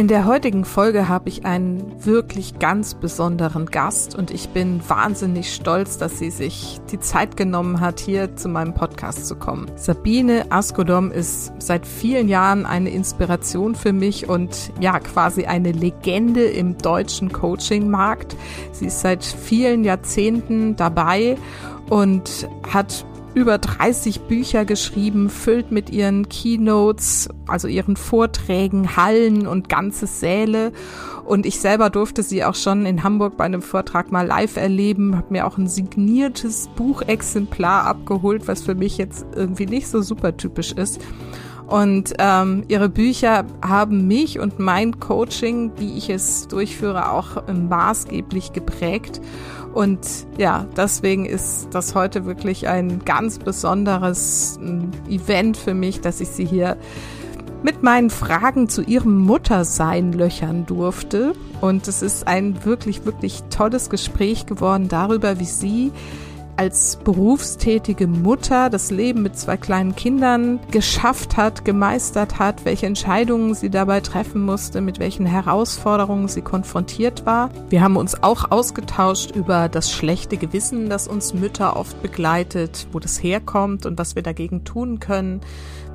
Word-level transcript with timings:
In 0.00 0.08
der 0.08 0.24
heutigen 0.24 0.64
Folge 0.64 1.10
habe 1.10 1.28
ich 1.28 1.44
einen 1.44 2.06
wirklich 2.06 2.58
ganz 2.58 2.94
besonderen 2.94 3.66
Gast 3.66 4.14
und 4.14 4.30
ich 4.30 4.48
bin 4.48 4.80
wahnsinnig 4.88 5.54
stolz, 5.54 5.98
dass 5.98 6.18
sie 6.18 6.30
sich 6.30 6.80
die 6.90 7.00
Zeit 7.00 7.36
genommen 7.36 7.80
hat, 7.80 8.00
hier 8.00 8.34
zu 8.34 8.48
meinem 8.48 8.72
Podcast 8.72 9.26
zu 9.26 9.36
kommen. 9.36 9.70
Sabine 9.76 10.50
Askodom 10.50 11.12
ist 11.12 11.52
seit 11.58 11.86
vielen 11.86 12.30
Jahren 12.30 12.64
eine 12.64 12.88
Inspiration 12.88 13.74
für 13.74 13.92
mich 13.92 14.26
und 14.26 14.72
ja, 14.80 15.00
quasi 15.00 15.44
eine 15.44 15.70
Legende 15.70 16.44
im 16.44 16.78
deutschen 16.78 17.30
Coaching-Markt. 17.30 18.36
Sie 18.72 18.86
ist 18.86 19.02
seit 19.02 19.22
vielen 19.22 19.84
Jahrzehnten 19.84 20.76
dabei 20.76 21.36
und 21.90 22.48
hat 22.72 23.04
über 23.34 23.58
30 23.58 24.22
Bücher 24.22 24.64
geschrieben, 24.64 25.30
füllt 25.30 25.70
mit 25.70 25.90
ihren 25.90 26.28
Keynotes, 26.28 27.28
also 27.46 27.68
ihren 27.68 27.96
Vorträgen, 27.96 28.96
Hallen 28.96 29.46
und 29.46 29.68
ganze 29.68 30.06
Säle. 30.06 30.72
Und 31.24 31.46
ich 31.46 31.60
selber 31.60 31.90
durfte 31.90 32.22
sie 32.24 32.44
auch 32.44 32.56
schon 32.56 32.86
in 32.86 33.04
Hamburg 33.04 33.36
bei 33.36 33.44
einem 33.44 33.62
Vortrag 33.62 34.10
mal 34.10 34.26
live 34.26 34.56
erleben, 34.56 35.16
habe 35.16 35.32
mir 35.32 35.46
auch 35.46 35.58
ein 35.58 35.68
signiertes 35.68 36.68
Buchexemplar 36.74 37.84
abgeholt, 37.84 38.48
was 38.48 38.62
für 38.62 38.74
mich 38.74 38.98
jetzt 38.98 39.24
irgendwie 39.36 39.66
nicht 39.66 39.86
so 39.88 40.02
super 40.02 40.36
typisch 40.36 40.72
ist. 40.72 41.00
Und 41.70 42.14
ähm, 42.18 42.64
ihre 42.66 42.88
Bücher 42.88 43.44
haben 43.62 44.08
mich 44.08 44.40
und 44.40 44.58
mein 44.58 44.98
Coaching, 44.98 45.70
wie 45.76 45.96
ich 45.96 46.10
es 46.10 46.48
durchführe, 46.48 47.12
auch 47.12 47.46
maßgeblich 47.46 48.52
geprägt. 48.52 49.20
Und 49.72 50.00
ja, 50.36 50.66
deswegen 50.76 51.26
ist 51.26 51.68
das 51.72 51.94
heute 51.94 52.24
wirklich 52.26 52.68
ein 52.68 53.04
ganz 53.04 53.38
besonderes 53.38 54.58
ähm, 54.60 54.90
Event 55.08 55.56
für 55.56 55.74
mich, 55.74 56.00
dass 56.00 56.20
ich 56.20 56.28
sie 56.28 56.44
hier 56.44 56.76
mit 57.62 57.82
meinen 57.82 58.10
Fragen 58.10 58.68
zu 58.68 58.82
ihrem 58.82 59.18
Muttersein 59.18 60.12
löchern 60.12 60.66
durfte. 60.66 61.34
Und 61.60 61.86
es 61.88 62.02
ist 62.02 62.26
ein 62.26 62.64
wirklich, 62.64 63.04
wirklich 63.04 63.42
tolles 63.50 63.90
Gespräch 63.90 64.46
geworden 64.46 64.88
darüber, 64.88 65.38
wie 65.38 65.44
sie 65.44 65.92
als 66.56 66.96
berufstätige 66.96 68.06
Mutter 68.06 68.70
das 68.70 68.90
Leben 68.90 69.22
mit 69.22 69.38
zwei 69.38 69.56
kleinen 69.56 69.96
Kindern 69.96 70.60
geschafft 70.70 71.36
hat, 71.36 71.64
gemeistert 71.64 72.38
hat, 72.38 72.64
welche 72.64 72.86
Entscheidungen 72.86 73.54
sie 73.54 73.70
dabei 73.70 74.00
treffen 74.00 74.44
musste, 74.44 74.80
mit 74.80 74.98
welchen 74.98 75.26
Herausforderungen 75.26 76.28
sie 76.28 76.42
konfrontiert 76.42 77.26
war. 77.26 77.50
Wir 77.68 77.82
haben 77.82 77.96
uns 77.96 78.22
auch 78.22 78.50
ausgetauscht 78.50 79.34
über 79.34 79.68
das 79.68 79.90
schlechte 79.90 80.36
Gewissen, 80.36 80.90
das 80.90 81.08
uns 81.08 81.34
Mütter 81.34 81.76
oft 81.76 82.02
begleitet, 82.02 82.86
wo 82.92 82.98
das 82.98 83.22
herkommt 83.22 83.86
und 83.86 83.98
was 83.98 84.14
wir 84.16 84.22
dagegen 84.22 84.64
tun 84.64 85.00
können. 85.00 85.40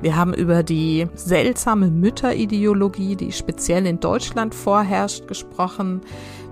Wir 0.02 0.16
haben 0.16 0.34
über 0.34 0.62
die 0.62 1.06
seltsame 1.14 1.88
Mütterideologie, 1.88 3.16
die 3.16 3.32
speziell 3.32 3.86
in 3.86 3.98
Deutschland 3.98 4.54
vorherrscht, 4.54 5.26
gesprochen. 5.26 6.02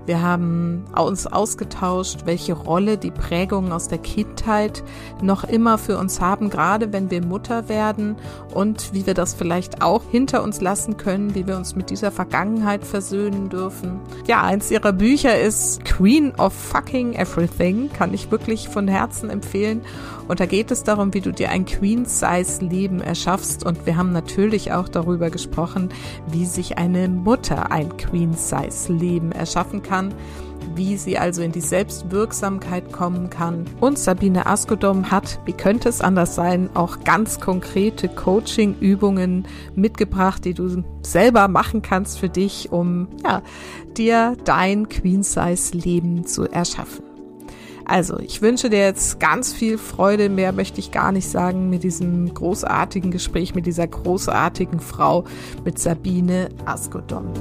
Wir 0.05 0.21
haben 0.21 0.85
uns 0.95 1.25
ausgetauscht, 1.25 2.21
welche 2.25 2.53
Rolle 2.53 2.97
die 2.97 3.11
Prägungen 3.11 3.71
aus 3.71 3.87
der 3.87 3.97
Kindheit 3.97 4.83
noch 5.21 5.43
immer 5.43 5.77
für 5.77 5.97
uns 5.97 6.21
haben, 6.21 6.49
gerade 6.49 6.93
wenn 6.93 7.09
wir 7.09 7.25
Mutter 7.25 7.69
werden 7.69 8.15
und 8.53 8.93
wie 8.93 9.07
wir 9.07 9.15
das 9.15 9.33
vielleicht 9.33 9.81
auch 9.81 10.03
hinter 10.11 10.43
uns 10.43 10.61
lassen 10.61 10.97
können, 10.97 11.33
wie 11.33 11.47
wir 11.47 11.57
uns 11.57 11.75
mit 11.75 11.89
dieser 11.89 12.11
Vergangenheit 12.11 12.85
versöhnen 12.85 13.49
dürfen. 13.49 13.99
Ja, 14.27 14.43
eins 14.43 14.69
ihrer 14.69 14.93
Bücher 14.93 15.39
ist 15.39 15.83
Queen 15.85 16.33
of 16.35 16.53
Fucking 16.53 17.13
Everything, 17.13 17.89
kann 17.91 18.13
ich 18.13 18.29
wirklich 18.29 18.69
von 18.69 18.87
Herzen 18.87 19.29
empfehlen. 19.29 19.81
Und 20.27 20.39
da 20.39 20.45
geht 20.45 20.71
es 20.71 20.83
darum, 20.83 21.13
wie 21.13 21.21
du 21.21 21.31
dir 21.31 21.49
ein 21.49 21.65
Queen-Size-Leben 21.65 23.01
erschaffst. 23.01 23.65
Und 23.65 23.85
wir 23.85 23.97
haben 23.97 24.11
natürlich 24.11 24.71
auch 24.71 24.87
darüber 24.87 25.29
gesprochen, 25.29 25.89
wie 26.31 26.45
sich 26.45 26.77
eine 26.77 27.07
Mutter 27.07 27.71
ein 27.71 27.95
Queen-Size-Leben 27.97 29.31
erschaffen 29.31 29.83
kann 29.83 30.13
wie 30.73 30.97
sie 30.97 31.17
also 31.17 31.41
in 31.41 31.51
die 31.51 31.61
Selbstwirksamkeit 31.61 32.91
kommen 32.91 33.29
kann. 33.29 33.65
Und 33.79 33.97
Sabine 33.97 34.45
Askodom 34.45 35.11
hat, 35.11 35.39
wie 35.45 35.53
könnte 35.53 35.89
es 35.89 36.01
anders 36.01 36.35
sein, 36.35 36.69
auch 36.73 37.03
ganz 37.03 37.39
konkrete 37.39 38.09
Coaching-Übungen 38.09 39.47
mitgebracht, 39.75 40.45
die 40.45 40.53
du 40.53 40.83
selber 41.01 41.47
machen 41.47 41.81
kannst 41.81 42.19
für 42.19 42.29
dich, 42.29 42.71
um 42.71 43.07
ja, 43.23 43.41
dir 43.97 44.35
dein 44.43 44.89
Queen-Size-Leben 44.89 46.25
zu 46.25 46.43
erschaffen. 46.43 47.04
Also, 47.87 48.17
ich 48.19 48.41
wünsche 48.41 48.71
dir 48.71 48.79
jetzt 48.79 49.19
ganz 49.19 49.53
viel 49.53 49.77
Freude. 49.77 50.27
Mehr 50.27 50.51
möchte 50.53 50.79
ich 50.79 50.89
gar 50.91 51.11
nicht 51.11 51.29
sagen 51.29 51.69
mit 51.69 51.83
diesem 51.83 52.33
großartigen 52.33 53.11
Gespräch 53.11 53.53
mit 53.53 53.67
dieser 53.67 53.87
großartigen 53.87 54.79
Frau, 54.79 55.23
mit 55.63 55.77
Sabine 55.77 56.49
Askodon. 56.65 57.31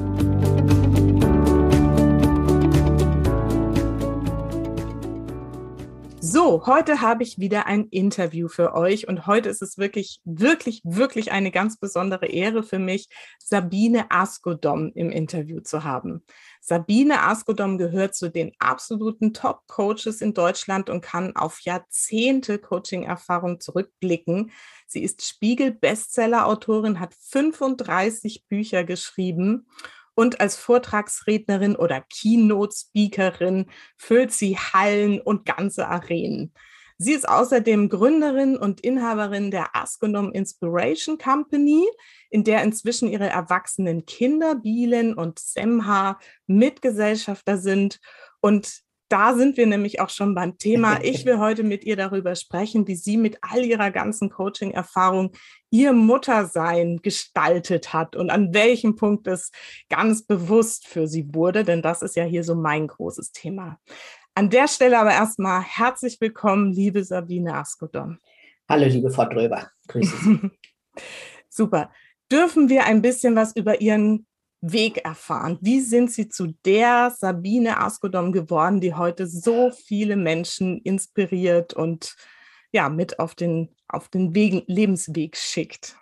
So, 6.21 6.67
heute 6.67 7.01
habe 7.01 7.23
ich 7.23 7.39
wieder 7.39 7.67
ein 7.67 7.87
Interview 7.89 8.49
für 8.49 8.75
euch 8.75 9.09
und 9.09 9.27
heute 9.27 9.49
ist 9.49 9.63
es 9.63 9.79
wirklich, 9.79 10.21
wirklich, 10.25 10.83
wirklich 10.85 11.33
eine 11.33 11.53
ganz 11.53 11.79
besondere 11.79 12.27
Ehre 12.27 12.63
für 12.63 12.79
mich, 12.79 13.09
Sabine 13.39 14.11
Askodom 14.11 14.93
im 14.95 15.11
Interview 15.11 15.61
zu 15.61 15.85
haben. 15.85 16.23
Sabine 16.67 17.21
Askodom 17.25 17.77
gehört 17.77 18.15
zu 18.15 18.31
den 18.31 18.53
absoluten 18.59 19.35
Top-Coaches 19.35 20.23
in 20.23 20.33
Deutschland 20.33 20.89
und 20.89 21.03
kann 21.03 21.37
auf 21.37 21.61
Jahrzehnte 21.61 22.59
Coaching-Erfahrung 22.59 23.61
zurückblicken. 23.61 24.51
Sie 24.87 25.03
ist 25.03 25.27
Spiegel-Bestseller-Autorin, 25.27 27.01
hat 27.01 27.13
35 27.21 28.47
Bücher 28.49 28.83
geschrieben 28.83 29.67
und 30.15 30.41
als 30.41 30.57
Vortragsrednerin 30.57 31.77
oder 31.77 32.01
Keynote-Speakerin 32.01 33.67
füllt 33.99 34.33
sie 34.33 34.57
Hallen 34.57 35.21
und 35.21 35.45
ganze 35.45 35.87
Arenen. 35.87 36.55
Sie 36.97 37.13
ist 37.13 37.29
außerdem 37.29 37.89
Gründerin 37.89 38.57
und 38.57 38.81
Inhaberin 38.81 39.51
der 39.51 39.75
Astronom 39.75 40.33
Inspiration 40.33 41.19
Company, 41.19 41.85
in 42.31 42.45
der 42.45 42.63
inzwischen 42.63 43.09
ihre 43.09 43.29
erwachsenen 43.29 44.07
Kinder 44.07 44.55
Bielen 44.55 45.15
und 45.15 45.39
Semha 45.39 46.19
Mitgesellschafter 46.47 47.59
sind. 47.59 48.01
Und 48.41 48.85
da 49.09 49.35
sind 49.35 49.57
wir 49.57 49.67
nämlich 49.67 50.01
auch 50.01 50.09
schon 50.09 50.35
beim 50.35 50.57
Thema. 50.57 50.99
Ich 51.03 51.25
will 51.25 51.39
heute 51.39 51.63
mit 51.63 51.85
ihr 51.85 51.97
darüber 51.97 52.35
sprechen, 52.35 52.87
wie 52.87 52.97
sie 52.97 53.17
mit 53.17 53.39
all 53.43 53.65
ihrer 53.65 53.91
ganzen 53.91 54.31
Coaching-Erfahrung 54.31 55.33
ihr 55.71 55.93
Muttersein 55.93 57.01
gestaltet 57.03 57.93
hat 57.93 58.17
und 58.17 58.31
an 58.31 58.55
welchem 58.55 58.97
Punkt 58.97 59.27
es 59.27 59.51
ganz 59.89 60.25
bewusst 60.25 60.87
für 60.87 61.07
sie 61.07 61.35
wurde, 61.35 61.65
denn 61.65 61.83
das 61.83 62.03
ist 62.03 62.17
ja 62.17 62.25
hier 62.25 62.45
so 62.45 62.55
mein 62.55 62.87
großes 62.87 63.33
Thema. 63.33 63.79
An 64.37 64.51
der 64.51 64.67
Stelle 64.67 64.99
aber 64.99 65.13
erstmal 65.13 65.63
herzlich 65.63 66.21
willkommen, 66.21 66.73
liebe 66.73 67.05
Sabine 67.05 67.55
Askodom. 67.55 68.19
Hallo, 68.69 68.87
liebe 68.87 69.09
Frau 69.09 69.27
Dröber. 69.27 69.71
Grüße 69.87 70.17
Sie. 70.17 70.51
Super. 71.49 71.93
Dürfen 72.33 72.69
wir 72.69 72.85
ein 72.85 73.01
bisschen 73.01 73.37
was 73.37 73.55
über 73.55 73.81
Ihren 73.81 74.27
Weg 74.61 75.05
erfahren? 75.05 75.59
Wie 75.61 75.81
sind 75.81 76.11
Sie 76.11 76.29
zu 76.29 76.49
der 76.65 77.15
Sabine 77.17 77.79
Askodom 77.79 78.33
geworden, 78.33 78.81
die 78.81 78.95
heute 78.95 79.29
so 79.29 79.71
viele 79.71 80.17
Menschen 80.17 80.81
inspiriert 80.81 81.73
und 81.73 82.17
ja, 82.73 82.89
mit 82.89 83.21
auf 83.21 83.37
den, 83.37 83.69
auf 83.87 84.09
den 84.09 84.35
Weg, 84.35 84.65
Lebensweg 84.67 85.37
schickt? 85.37 85.97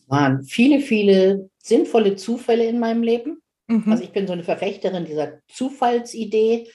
Es 0.00 0.08
waren 0.10 0.42
viele, 0.42 0.80
viele 0.80 1.50
sinnvolle 1.58 2.16
Zufälle 2.16 2.66
in 2.66 2.80
meinem 2.80 3.04
Leben. 3.04 3.40
Mhm. 3.68 3.92
Also 3.92 4.02
ich 4.02 4.10
bin 4.10 4.26
so 4.26 4.32
eine 4.32 4.42
Verfechterin 4.42 5.04
dieser 5.04 5.38
Zufallsidee. 5.46 6.68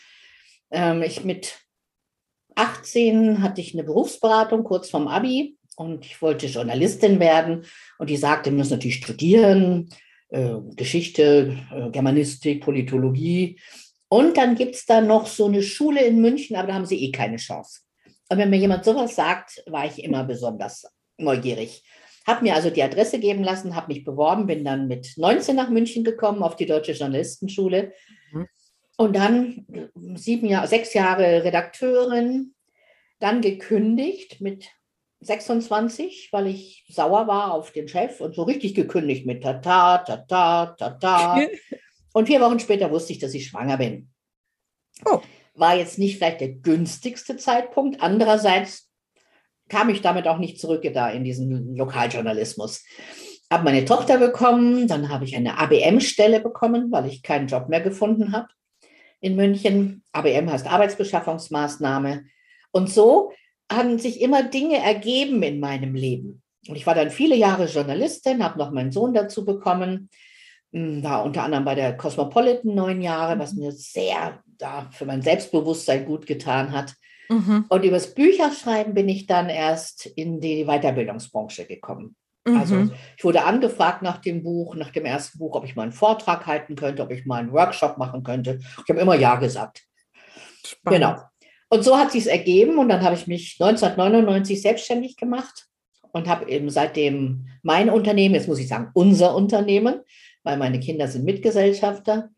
Ähm, 0.76 1.02
ich 1.04 1.24
mit 1.24 1.58
18 2.56 3.42
hatte 3.42 3.62
ich 3.62 3.74
eine 3.74 3.86
Berufsberatung 3.86 4.64
kurz 4.64 4.90
vorm 4.90 5.08
Abi 5.08 5.58
und 5.78 6.06
ich 6.06 6.22
wollte 6.22 6.48
Journalistin 6.48 7.20
werden 7.20 7.66
und 7.98 8.10
die 8.10 8.18
sagte, 8.18 8.52
wir 8.52 8.58
müssen 8.58 8.74
natürlich 8.74 8.98
studieren, 8.98 9.90
äh, 10.30 10.56
Geschichte, 10.76 11.58
äh, 11.74 11.90
Germanistik, 11.92 12.62
Politologie. 12.62 13.60
Und 14.10 14.36
dann 14.38 14.56
gibt 14.56 14.76
es 14.76 14.86
da 14.86 15.00
noch 15.00 15.28
so 15.28 15.46
eine 15.46 15.64
Schule 15.64 16.04
in 16.04 16.22
München, 16.22 16.58
aber 16.58 16.68
da 16.68 16.74
haben 16.74 16.86
sie 16.86 17.04
eh 17.04 17.12
keine 17.12 17.38
Chance. 17.38 17.82
Und 18.30 18.38
wenn 18.38 18.50
mir 18.50 18.58
jemand 18.58 18.84
sowas 18.84 19.16
sagt, 19.16 19.64
war 19.68 19.86
ich 19.86 20.04
immer 20.04 20.26
besonders 20.26 20.86
neugierig. 21.18 21.84
Habe 22.28 22.44
mir 22.44 22.56
also 22.56 22.70
die 22.70 22.84
Adresse 22.84 23.20
geben 23.20 23.44
lassen, 23.44 23.76
habe 23.76 23.94
mich 23.94 24.04
beworben, 24.04 24.46
bin 24.46 24.66
dann 24.66 24.88
mit 24.88 25.14
19 25.16 25.56
nach 25.56 25.70
München 25.70 26.04
gekommen 26.04 26.44
auf 26.44 26.58
die 26.58 26.66
Deutsche 26.66 26.92
Journalistenschule. 26.92 27.94
Mhm. 28.32 28.48
Und 28.98 29.16
dann 29.16 29.66
sieben 30.16 30.48
Jahre, 30.48 30.68
sechs 30.68 30.94
Jahre 30.94 31.44
Redakteurin, 31.44 32.54
dann 33.20 33.42
gekündigt 33.42 34.42
mit 34.42 34.70
26, 35.22 36.30
weil 36.32 36.48
ich 36.48 36.86
sauer 36.90 37.28
war 37.28 37.54
auf 37.54 37.72
den 37.72 37.88
Chef 37.88 38.22
und 38.22 38.36
so 38.36 38.44
richtig 38.44 38.76
gekündigt 38.76 39.26
mit 39.26 39.44
Tata, 39.44 40.00
Tata, 40.00 40.76
Tata. 40.78 41.40
und 42.14 42.28
vier 42.28 42.42
Wochen 42.42 42.60
später 42.60 42.92
wusste 42.92 43.14
ich, 43.14 43.20
dass 43.20 43.34
ich 43.34 43.48
schwanger 43.48 43.78
bin. 43.78 44.10
Oh. 45.04 45.20
War 45.56 45.76
jetzt 45.76 45.98
nicht 45.98 46.18
vielleicht 46.18 46.42
der 46.42 46.54
günstigste 46.54 47.38
Zeitpunkt. 47.38 48.02
Andererseits 48.02 48.90
kam 49.68 49.90
ich 49.90 50.02
damit 50.02 50.28
auch 50.28 50.38
nicht 50.38 50.60
zurück 50.60 50.84
da 50.94 51.10
in 51.10 51.24
diesen 51.24 51.76
Lokaljournalismus. 51.76 52.86
Habe 53.52 53.64
meine 53.64 53.86
Tochter 53.86 54.18
bekommen, 54.18 54.88
dann 54.88 55.10
habe 55.10 55.26
ich 55.26 55.36
eine 55.36 55.58
ABM-Stelle 55.58 56.40
bekommen, 56.40 56.92
weil 56.92 57.08
ich 57.08 57.24
keinen 57.24 57.48
Job 57.48 57.70
mehr 57.70 57.82
gefunden 57.82 58.32
habe 58.32 58.48
in 59.20 59.36
München. 59.36 60.04
ABM 60.12 60.52
heißt 60.52 60.68
Arbeitsbeschaffungsmaßnahme. 60.68 62.26
Und 62.72 62.90
so 62.90 63.32
haben 63.72 64.00
sich 64.00 64.22
immer 64.22 64.44
Dinge 64.44 64.78
ergeben 64.78 65.42
in 65.44 65.60
meinem 65.60 65.96
Leben. 65.96 66.42
Und 66.68 66.76
ich 66.76 66.86
war 66.86 66.96
dann 66.96 67.12
viele 67.12 67.36
Jahre 67.36 67.66
Journalistin, 67.66 68.44
habe 68.44 68.60
noch 68.60 68.72
meinen 68.72 68.92
Sohn 68.92 69.14
dazu 69.14 69.46
bekommen, 69.46 70.10
hm, 70.72 71.04
war 71.04 71.24
unter 71.24 71.44
anderem 71.44 71.66
bei 71.66 71.76
der 71.76 71.96
Cosmopolitan 71.96 72.74
neun 72.74 73.02
Jahre, 73.02 73.40
was 73.40 73.54
mhm. 73.54 73.60
mir 73.60 73.72
sehr 73.72 74.42
da 74.58 74.90
für 74.92 75.06
mein 75.06 75.22
Selbstbewusstsein 75.22 76.06
gut 76.06 76.26
getan 76.26 76.72
hat. 76.72 76.94
Mhm. 77.30 77.66
Und 77.70 77.84
übers 77.84 78.14
Bücherschreiben 78.14 78.94
bin 78.94 79.10
ich 79.10 79.26
dann 79.26 79.50
erst 79.50 80.06
in 80.06 80.40
die 80.40 80.66
Weiterbildungsbranche 80.66 81.66
gekommen. 81.66 82.16
Also, 82.46 82.76
mhm. 82.76 82.92
Ich 83.18 83.24
wurde 83.24 83.44
angefragt 83.44 84.04
nach 84.04 84.20
dem 84.20 84.44
Buch, 84.44 84.76
nach 84.76 84.92
dem 84.92 85.06
ersten 85.06 85.40
Buch, 85.40 85.56
ob 85.56 85.66
ich 85.66 85.76
mal 85.76 85.84
einen 85.84 85.92
Vortrag 85.92 86.46
halten 86.46 86.76
könnte, 86.76 87.02
ob 87.02 87.12
ich 87.12 87.26
mal 87.26 87.40
einen 87.40 87.52
Workshop 87.52 87.98
machen 87.98 88.24
könnte. 88.24 88.60
Ich 88.60 88.90
habe 88.90 89.00
immer 89.00 89.16
Ja 89.16 89.36
gesagt. 89.36 89.84
Spannend. 90.64 91.02
Genau. 91.02 91.22
Und 91.70 91.84
so 91.84 91.98
hat 91.98 92.12
sich 92.12 92.22
es 92.22 92.28
ergeben 92.28 92.78
und 92.78 92.90
dann 92.90 93.02
habe 93.02 93.16
ich 93.16 93.26
mich 93.26 93.58
1999 93.60 94.62
selbstständig 94.62 95.18
gemacht 95.18 95.68
und 96.12 96.28
habe 96.28 96.50
eben 96.50 96.70
seitdem 96.70 97.48
mein 97.64 97.90
Unternehmen, 97.90 98.36
jetzt 98.36 98.48
muss 98.48 98.60
ich 98.60 98.68
sagen 98.68 98.92
unser 98.94 99.36
Unternehmen, 99.36 100.02
weil 100.44 100.58
meine 100.58 100.80
Kinder 100.80 101.08
sind 101.08 101.26
Mitgesellschafter. 101.26 102.30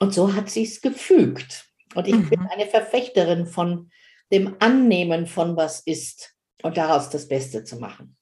Und 0.00 0.12
so 0.12 0.34
hat 0.34 0.50
sich 0.50 0.70
es 0.70 0.80
gefügt. 0.80 1.66
Und 1.94 2.08
ich 2.08 2.14
mhm. 2.14 2.28
bin 2.28 2.40
eine 2.48 2.66
Verfechterin 2.66 3.46
von 3.46 3.90
dem 4.32 4.56
Annehmen 4.58 5.26
von 5.26 5.56
was 5.56 5.80
ist 5.80 6.34
und 6.62 6.76
daraus 6.76 7.10
das 7.10 7.28
Beste 7.28 7.62
zu 7.62 7.76
machen. 7.76 8.16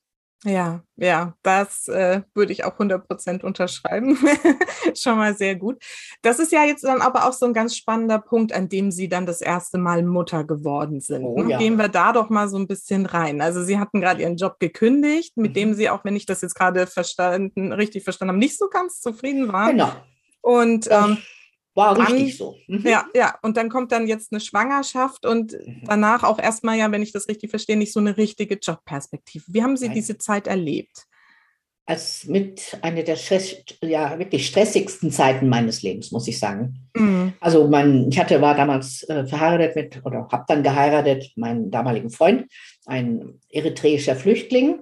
Ja, 0.44 0.82
ja, 0.96 1.34
das 1.42 1.86
äh, 1.88 2.22
würde 2.34 2.52
ich 2.52 2.64
auch 2.64 2.78
100% 2.78 3.42
unterschreiben. 3.42 4.16
Schon 4.96 5.18
mal 5.18 5.36
sehr 5.36 5.54
gut. 5.54 5.82
Das 6.22 6.38
ist 6.38 6.50
ja 6.50 6.64
jetzt 6.64 6.82
dann 6.82 7.02
aber 7.02 7.28
auch 7.28 7.34
so 7.34 7.44
ein 7.44 7.52
ganz 7.52 7.76
spannender 7.76 8.18
Punkt, 8.18 8.54
an 8.54 8.70
dem 8.70 8.90
Sie 8.90 9.10
dann 9.10 9.26
das 9.26 9.42
erste 9.42 9.76
Mal 9.76 10.02
Mutter 10.02 10.44
geworden 10.44 11.00
sind. 11.00 11.24
Oh, 11.24 11.42
ne? 11.42 11.50
ja. 11.50 11.58
Gehen 11.58 11.76
wir 11.76 11.88
da 11.88 12.12
doch 12.12 12.30
mal 12.30 12.48
so 12.48 12.56
ein 12.56 12.66
bisschen 12.66 13.04
rein. 13.04 13.42
Also 13.42 13.62
Sie 13.62 13.78
hatten 13.78 14.00
gerade 14.00 14.22
Ihren 14.22 14.36
Job 14.36 14.58
gekündigt, 14.60 15.36
mit 15.36 15.50
mhm. 15.50 15.54
dem 15.54 15.74
Sie, 15.74 15.90
auch 15.90 16.04
wenn 16.04 16.16
ich 16.16 16.24
das 16.24 16.40
jetzt 16.40 16.54
gerade 16.54 16.86
verstanden, 16.86 17.72
richtig 17.72 18.04
verstanden 18.04 18.30
habe, 18.30 18.38
nicht 18.38 18.56
so 18.56 18.68
ganz 18.70 19.00
zufrieden 19.02 19.52
waren. 19.52 19.72
Genau. 19.72 19.92
Und 20.40 20.88
ähm, 20.90 21.18
war 21.74 21.98
richtig 21.98 22.36
dann, 22.36 22.36
so. 22.36 22.56
Mhm. 22.66 22.86
Ja, 22.86 23.06
ja. 23.14 23.38
Und 23.42 23.56
dann 23.56 23.68
kommt 23.68 23.92
dann 23.92 24.06
jetzt 24.06 24.32
eine 24.32 24.40
Schwangerschaft 24.40 25.24
und 25.24 25.52
mhm. 25.52 25.82
danach 25.84 26.24
auch 26.24 26.38
erstmal 26.38 26.76
ja, 26.76 26.90
wenn 26.90 27.02
ich 27.02 27.12
das 27.12 27.28
richtig 27.28 27.50
verstehe, 27.50 27.76
nicht 27.76 27.92
so 27.92 28.00
eine 28.00 28.16
richtige 28.16 28.56
Jobperspektive. 28.56 29.44
Wie 29.48 29.62
haben 29.62 29.76
Sie 29.76 29.86
Nein. 29.86 29.94
diese 29.94 30.18
Zeit 30.18 30.46
erlebt? 30.46 31.06
Als 31.86 32.26
mit 32.26 32.78
einer 32.82 33.02
der 33.02 33.16
Stress, 33.16 33.64
ja, 33.82 34.16
wirklich 34.18 34.46
stressigsten 34.46 35.10
Zeiten 35.10 35.48
meines 35.48 35.82
Lebens, 35.82 36.12
muss 36.12 36.28
ich 36.28 36.38
sagen. 36.38 36.88
Mhm. 36.94 37.32
Also 37.40 37.66
mein, 37.68 38.08
ich 38.10 38.18
hatte, 38.18 38.40
war 38.40 38.54
damals 38.54 39.02
äh, 39.08 39.26
verheiratet 39.26 39.74
mit, 39.76 40.04
oder 40.04 40.28
habe 40.30 40.44
dann 40.46 40.62
geheiratet, 40.62 41.32
meinen 41.36 41.70
damaligen 41.70 42.10
Freund, 42.10 42.46
ein 42.86 43.40
eritreischer 43.48 44.14
Flüchtling. 44.14 44.80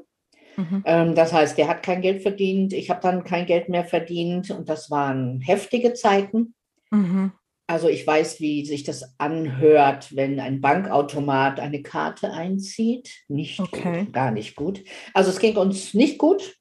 Mhm. 0.56 0.82
Ähm, 0.84 1.14
das 1.14 1.32
heißt, 1.32 1.56
der 1.56 1.68
hat 1.68 1.82
kein 1.82 2.02
Geld 2.02 2.22
verdient, 2.22 2.72
ich 2.72 2.90
habe 2.90 3.00
dann 3.00 3.24
kein 3.24 3.46
Geld 3.46 3.68
mehr 3.68 3.84
verdient 3.84 4.50
und 4.50 4.68
das 4.68 4.90
waren 4.90 5.40
heftige 5.40 5.94
Zeiten. 5.94 6.54
Mhm. 6.90 7.32
Also 7.66 7.88
ich 7.88 8.06
weiß, 8.06 8.40
wie 8.40 8.64
sich 8.64 8.82
das 8.82 9.14
anhört, 9.18 10.16
wenn 10.16 10.40
ein 10.40 10.62
Bankautomat 10.62 11.60
eine 11.60 11.82
Karte 11.82 12.32
einzieht. 12.32 13.10
Nicht 13.28 13.60
okay. 13.60 14.04
gut, 14.04 14.12
gar 14.14 14.30
nicht 14.30 14.56
gut. 14.56 14.82
Also 15.12 15.30
es 15.30 15.38
ging 15.38 15.56
uns 15.56 15.92
nicht 15.92 16.16
gut. 16.16 16.56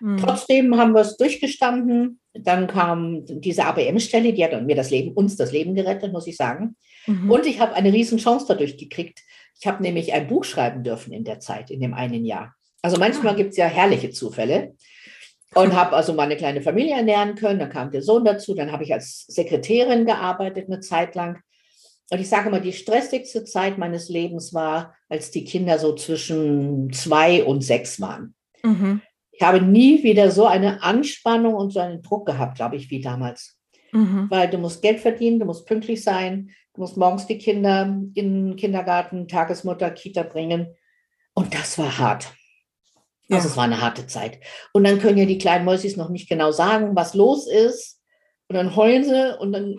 Mhm. 0.00 0.16
Trotzdem 0.18 0.76
haben 0.76 0.94
wir 0.94 1.02
es 1.02 1.16
durchgestanden. 1.16 2.20
Dann 2.34 2.66
kam 2.66 3.24
diese 3.24 3.66
ABM-Stelle, 3.66 4.32
die 4.32 4.44
hat 4.44 4.60
mir 4.64 4.76
das 4.76 4.90
Leben, 4.90 5.12
uns 5.12 5.36
das 5.36 5.52
Leben 5.52 5.74
gerettet, 5.74 6.12
muss 6.12 6.26
ich 6.26 6.36
sagen. 6.36 6.76
Mhm. 7.06 7.30
Und 7.30 7.46
ich 7.46 7.60
habe 7.60 7.74
eine 7.74 7.92
riesen 7.92 8.18
Chance 8.18 8.46
dadurch 8.48 8.76
gekriegt. 8.76 9.20
Ich 9.60 9.66
habe 9.66 9.82
nämlich 9.82 10.12
ein 10.12 10.26
Buch 10.26 10.44
schreiben 10.44 10.82
dürfen 10.82 11.12
in 11.12 11.24
der 11.24 11.40
Zeit, 11.40 11.70
in 11.70 11.80
dem 11.80 11.94
einen 11.94 12.24
Jahr. 12.24 12.54
Also 12.82 12.96
manchmal 12.96 13.34
ah. 13.34 13.36
gibt 13.36 13.50
es 13.50 13.56
ja 13.56 13.66
herrliche 13.66 14.10
Zufälle. 14.10 14.74
Und 15.54 15.74
habe 15.74 15.96
also 15.96 16.12
meine 16.12 16.36
kleine 16.36 16.60
Familie 16.60 16.94
ernähren 16.94 17.34
können. 17.34 17.58
Dann 17.58 17.70
kam 17.70 17.90
der 17.90 18.02
Sohn 18.02 18.24
dazu. 18.24 18.54
Dann 18.54 18.70
habe 18.70 18.84
ich 18.84 18.92
als 18.92 19.24
Sekretärin 19.28 20.04
gearbeitet 20.04 20.66
eine 20.66 20.80
Zeit 20.80 21.14
lang. 21.14 21.40
Und 22.10 22.20
ich 22.20 22.28
sage 22.28 22.50
mal, 22.50 22.60
die 22.60 22.72
stressigste 22.72 23.44
Zeit 23.44 23.78
meines 23.78 24.08
Lebens 24.08 24.54
war, 24.54 24.94
als 25.08 25.30
die 25.30 25.44
Kinder 25.44 25.78
so 25.78 25.94
zwischen 25.94 26.92
zwei 26.92 27.44
und 27.44 27.62
sechs 27.62 28.00
waren. 28.00 28.34
Mhm. 28.62 29.02
Ich 29.30 29.42
habe 29.42 29.60
nie 29.60 30.02
wieder 30.02 30.30
so 30.30 30.46
eine 30.46 30.82
Anspannung 30.82 31.54
und 31.54 31.70
so 31.70 31.80
einen 31.80 32.02
Druck 32.02 32.26
gehabt, 32.26 32.56
glaube 32.56 32.76
ich, 32.76 32.90
wie 32.90 33.00
damals. 33.00 33.56
Mhm. 33.92 34.26
Weil 34.30 34.48
du 34.48 34.58
musst 34.58 34.82
Geld 34.82 35.00
verdienen, 35.00 35.38
du 35.38 35.46
musst 35.46 35.66
pünktlich 35.66 36.02
sein, 36.02 36.50
du 36.74 36.80
musst 36.80 36.96
morgens 36.96 37.26
die 37.26 37.38
Kinder 37.38 38.00
in 38.14 38.14
den 38.14 38.56
Kindergarten, 38.56 39.28
Tagesmutter, 39.28 39.90
Kita 39.90 40.22
bringen. 40.22 40.74
Und 41.34 41.54
das 41.54 41.78
war 41.78 41.98
hart. 41.98 42.32
Also 43.30 43.46
ja. 43.46 43.50
es 43.50 43.56
war 43.56 43.64
eine 43.64 43.80
harte 43.80 44.06
Zeit. 44.06 44.38
Und 44.72 44.84
dann 44.84 44.98
können 44.98 45.18
ja 45.18 45.26
die 45.26 45.38
kleinen 45.38 45.64
Mäusis 45.64 45.96
noch 45.96 46.08
nicht 46.08 46.28
genau 46.28 46.50
sagen, 46.50 46.96
was 46.96 47.14
los 47.14 47.46
ist. 47.46 48.00
Und 48.48 48.56
dann 48.56 48.74
heulen 48.74 49.04
sie 49.04 49.38
und 49.38 49.52
dann 49.52 49.76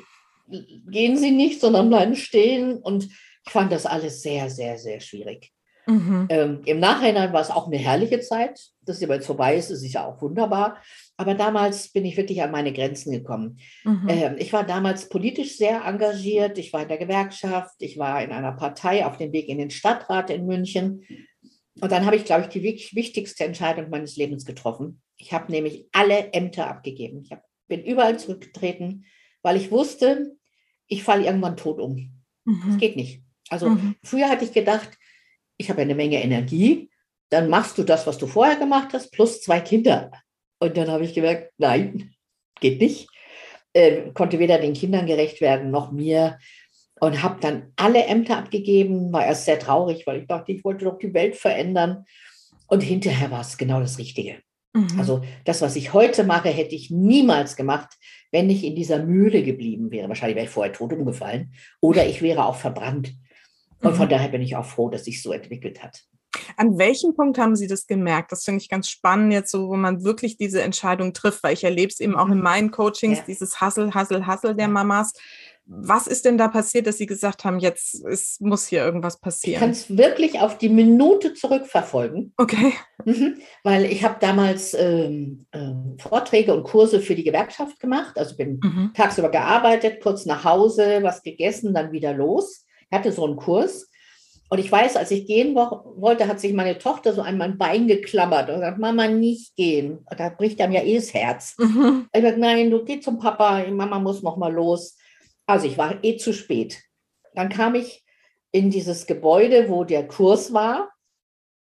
gehen 0.92 1.18
sie 1.18 1.32
nicht, 1.32 1.60
sondern 1.60 1.90
bleiben 1.90 2.16
stehen. 2.16 2.78
Und 2.78 3.06
ich 3.06 3.52
fand 3.52 3.72
das 3.72 3.86
alles 3.86 4.22
sehr, 4.22 4.50
sehr, 4.50 4.78
sehr 4.78 5.00
schwierig. 5.00 5.52
Mhm. 5.88 6.28
Ähm, 6.30 6.62
Im 6.66 6.80
Nachhinein 6.80 7.34
war 7.34 7.42
es 7.42 7.50
auch 7.50 7.66
eine 7.66 7.78
herrliche 7.78 8.20
Zeit. 8.20 8.60
Dass 8.82 9.00
sie 9.00 9.08
jetzt 9.08 9.26
vorbei 9.26 9.56
ist, 9.56 9.72
ist 9.72 9.92
ja 9.92 10.06
auch 10.06 10.22
wunderbar. 10.22 10.78
Aber 11.18 11.34
damals 11.34 11.92
bin 11.92 12.06
ich 12.06 12.16
wirklich 12.16 12.42
an 12.44 12.52
meine 12.52 12.72
Grenzen 12.72 13.12
gekommen. 13.12 13.58
Mhm. 13.84 14.08
Ähm, 14.08 14.36
ich 14.38 14.54
war 14.54 14.64
damals 14.64 15.10
politisch 15.10 15.58
sehr 15.58 15.84
engagiert. 15.86 16.58
Ich 16.60 16.72
war 16.74 16.84
in 16.84 16.88
der 16.88 16.98
Gewerkschaft. 16.98 17.76
Ich 17.80 17.98
war 17.98 18.24
in 18.24 18.32
einer 18.32 18.52
Partei 18.52 19.06
auf 19.06 19.18
dem 19.18 19.34
Weg 19.34 19.50
in 19.50 19.58
den 19.58 19.72
Stadtrat 19.72 20.30
in 20.30 20.46
München. 20.46 21.04
Und 21.82 21.92
dann 21.92 22.06
habe 22.06 22.16
ich, 22.16 22.26
glaube 22.26 22.44
ich, 22.44 22.50
die 22.50 22.64
wichtigste 22.64 23.44
Entscheidung 23.44 23.90
meines 23.90 24.16
Lebens 24.16 24.46
getroffen. 24.46 25.02
Ich 25.18 25.34
habe 25.34 25.52
nämlich 25.52 25.88
alle 25.92 26.34
Ämter 26.34 26.68
abgegeben. 26.68 27.22
Ich 27.24 27.32
hab, 27.32 27.44
bin 27.68 27.84
überall 27.84 28.18
zurückgetreten, 28.20 29.06
weil 29.42 29.58
ich 29.58 29.72
wusste, 29.72 30.36
ich 30.88 31.04
falle 31.04 31.26
irgendwann 31.26 31.58
tot 31.58 31.80
um. 31.80 32.22
Mhm. 32.46 32.64
Das 32.68 32.78
geht 32.78 32.96
nicht. 32.96 33.22
Also 33.50 33.70
mhm. 33.70 33.96
früher 34.04 34.30
hatte 34.30 34.46
ich 34.46 34.54
gedacht, 34.54 34.90
ich 35.58 35.70
habe 35.70 35.82
eine 35.82 35.96
Menge 35.96 36.22
Energie, 36.22 36.90
dann 37.30 37.50
machst 37.50 37.78
du 37.78 37.84
das, 37.84 38.08
was 38.08 38.18
du 38.18 38.28
vorher 38.28 38.56
gemacht 38.56 38.90
hast, 38.94 39.12
plus 39.12 39.42
zwei 39.42 39.60
Kinder. 39.60 40.12
Und 40.60 40.76
dann 40.78 40.90
habe 40.90 41.06
ich 41.06 41.14
gemerkt, 41.14 41.54
nein, 41.58 42.16
geht 42.60 42.82
nicht. 42.82 43.08
Äh, 43.74 44.12
konnte 44.14 44.40
weder 44.40 44.58
den 44.58 44.74
Kindern 44.74 45.06
gerecht 45.06 45.42
werden 45.42 45.70
noch 45.70 45.92
mir 45.92 46.40
und 47.00 47.24
habe 47.24 47.40
dann 47.40 47.72
alle 47.76 48.06
Ämter 48.06 48.38
abgegeben, 48.38 49.12
war 49.14 49.26
erst 49.26 49.46
sehr 49.46 49.60
traurig, 49.60 50.06
weil 50.06 50.22
ich 50.22 50.28
dachte, 50.28 50.52
ich 50.52 50.64
wollte 50.64 50.86
doch 50.86 50.98
die 50.98 51.14
Welt 51.14 51.36
verändern. 51.36 52.06
Und 52.68 52.82
hinterher 52.82 53.32
war 53.32 53.42
es 53.42 53.58
genau 53.58 53.80
das 53.80 53.98
Richtige. 53.98 54.38
Mhm. 54.74 55.00
Also 55.00 55.22
das, 55.46 55.62
was 55.62 55.76
ich 55.76 55.94
heute 55.94 56.24
mache, 56.24 56.50
hätte 56.50 56.76
ich 56.76 56.92
niemals 56.92 57.56
gemacht, 57.56 57.90
wenn 58.32 58.50
ich 58.50 58.64
in 58.64 58.76
dieser 58.76 59.04
Mühle 59.04 59.44
geblieben 59.44 59.92
wäre. 59.92 60.08
Wahrscheinlich 60.08 60.36
wäre 60.36 60.46
ich 60.46 60.52
vorher 60.52 60.74
tot 60.74 60.94
umgefallen 60.94 61.54
oder 61.82 62.06
ich 62.06 62.22
wäre 62.22 62.46
auch 62.46 62.56
verbrannt. 62.56 63.14
Und 63.82 63.94
mhm. 63.94 63.96
von 63.96 64.10
daher 64.10 64.30
bin 64.30 64.42
ich 64.42 64.56
auch 64.56 64.66
froh, 64.66 64.90
dass 64.90 65.06
sich 65.06 65.22
so 65.22 65.32
entwickelt 65.32 65.82
hat. 65.82 66.04
An 66.58 66.78
welchem 66.78 67.16
Punkt 67.16 67.40
haben 67.40 67.56
Sie 67.56 67.68
das 67.68 67.88
gemerkt? 67.88 68.32
Das 68.32 68.44
finde 68.44 68.62
ich 68.62 68.70
ganz 68.70 68.88
spannend 68.88 69.34
jetzt 69.34 69.52
so, 69.52 69.70
wo 69.70 69.76
man 69.76 70.04
wirklich 70.04 70.38
diese 70.38 70.62
Entscheidung 70.62 71.14
trifft, 71.14 71.42
weil 71.42 71.54
ich 71.54 71.64
erlebe 71.64 71.92
es 71.92 72.00
eben 72.00 72.16
auch 72.16 72.30
in 72.30 72.42
meinen 72.42 72.70
Coachings, 72.70 73.20
ja. 73.20 73.24
dieses 73.28 73.60
Hassel, 73.62 73.94
Hassel, 73.96 74.28
Hassel 74.28 74.56
der 74.56 74.68
Mamas. 74.68 75.14
Was 75.72 76.08
ist 76.08 76.26
denn 76.26 76.40
da 76.40 76.48
passiert, 76.48 76.88
dass 76.88 76.98
Sie 76.98 77.06
gesagt 77.06 77.46
haben, 77.46 77.60
jetzt 77.60 78.04
es 78.06 78.40
muss 78.40 78.66
hier 78.66 78.84
irgendwas 78.84 79.20
passieren? 79.20 79.54
Ich 79.54 79.60
kann 79.60 79.70
es 79.70 79.96
wirklich 79.96 80.40
auf 80.40 80.58
die 80.58 80.70
Minute 80.70 81.36
zurückverfolgen. 81.36 82.34
Okay. 82.38 82.74
Mhm, 83.06 83.38
weil 83.64 83.86
ich 83.86 84.04
habe 84.04 84.16
damals 84.20 84.74
ähm, 84.74 85.46
ähm, 85.54 85.96
Vorträge 86.00 86.56
und 86.56 86.64
Kurse 86.64 87.00
für 87.00 87.14
die 87.14 87.24
Gewerkschaft 87.24 87.80
gemacht. 87.80 88.18
Also 88.18 88.36
bin 88.36 88.60
mhm. 88.64 88.92
tagsüber 88.96 89.30
gearbeitet, 89.30 90.02
kurz 90.02 90.26
nach 90.26 90.44
Hause, 90.44 91.00
was 91.04 91.22
gegessen, 91.22 91.76
dann 91.76 91.92
wieder 91.92 92.14
los. 92.14 92.66
Ich 92.90 92.98
hatte 92.98 93.12
so 93.12 93.26
einen 93.26 93.36
Kurs. 93.36 93.90
Und 94.50 94.58
ich 94.58 94.72
weiß, 94.72 94.96
als 94.96 95.12
ich 95.12 95.28
gehen 95.28 95.54
wollte, 95.54 96.28
hat 96.28 96.40
sich 96.40 96.54
meine 96.54 96.80
Tochter 96.80 97.14
so 97.14 97.22
an 97.22 97.38
mein 97.38 97.60
Bein 97.60 97.88
geklammert 97.88 98.50
und 98.50 98.56
gesagt, 98.56 98.80
Mama, 98.80 99.08
nicht 99.08 99.56
gehen. 99.56 100.00
Da 100.18 100.30
bricht 100.30 100.60
einem 100.60 100.74
ja 100.74 100.82
eh 100.82 100.96
das 100.96 101.14
Herz. 101.14 101.56
Mhm. 101.60 102.08
Ich 102.12 102.20
gesagt, 102.20 102.40
nein, 102.40 102.72
du 102.72 102.84
geh 102.84 103.00
zum 103.00 103.20
Papa, 103.20 103.64
Mama 103.70 104.00
muss 104.00 104.24
noch 104.24 104.38
mal 104.38 104.52
los. 104.52 104.98
Also 105.50 105.66
ich 105.66 105.80
war 105.80 106.04
eh 106.04 106.18
zu 106.18 106.32
spät. 106.32 106.84
Dann 107.34 107.50
kam 107.50 107.74
ich 107.74 108.06
in 108.52 108.70
dieses 108.70 109.08
Gebäude, 109.08 109.68
wo 109.68 109.84
der 109.84 110.08
Kurs 110.08 110.54
war, 110.54 110.92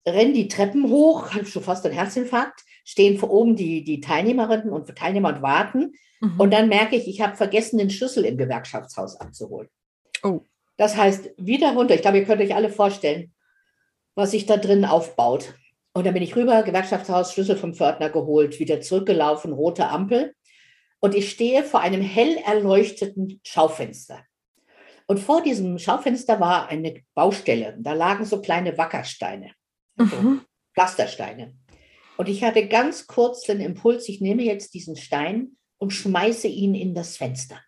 renne 0.06 0.32
die 0.32 0.48
Treppen 0.48 0.88
hoch, 0.88 1.34
habe 1.34 1.44
schon 1.44 1.62
fast 1.62 1.84
einen 1.84 1.94
Herzinfarkt, 1.94 2.62
stehen 2.84 3.18
vor 3.18 3.30
oben 3.30 3.54
die, 3.54 3.84
die 3.84 4.00
Teilnehmerinnen 4.00 4.70
und 4.70 4.96
Teilnehmer 4.96 5.28
und 5.28 5.42
warten. 5.42 5.92
Mhm. 6.20 6.40
Und 6.40 6.52
dann 6.52 6.68
merke 6.68 6.96
ich, 6.96 7.06
ich 7.06 7.20
habe 7.20 7.36
vergessen, 7.36 7.76
den 7.76 7.90
Schlüssel 7.90 8.24
im 8.24 8.38
Gewerkschaftshaus 8.38 9.20
abzuholen. 9.20 9.68
Oh. 10.22 10.40
Das 10.78 10.96
heißt, 10.96 11.32
wieder 11.36 11.72
runter. 11.74 11.94
Ich 11.94 12.02
glaube, 12.02 12.18
ihr 12.18 12.24
könnt 12.24 12.40
euch 12.40 12.54
alle 12.54 12.70
vorstellen, 12.70 13.34
was 14.14 14.30
sich 14.30 14.46
da 14.46 14.56
drin 14.56 14.86
aufbaut. 14.86 15.54
Und 15.92 16.06
dann 16.06 16.14
bin 16.14 16.22
ich 16.22 16.36
rüber, 16.36 16.62
Gewerkschaftshaus, 16.62 17.32
Schlüssel 17.34 17.56
vom 17.56 17.74
Pförtner 17.74 18.08
geholt, 18.08 18.58
wieder 18.58 18.80
zurückgelaufen, 18.80 19.52
rote 19.52 19.88
Ampel. 19.88 20.35
Und 21.06 21.14
ich 21.14 21.30
stehe 21.30 21.62
vor 21.62 21.82
einem 21.82 22.00
hell 22.00 22.36
erleuchteten 22.44 23.40
Schaufenster. 23.44 24.24
Und 25.06 25.20
vor 25.20 25.40
diesem 25.40 25.78
Schaufenster 25.78 26.40
war 26.40 26.68
eine 26.68 27.00
Baustelle. 27.14 27.76
Da 27.78 27.92
lagen 27.92 28.24
so 28.24 28.40
kleine 28.40 28.76
Wackersteine, 28.76 29.52
mhm. 29.94 30.08
so 30.08 30.40
Pflastersteine. 30.74 31.54
Und 32.16 32.28
ich 32.28 32.42
hatte 32.42 32.66
ganz 32.66 33.06
kurz 33.06 33.42
den 33.42 33.60
Impuls, 33.60 34.08
ich 34.08 34.20
nehme 34.20 34.42
jetzt 34.42 34.74
diesen 34.74 34.96
Stein 34.96 35.52
und 35.78 35.92
schmeiße 35.92 36.48
ihn 36.48 36.74
in 36.74 36.92
das 36.92 37.16
Fenster. 37.16 37.60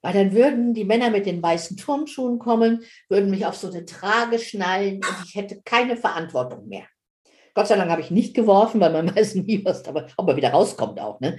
Weil 0.00 0.14
dann 0.14 0.32
würden 0.32 0.72
die 0.72 0.86
Männer 0.86 1.10
mit 1.10 1.26
den 1.26 1.42
weißen 1.42 1.76
Turnschuhen 1.76 2.38
kommen, 2.38 2.82
würden 3.10 3.30
mich 3.30 3.44
auf 3.44 3.56
so 3.56 3.68
eine 3.68 3.84
Trage 3.84 4.38
schnallen 4.38 5.04
und 5.04 5.16
ich 5.26 5.34
hätte 5.34 5.60
keine 5.66 5.98
Verantwortung 5.98 6.66
mehr. 6.66 6.86
Gott 7.52 7.66
sei 7.66 7.76
Dank 7.76 7.90
habe 7.90 8.00
ich 8.00 8.10
nicht 8.10 8.32
geworfen, 8.32 8.80
weil 8.80 8.90
man 8.90 9.14
weiß 9.14 9.34
nie, 9.34 9.62
was 9.66 9.84
aber, 9.86 10.06
ob 10.16 10.28
er 10.30 10.36
wieder 10.36 10.52
rauskommt 10.52 10.98
auch. 10.98 11.20
Ne? 11.20 11.38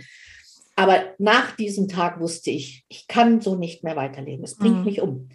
Aber 0.81 1.13
nach 1.19 1.55
diesem 1.55 1.88
Tag 1.88 2.19
wusste 2.19 2.50
ich, 2.50 2.85
ich 2.88 3.07
kann 3.07 3.39
so 3.39 3.53
nicht 3.53 3.83
mehr 3.83 3.95
weiterleben. 3.95 4.43
Es 4.43 4.57
bringt 4.57 4.79
mhm. 4.79 4.83
mich 4.83 5.00
um. 5.00 5.29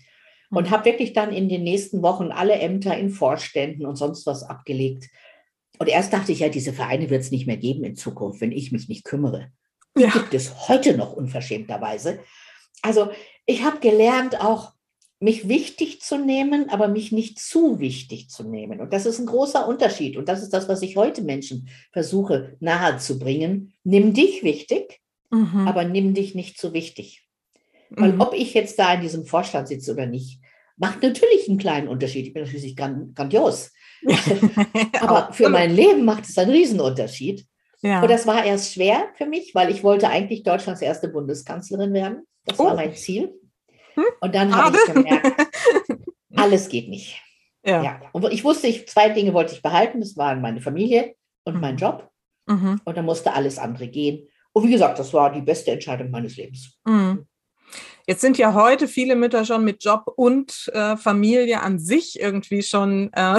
Und 0.50 0.66
mhm. 0.66 0.70
habe 0.72 0.86
wirklich 0.86 1.12
dann 1.12 1.32
in 1.32 1.48
den 1.48 1.62
nächsten 1.62 2.02
Wochen 2.02 2.32
alle 2.32 2.54
Ämter 2.54 2.98
in 2.98 3.10
Vorständen 3.10 3.86
und 3.86 3.94
sonst 3.94 4.26
was 4.26 4.42
abgelegt. 4.42 5.04
Und 5.78 5.88
erst 5.88 6.12
dachte 6.12 6.32
ich 6.32 6.40
ja, 6.40 6.48
diese 6.48 6.72
Vereine 6.72 7.10
wird 7.10 7.20
es 7.20 7.30
nicht 7.30 7.46
mehr 7.46 7.58
geben 7.58 7.84
in 7.84 7.94
Zukunft, 7.94 8.40
wenn 8.40 8.50
ich 8.50 8.72
mich 8.72 8.88
nicht 8.88 9.04
kümmere. 9.04 9.52
Ja. 9.96 10.10
Gibt 10.10 10.34
es 10.34 10.68
heute 10.68 10.96
noch 10.96 11.12
unverschämterweise. 11.12 12.18
Also 12.82 13.10
ich 13.46 13.62
habe 13.62 13.78
gelernt, 13.78 14.40
auch 14.40 14.72
mich 15.20 15.48
wichtig 15.48 16.02
zu 16.02 16.18
nehmen, 16.18 16.70
aber 16.70 16.88
mich 16.88 17.12
nicht 17.12 17.38
zu 17.38 17.78
wichtig 17.78 18.30
zu 18.30 18.42
nehmen. 18.42 18.80
Und 18.80 18.92
das 18.92 19.06
ist 19.06 19.20
ein 19.20 19.26
großer 19.26 19.68
Unterschied. 19.68 20.16
Und 20.16 20.28
das 20.28 20.42
ist 20.42 20.52
das, 20.52 20.68
was 20.68 20.82
ich 20.82 20.96
heute 20.96 21.22
Menschen 21.22 21.68
versuche 21.92 22.56
nahezubringen. 22.58 23.74
Nimm 23.84 24.12
dich 24.12 24.42
wichtig, 24.42 25.00
mhm. 25.30 25.66
aber 25.66 25.84
nimm 25.84 26.14
dich 26.14 26.34
nicht 26.34 26.58
zu 26.58 26.72
wichtig. 26.72 27.26
Weil 27.90 28.12
mhm. 28.12 28.20
ob 28.20 28.34
ich 28.34 28.54
jetzt 28.54 28.78
da 28.78 28.94
in 28.94 29.00
diesem 29.00 29.26
Vorstand 29.26 29.68
sitze 29.68 29.92
oder 29.92 30.06
nicht, 30.06 30.40
macht 30.76 31.02
natürlich 31.02 31.48
einen 31.48 31.58
kleinen 31.58 31.88
Unterschied. 31.88 32.26
Ich 32.26 32.34
bin 32.34 32.44
natürlich 32.44 32.76
grandios. 32.76 33.72
aber 35.00 35.32
für 35.32 35.48
mein 35.48 35.74
Leben 35.74 36.04
macht 36.04 36.24
es 36.24 36.36
einen 36.38 36.50
Riesenunterschied. 36.50 37.46
Ja. 37.82 38.02
Und 38.02 38.10
das 38.10 38.26
war 38.26 38.44
erst 38.44 38.74
schwer 38.74 39.08
für 39.14 39.26
mich, 39.26 39.54
weil 39.54 39.70
ich 39.70 39.84
wollte 39.84 40.08
eigentlich 40.08 40.42
Deutschlands 40.42 40.82
erste 40.82 41.08
Bundeskanzlerin 41.08 41.92
werden. 41.92 42.26
Das 42.44 42.58
oh. 42.58 42.64
war 42.64 42.74
mein 42.74 42.94
Ziel. 42.94 43.34
Hm? 43.94 44.04
Und 44.20 44.34
dann 44.34 44.54
habe 44.54 44.76
ich 44.76 44.92
gemerkt, 44.92 45.48
alles 46.36 46.68
geht 46.68 46.88
nicht. 46.88 47.22
Ja. 47.64 47.82
ja. 47.82 48.00
Und 48.12 48.32
ich 48.32 48.44
wusste, 48.44 48.66
ich, 48.66 48.88
zwei 48.88 49.08
Dinge 49.08 49.34
wollte 49.34 49.54
ich 49.54 49.62
behalten. 49.62 50.00
Das 50.00 50.16
waren 50.16 50.40
meine 50.40 50.60
Familie 50.60 51.14
und 51.44 51.54
mhm. 51.54 51.60
mein 51.60 51.76
Job. 51.76 52.10
Mhm. 52.46 52.80
Und 52.84 52.96
dann 52.96 53.04
musste 53.04 53.32
alles 53.32 53.58
andere 53.58 53.88
gehen. 53.88 54.28
Und 54.56 54.66
wie 54.66 54.72
gesagt, 54.72 54.98
das 54.98 55.12
war 55.12 55.30
die 55.30 55.42
beste 55.42 55.70
Entscheidung 55.70 56.10
meines 56.10 56.38
Lebens. 56.38 56.78
Mhm. 56.86 57.26
Jetzt 58.06 58.22
sind 58.22 58.38
ja 58.38 58.54
heute 58.54 58.88
viele 58.88 59.14
Mütter 59.14 59.44
schon 59.44 59.62
mit 59.64 59.84
Job 59.84 60.04
und 60.16 60.70
äh, 60.72 60.96
Familie 60.96 61.60
an 61.60 61.78
sich 61.78 62.18
irgendwie 62.18 62.62
schon 62.62 63.12
äh, 63.12 63.38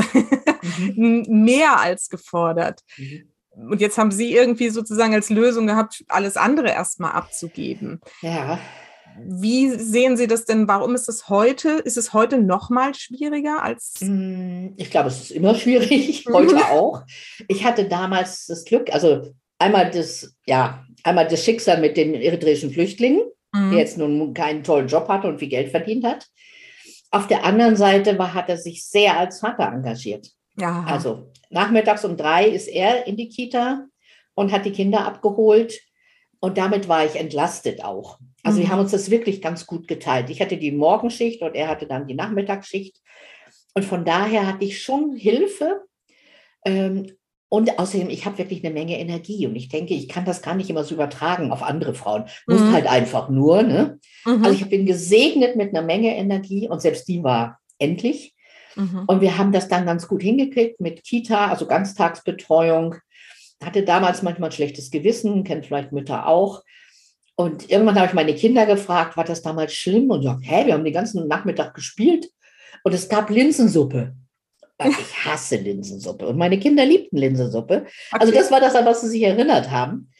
mhm. 0.95 1.25
mehr 1.27 1.79
als 1.79 2.09
gefordert. 2.09 2.81
Mhm. 2.97 3.31
Und 3.55 3.81
jetzt 3.81 3.97
haben 3.97 4.11
Sie 4.11 4.35
irgendwie 4.35 4.69
sozusagen 4.69 5.15
als 5.15 5.31
Lösung 5.31 5.65
gehabt, 5.65 6.05
alles 6.07 6.37
andere 6.37 6.69
erstmal 6.69 7.13
abzugeben. 7.13 7.99
Ja. 8.21 8.59
Wie 9.19 9.71
sehen 9.71 10.17
Sie 10.17 10.27
das 10.27 10.45
denn? 10.45 10.67
Warum 10.67 10.93
ist 10.93 11.09
es 11.09 11.29
heute? 11.29 11.69
Ist 11.69 11.97
es 11.97 12.13
heute 12.13 12.37
noch 12.37 12.69
mal 12.69 12.93
schwieriger 12.93 13.63
als? 13.63 13.95
Hm, 14.01 14.75
ich 14.77 14.91
glaube, 14.91 15.07
es 15.07 15.19
ist 15.19 15.31
immer 15.31 15.55
schwierig, 15.55 16.27
heute 16.31 16.57
auch. 16.69 17.01
Ich 17.47 17.63
hatte 17.63 17.87
damals 17.87 18.45
das 18.45 18.65
Glück, 18.65 18.93
also 18.93 19.33
einmal 19.59 19.91
das, 19.91 20.35
ja, 20.45 20.85
einmal 21.03 21.27
das 21.27 21.43
Schicksal 21.43 21.79
mit 21.79 21.97
den 21.97 22.13
eritreischen 22.13 22.71
Flüchtlingen, 22.71 23.21
mhm. 23.53 23.71
der 23.71 23.79
jetzt 23.79 23.97
nun 23.97 24.33
keinen 24.33 24.63
tollen 24.63 24.87
Job 24.87 25.07
hatte 25.07 25.27
und 25.27 25.39
viel 25.39 25.49
Geld 25.49 25.69
verdient 25.69 26.05
hat. 26.05 26.27
Auf 27.11 27.27
der 27.27 27.45
anderen 27.45 27.75
Seite 27.75 28.17
war, 28.19 28.33
hat 28.33 28.49
er 28.49 28.57
sich 28.57 28.85
sehr 28.85 29.17
als 29.17 29.39
Vater 29.39 29.71
engagiert. 29.71 30.29
Ja. 30.59 30.83
Also 30.87 31.31
nachmittags 31.49 32.03
um 32.03 32.17
drei 32.17 32.47
ist 32.47 32.67
er 32.67 33.07
in 33.07 33.15
die 33.15 33.29
Kita 33.29 33.85
und 34.33 34.51
hat 34.51 34.65
die 34.65 34.71
Kinder 34.71 35.05
abgeholt. 35.05 35.79
Und 36.39 36.57
damit 36.57 36.87
war 36.87 37.05
ich 37.05 37.15
entlastet 37.15 37.83
auch. 37.83 38.19
Also 38.43 38.59
mhm. 38.59 38.63
wir 38.63 38.69
haben 38.69 38.79
uns 38.79 38.91
das 38.91 39.09
wirklich 39.09 39.41
ganz 39.41 39.65
gut 39.65 39.87
geteilt. 39.87 40.29
Ich 40.29 40.41
hatte 40.41 40.57
die 40.57 40.71
Morgenschicht 40.71 41.41
und 41.41 41.55
er 41.55 41.67
hatte 41.67 41.87
dann 41.87 42.07
die 42.07 42.13
Nachmittagsschicht. 42.13 42.97
Und 43.73 43.85
von 43.85 44.05
daher 44.05 44.45
hatte 44.45 44.65
ich 44.65 44.81
schon 44.81 45.15
Hilfe. 45.15 45.85
Ähm, 46.65 47.11
und 47.49 47.79
außerdem, 47.79 48.09
ich 48.09 48.25
habe 48.25 48.37
wirklich 48.39 48.63
eine 48.63 48.73
Menge 48.73 48.99
Energie 48.99 49.47
und 49.47 49.55
ich 49.55 49.69
denke, 49.69 49.93
ich 49.93 50.09
kann 50.09 50.25
das 50.25 50.41
gar 50.41 50.55
nicht 50.55 50.69
immer 50.69 50.83
so 50.83 50.95
übertragen 50.95 51.51
auf 51.51 51.63
andere 51.63 51.93
Frauen. 51.93 52.25
Muss 52.45 52.59
mhm. 52.59 52.73
halt 52.73 52.87
einfach 52.87 53.29
nur. 53.29 53.63
Ne? 53.63 53.99
Mhm. 54.25 54.43
Also 54.43 54.51
ich 54.51 54.69
bin 54.69 54.85
gesegnet 54.85 55.55
mit 55.55 55.69
einer 55.69 55.85
Menge 55.85 56.15
Energie 56.15 56.67
und 56.67 56.81
selbst 56.81 57.07
die 57.07 57.23
war 57.23 57.59
endlich. 57.79 58.35
Mhm. 58.75 59.03
Und 59.07 59.21
wir 59.21 59.37
haben 59.37 59.53
das 59.53 59.69
dann 59.69 59.85
ganz 59.85 60.07
gut 60.07 60.21
hingekriegt 60.21 60.81
mit 60.81 61.03
Kita, 61.03 61.47
also 61.47 61.67
Ganztagsbetreuung. 61.67 62.95
Hatte 63.63 63.83
damals 63.83 64.21
manchmal 64.23 64.49
ein 64.49 64.53
schlechtes 64.53 64.91
Gewissen, 64.91 65.45
kennt 65.45 65.65
vielleicht 65.65 65.93
Mütter 65.93 66.27
auch. 66.27 66.63
Und 67.35 67.69
irgendwann 67.69 67.95
habe 67.95 68.07
ich 68.07 68.13
meine 68.13 68.35
Kinder 68.35 68.65
gefragt, 68.65 69.15
war 69.15 69.23
das 69.23 69.41
damals 69.41 69.73
schlimm? 69.73 70.09
Und 70.11 70.23
sagt, 70.23 70.41
hä, 70.43 70.65
wir 70.65 70.73
haben 70.73 70.83
den 70.83 70.93
ganzen 70.93 71.27
Nachmittag 71.27 71.73
gespielt 71.73 72.29
und 72.83 72.93
es 72.93 73.07
gab 73.07 73.29
Linsensuppe. 73.29 74.15
Ich 74.79 75.25
hasse 75.25 75.55
Linsensuppe 75.55 76.27
und 76.27 76.37
meine 76.37 76.59
Kinder 76.59 76.85
liebten 76.85 77.17
Linsensuppe. 77.17 77.87
Also 78.11 78.31
das 78.31 78.51
war 78.51 78.59
das, 78.59 78.75
an 78.75 78.85
was 78.85 79.01
sie 79.01 79.09
sich 79.09 79.23
erinnert 79.23 79.71
haben. 79.71 80.11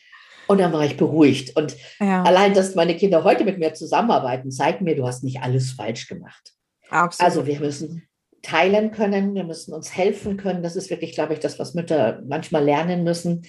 Und 0.48 0.60
dann 0.60 0.74
war 0.74 0.86
ich 0.86 0.98
beruhigt. 0.98 1.56
Und 1.56 1.76
ja. 2.00 2.24
allein, 2.24 2.54
dass 2.54 2.74
meine 2.74 2.96
Kinder 2.96 3.24
heute 3.24 3.44
mit 3.44 3.60
mir 3.60 3.74
zusammenarbeiten, 3.74 4.50
zeigt 4.50 4.82
mir, 4.82 4.96
du 4.96 5.06
hast 5.06 5.24
nicht 5.24 5.42
alles 5.42 5.72
falsch 5.72 6.08
gemacht. 6.08 6.54
Absolut. 6.90 7.26
Also 7.26 7.46
wir 7.46 7.60
müssen 7.60 8.08
teilen 8.42 8.92
können, 8.92 9.36
wir 9.36 9.44
müssen 9.44 9.74
uns 9.74 9.96
helfen 9.96 10.38
können. 10.38 10.64
Das 10.64 10.76
ist 10.76 10.90
wirklich, 10.90 11.12
glaube 11.14 11.34
ich, 11.34 11.40
das, 11.40 11.60
was 11.60 11.74
Mütter 11.74 12.22
manchmal 12.26 12.64
lernen 12.64 13.04
müssen. 13.04 13.44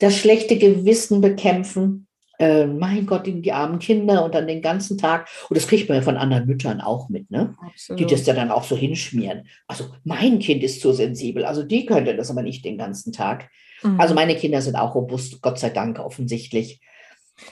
Das 0.00 0.16
schlechte 0.16 0.58
Gewissen 0.58 1.20
bekämpfen. 1.20 2.08
Äh, 2.42 2.66
mein 2.66 3.06
Gott, 3.06 3.24
die, 3.24 3.40
die, 3.40 3.52
armen 3.52 3.78
Kinder 3.78 4.24
und 4.24 4.34
dann 4.34 4.48
den 4.48 4.62
ganzen 4.62 4.98
Tag. 4.98 5.28
Und 5.48 5.56
das 5.56 5.68
kriegt 5.68 5.88
man 5.88 5.98
ja 5.98 6.02
von 6.02 6.16
anderen 6.16 6.44
Müttern 6.48 6.80
auch 6.80 7.08
mit, 7.08 7.30
ne? 7.30 7.54
Die 7.90 8.04
das 8.04 8.26
ja 8.26 8.34
dann 8.34 8.50
auch 8.50 8.64
so 8.64 8.76
hinschmieren. 8.76 9.46
Also 9.68 9.90
mein 10.02 10.40
Kind 10.40 10.64
ist 10.64 10.80
zu 10.80 10.92
sensibel, 10.92 11.44
also 11.44 11.62
die 11.62 11.86
könnte 11.86 12.16
das 12.16 12.32
aber 12.32 12.42
nicht 12.42 12.64
den 12.64 12.78
ganzen 12.78 13.12
Tag. 13.12 13.48
Mhm. 13.84 14.00
Also 14.00 14.14
meine 14.14 14.34
Kinder 14.34 14.60
sind 14.60 14.74
auch 14.74 14.96
robust, 14.96 15.40
Gott 15.40 15.60
sei 15.60 15.70
Dank 15.70 16.00
offensichtlich. 16.00 16.80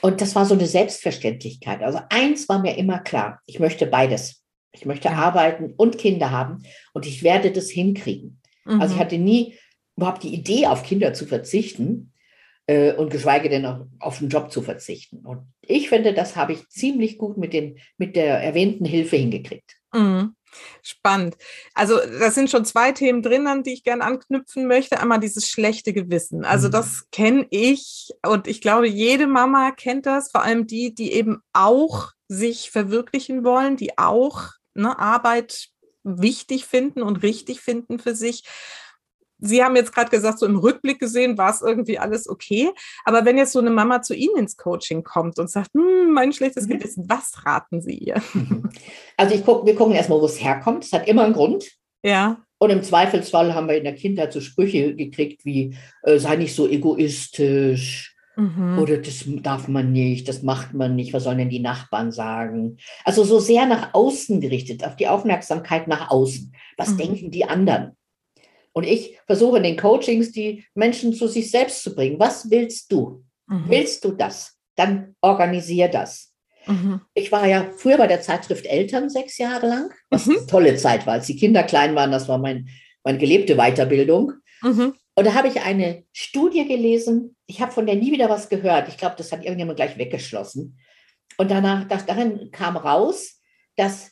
Und 0.01 0.19
das 0.19 0.35
war 0.35 0.45
so 0.45 0.55
eine 0.55 0.67
Selbstverständlichkeit. 0.67 1.81
Also 1.83 1.99
eins 2.09 2.49
war 2.49 2.59
mir 2.59 2.75
immer 2.75 2.99
klar, 2.99 3.39
ich 3.45 3.61
möchte 3.61 3.85
beides. 3.85 4.43
Ich 4.73 4.85
möchte 4.85 5.07
ja. 5.07 5.15
arbeiten 5.15 5.73
und 5.77 5.97
Kinder 5.97 6.31
haben 6.31 6.63
und 6.91 7.05
ich 7.05 7.23
werde 7.23 7.51
das 7.51 7.69
hinkriegen. 7.69 8.41
Mhm. 8.65 8.81
Also 8.81 8.93
ich 8.93 8.97
mhm. 8.97 9.03
hatte 9.05 9.17
nie 9.17 9.55
überhaupt 9.95 10.23
die 10.23 10.33
Idee, 10.33 10.67
auf 10.67 10.83
Kinder 10.83 11.13
zu 11.13 11.25
verzichten 11.25 12.10
äh, 12.67 12.93
und 12.93 13.09
geschweige 13.11 13.49
denn 13.49 13.65
auf, 13.65 13.79
auf 13.99 14.19
den 14.19 14.29
Job 14.29 14.51
zu 14.51 14.61
verzichten. 14.61 15.25
Und 15.25 15.53
ich 15.61 15.89
finde, 15.89 16.13
das 16.13 16.35
habe 16.35 16.53
ich 16.53 16.69
ziemlich 16.69 17.17
gut 17.17 17.37
mit, 17.37 17.53
dem, 17.53 17.77
mit 17.97 18.15
der 18.15 18.41
erwähnten 18.41 18.85
Hilfe 18.85 19.17
hingekriegt. 19.17 19.75
Mhm. 19.93 20.35
Spannend. 20.81 21.37
Also 21.73 21.97
das 21.97 22.35
sind 22.35 22.49
schon 22.49 22.65
zwei 22.65 22.91
Themen 22.91 23.21
drin, 23.21 23.47
an 23.47 23.63
die 23.63 23.73
ich 23.73 23.83
gerne 23.83 24.03
anknüpfen 24.03 24.67
möchte. 24.67 24.99
Einmal 24.99 25.19
dieses 25.19 25.47
schlechte 25.47 25.93
Gewissen. 25.93 26.43
Also 26.43 26.67
mhm. 26.67 26.71
das 26.73 27.09
kenne 27.11 27.47
ich 27.49 28.09
und 28.25 28.47
ich 28.47 28.61
glaube, 28.61 28.87
jede 28.87 29.27
Mama 29.27 29.71
kennt 29.71 30.05
das, 30.05 30.31
vor 30.31 30.43
allem 30.43 30.67
die, 30.67 30.93
die 30.93 31.13
eben 31.13 31.41
auch 31.53 32.11
sich 32.27 32.71
verwirklichen 32.71 33.43
wollen, 33.43 33.77
die 33.77 33.97
auch 33.97 34.49
ne, 34.73 34.97
Arbeit 34.97 35.69
wichtig 36.03 36.65
finden 36.65 37.01
und 37.01 37.23
richtig 37.23 37.61
finden 37.61 37.99
für 37.99 38.15
sich. 38.15 38.43
Sie 39.41 39.63
haben 39.63 39.75
jetzt 39.75 39.93
gerade 39.93 40.09
gesagt, 40.09 40.39
so 40.39 40.45
im 40.45 40.57
Rückblick 40.57 40.99
gesehen 40.99 41.37
war 41.37 41.49
es 41.49 41.61
irgendwie 41.61 41.99
alles 41.99 42.29
okay. 42.29 42.69
Aber 43.03 43.25
wenn 43.25 43.37
jetzt 43.37 43.51
so 43.51 43.59
eine 43.59 43.71
Mama 43.71 44.01
zu 44.01 44.15
Ihnen 44.15 44.37
ins 44.37 44.55
Coaching 44.55 45.03
kommt 45.03 45.39
und 45.39 45.49
sagt, 45.49 45.71
hm, 45.73 46.13
mein 46.13 46.31
schlechtes 46.31 46.67
mhm. 46.67 46.77
Gewissen, 46.77 47.05
was 47.09 47.45
raten 47.45 47.81
Sie 47.81 47.97
ihr? 47.97 48.21
Mhm. 48.33 48.69
Also 49.17 49.35
ich 49.35 49.45
guck, 49.45 49.65
wir 49.65 49.75
gucken 49.75 49.93
erstmal, 49.93 50.21
wo 50.21 50.25
es 50.25 50.41
herkommt. 50.41 50.85
Es 50.85 50.93
hat 50.93 51.07
immer 51.07 51.23
einen 51.23 51.33
Grund. 51.33 51.69
Ja. 52.03 52.37
Und 52.57 52.69
im 52.69 52.83
Zweifelsfall 52.83 53.53
haben 53.53 53.67
wir 53.67 53.77
in 53.77 53.83
der 53.83 53.95
Kindheit 53.95 54.33
so 54.33 54.39
Sprüche 54.39 54.95
gekriegt 54.95 55.45
wie, 55.45 55.75
äh, 56.03 56.19
sei 56.19 56.35
nicht 56.35 56.55
so 56.55 56.67
egoistisch, 56.67 58.11
Mhm. 58.35 58.79
Oder 58.79 58.97
das 58.97 59.25
darf 59.27 59.67
man 59.67 59.91
nicht, 59.91 60.27
das 60.27 60.41
macht 60.41 60.73
man 60.73 60.95
nicht, 60.95 61.13
was 61.13 61.25
sollen 61.25 61.37
denn 61.37 61.49
die 61.49 61.59
Nachbarn 61.59 62.11
sagen? 62.11 62.77
Also 63.03 63.23
so 63.23 63.39
sehr 63.39 63.65
nach 63.65 63.93
außen 63.93 64.41
gerichtet, 64.41 64.85
auf 64.85 64.95
die 64.95 65.07
Aufmerksamkeit 65.07 65.87
nach 65.87 66.09
außen. 66.09 66.53
Was 66.77 66.91
mhm. 66.91 66.97
denken 66.97 67.31
die 67.31 67.45
anderen? 67.45 67.97
Und 68.73 68.85
ich 68.85 69.17
versuche 69.25 69.57
in 69.57 69.63
den 69.63 69.77
Coachings 69.77 70.31
die 70.31 70.65
Menschen 70.73 71.13
zu 71.13 71.27
sich 71.27 71.51
selbst 71.51 71.83
zu 71.83 71.93
bringen. 71.93 72.19
Was 72.19 72.49
willst 72.49 72.91
du? 72.91 73.23
Mhm. 73.47 73.65
Willst 73.67 74.03
du 74.05 74.11
das? 74.11 74.57
Dann 74.75 75.15
organisier 75.21 75.89
das. 75.89 76.33
Mhm. 76.67 77.01
Ich 77.13 77.31
war 77.31 77.47
ja 77.47 77.69
früher 77.75 77.97
bei 77.97 78.07
der 78.07 78.21
Zeitschrift 78.21 78.65
Eltern 78.65 79.09
sechs 79.09 79.37
Jahre 79.37 79.67
lang, 79.67 79.91
was 80.09 80.25
mhm. 80.25 80.37
eine 80.37 80.47
tolle 80.47 80.75
Zeit 80.75 81.05
war. 81.05 81.13
Als 81.13 81.27
die 81.27 81.35
Kinder 81.35 81.63
klein 81.63 81.95
waren, 81.95 82.11
das 82.11 82.27
war 82.27 82.37
mein, 82.37 82.69
meine 83.03 83.17
gelebte 83.17 83.55
Weiterbildung. 83.55 84.33
Mhm. 84.61 84.93
Und 85.15 85.27
da 85.27 85.33
habe 85.33 85.49
ich 85.49 85.61
eine 85.61 86.03
Studie 86.13 86.67
gelesen. 86.67 87.35
Ich 87.45 87.61
habe 87.61 87.71
von 87.71 87.85
der 87.85 87.95
nie 87.95 88.11
wieder 88.11 88.29
was 88.29 88.47
gehört. 88.47 88.87
Ich 88.87 88.97
glaube, 88.97 89.15
das 89.17 89.31
hat 89.31 89.43
irgendjemand 89.43 89.75
gleich 89.77 89.97
weggeschlossen. 89.97 90.79
Und 91.37 91.51
danach, 91.51 91.87
darin 91.87 92.51
kam 92.51 92.77
raus, 92.77 93.41
dass 93.75 94.10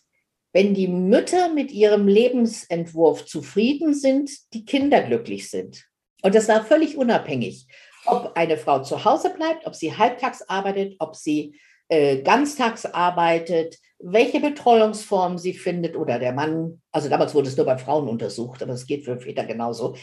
wenn 0.53 0.73
die 0.73 0.87
Mütter 0.87 1.53
mit 1.53 1.71
ihrem 1.71 2.07
Lebensentwurf 2.07 3.25
zufrieden 3.25 3.93
sind, 3.93 4.31
die 4.53 4.65
Kinder 4.65 5.01
glücklich 5.01 5.49
sind. 5.49 5.85
Und 6.21 6.35
das 6.35 6.47
war 6.47 6.65
völlig 6.65 6.97
unabhängig, 6.97 7.67
ob 8.05 8.31
eine 8.35 8.57
Frau 8.57 8.81
zu 8.81 9.05
Hause 9.05 9.29
bleibt, 9.29 9.65
ob 9.65 9.75
sie 9.75 9.95
halbtags 9.95 10.41
arbeitet, 10.41 10.95
ob 10.99 11.15
sie 11.15 11.55
äh, 11.87 12.21
ganztags 12.21 12.85
arbeitet, 12.85 13.77
welche 13.99 14.39
Betreuungsform 14.39 15.37
sie 15.37 15.53
findet 15.53 15.95
oder 15.95 16.19
der 16.19 16.31
Mann, 16.31 16.81
also 16.91 17.09
damals 17.09 17.35
wurde 17.35 17.49
es 17.49 17.57
nur 17.57 17.65
bei 17.65 17.77
Frauen 17.77 18.07
untersucht, 18.07 18.63
aber 18.63 18.73
es 18.73 18.87
geht 18.87 19.05
für 19.05 19.19
Väter 19.19 19.45
genauso. 19.45 19.95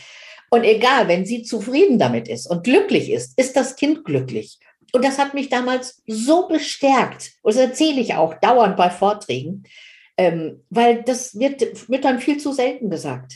Und 0.51 0.65
egal, 0.65 1.09
wenn 1.09 1.25
sie 1.25 1.43
zufrieden 1.43 1.99
damit 1.99 2.29
ist 2.29 2.49
und 2.49 2.65
glücklich 2.65 3.11
ist, 3.11 3.39
ist 3.39 3.57
das 3.57 3.77
Kind 3.77 4.05
glücklich. 4.05 4.59
Und 4.93 5.05
das 5.05 5.19
hat 5.19 5.35
mich 5.35 5.49
damals 5.49 6.03
so 6.07 6.47
bestärkt. 6.47 7.33
Und 7.43 7.55
das 7.55 7.61
erzähle 7.61 8.01
ich 8.01 8.15
auch 8.15 8.35
dauernd 8.35 8.77
bei 8.77 8.91
Vorträgen, 8.91 9.65
ähm, 10.17 10.65
weil 10.71 11.03
das 11.03 11.39
wird, 11.39 11.89
wird 11.89 12.05
dann 12.05 12.21
viel 12.21 12.39
zu 12.39 12.53
selten 12.53 12.91
gesagt. 12.91 13.35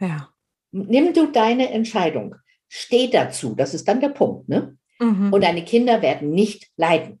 Ja. 0.00 0.30
Nimm 0.72 1.12
du 1.12 1.26
deine 1.26 1.70
Entscheidung. 1.70 2.36
Steh 2.68 3.08
dazu. 3.08 3.54
Das 3.54 3.74
ist 3.74 3.86
dann 3.86 4.00
der 4.00 4.08
Punkt. 4.08 4.48
Ne? 4.48 4.76
Mhm. 4.98 5.32
Und 5.32 5.44
deine 5.44 5.64
Kinder 5.64 6.00
werden 6.00 6.30
nicht 6.30 6.70
leiden. 6.76 7.20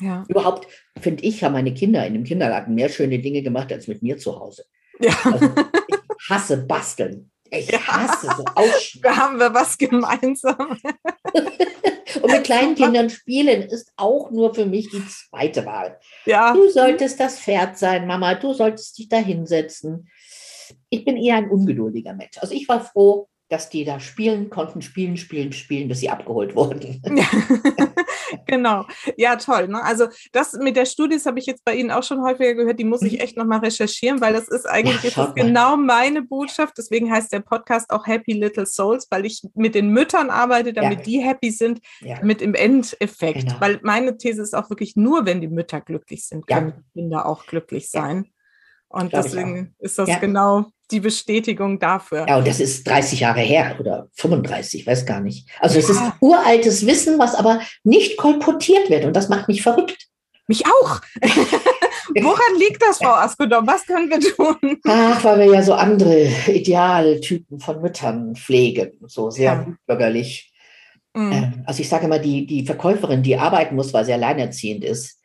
Ja. 0.00 0.24
Überhaupt, 0.28 0.66
finde 1.00 1.24
ich, 1.24 1.42
haben 1.42 1.52
meine 1.52 1.74
Kinder 1.74 2.06
in 2.06 2.14
dem 2.14 2.24
Kindergarten 2.24 2.74
mehr 2.74 2.88
schöne 2.88 3.18
Dinge 3.18 3.42
gemacht 3.42 3.72
als 3.72 3.88
mit 3.88 4.02
mir 4.02 4.18
zu 4.18 4.38
Hause. 4.38 4.64
Ja. 5.00 5.14
Also, 5.24 5.46
ich 5.88 6.30
hasse 6.30 6.66
Basteln. 6.66 7.30
Ich 7.50 7.70
ja. 7.70 7.78
hasse 7.80 8.26
so 8.36 8.44
Ausschneiden. 8.54 9.02
Da 9.02 9.16
haben 9.16 9.38
wir 9.38 9.54
was 9.54 9.78
gemeinsam. 9.78 10.78
Und 12.22 12.32
mit 12.32 12.44
kleinen 12.44 12.74
Kindern 12.76 13.10
spielen 13.10 13.62
ist 13.62 13.92
auch 13.96 14.30
nur 14.30 14.54
für 14.54 14.66
mich 14.66 14.90
die 14.90 15.02
zweite 15.06 15.64
Wahl. 15.66 15.98
Ja. 16.24 16.52
Du 16.52 16.68
solltest 16.70 17.20
das 17.20 17.38
Pferd 17.38 17.78
sein, 17.78 18.06
Mama. 18.06 18.34
Du 18.34 18.52
solltest 18.52 18.98
dich 18.98 19.08
da 19.08 19.18
hinsetzen. 19.18 20.08
Ich 20.90 21.04
bin 21.04 21.16
eher 21.16 21.36
ein 21.36 21.50
ungeduldiger 21.50 22.14
Mensch. 22.14 22.38
Also 22.38 22.54
ich 22.54 22.68
war 22.68 22.84
froh, 22.84 23.28
dass 23.48 23.70
die 23.70 23.84
da 23.84 24.00
spielen 24.00 24.50
konnten, 24.50 24.82
spielen, 24.82 25.16
spielen, 25.16 25.52
spielen, 25.52 25.88
bis 25.88 26.00
sie 26.00 26.10
abgeholt 26.10 26.56
wurden. 26.56 27.00
genau. 28.46 28.86
Ja, 29.16 29.36
toll. 29.36 29.68
Ne? 29.68 29.82
Also 29.82 30.06
das 30.32 30.52
mit 30.54 30.76
der 30.76 30.86
Studie, 30.86 31.18
habe 31.26 31.38
ich 31.38 31.46
jetzt 31.46 31.64
bei 31.64 31.74
Ihnen 31.74 31.90
auch 31.90 32.02
schon 32.02 32.22
häufiger 32.22 32.54
gehört, 32.54 32.78
die 32.78 32.84
muss 32.84 33.02
ich 33.02 33.14
mhm. 33.14 33.20
echt 33.20 33.36
nochmal 33.36 33.58
recherchieren, 33.60 34.20
weil 34.20 34.32
das 34.32 34.48
ist 34.48 34.66
eigentlich 34.66 35.14
ja, 35.14 35.24
ist 35.24 35.34
genau 35.34 35.76
meine 35.76 36.22
Botschaft. 36.22 36.78
Deswegen 36.78 37.12
heißt 37.12 37.32
der 37.32 37.40
Podcast 37.40 37.90
auch 37.90 38.06
Happy 38.06 38.32
Little 38.32 38.66
Souls, 38.66 39.06
weil 39.10 39.26
ich 39.26 39.42
mit 39.54 39.74
den 39.74 39.90
Müttern 39.90 40.30
arbeite, 40.30 40.72
damit 40.72 41.00
ja. 41.00 41.04
die 41.04 41.18
happy 41.18 41.50
sind, 41.50 41.80
ja. 42.00 42.22
mit 42.22 42.42
im 42.42 42.54
Endeffekt. 42.54 43.48
Genau. 43.48 43.60
Weil 43.60 43.80
meine 43.82 44.16
These 44.16 44.42
ist 44.42 44.54
auch 44.54 44.70
wirklich 44.70 44.96
nur, 44.96 45.26
wenn 45.26 45.40
die 45.40 45.48
Mütter 45.48 45.80
glücklich 45.80 46.26
sind, 46.26 46.46
können 46.46 46.72
die 46.76 47.00
Kinder 47.00 47.26
auch 47.26 47.46
glücklich 47.46 47.90
sein. 47.90 48.26
Und 48.88 49.12
deswegen 49.12 49.74
ist 49.78 49.98
das 49.98 50.20
genau 50.20 50.66
die 50.90 51.00
Bestätigung 51.00 51.78
dafür. 51.78 52.26
Ja, 52.28 52.38
und 52.38 52.46
das 52.46 52.60
ist 52.60 52.86
30 52.86 53.20
Jahre 53.20 53.40
her 53.40 53.76
oder 53.80 54.08
35, 54.14 54.86
weiß 54.86 55.06
gar 55.06 55.20
nicht. 55.20 55.48
Also 55.60 55.78
es 55.78 55.90
ist 55.90 56.00
uraltes 56.20 56.86
Wissen, 56.86 57.18
was 57.18 57.34
aber 57.34 57.60
nicht 57.82 58.16
kolportiert 58.16 58.88
wird 58.90 59.04
und 59.04 59.14
das 59.14 59.28
macht 59.28 59.48
mich 59.48 59.62
verrückt. 59.62 60.08
Mich 60.48 60.64
auch. 60.64 61.00
Woran 62.14 62.58
liegt 62.58 62.80
das, 62.80 62.98
Frau 62.98 63.14
Askodom? 63.14 63.66
Was 63.66 63.84
können 63.84 64.08
wir 64.08 64.20
tun? 64.20 64.78
Ach, 64.84 65.24
weil 65.24 65.40
wir 65.40 65.46
ja 65.54 65.62
so 65.62 65.74
andere 65.74 66.28
Idealtypen 66.46 67.58
von 67.58 67.82
Müttern 67.82 68.36
pflegen, 68.36 68.92
so 69.06 69.30
sehr 69.30 69.52
ja. 69.52 69.76
bürgerlich. 69.86 70.52
Mhm. 71.14 71.64
Also 71.66 71.80
ich 71.80 71.88
sage 71.88 72.04
immer, 72.04 72.20
die, 72.20 72.46
die 72.46 72.64
Verkäuferin, 72.64 73.24
die 73.24 73.36
arbeiten 73.36 73.74
muss, 73.74 73.92
weil 73.92 74.04
sie 74.04 74.12
alleinerziehend 74.12 74.84
ist, 74.84 75.18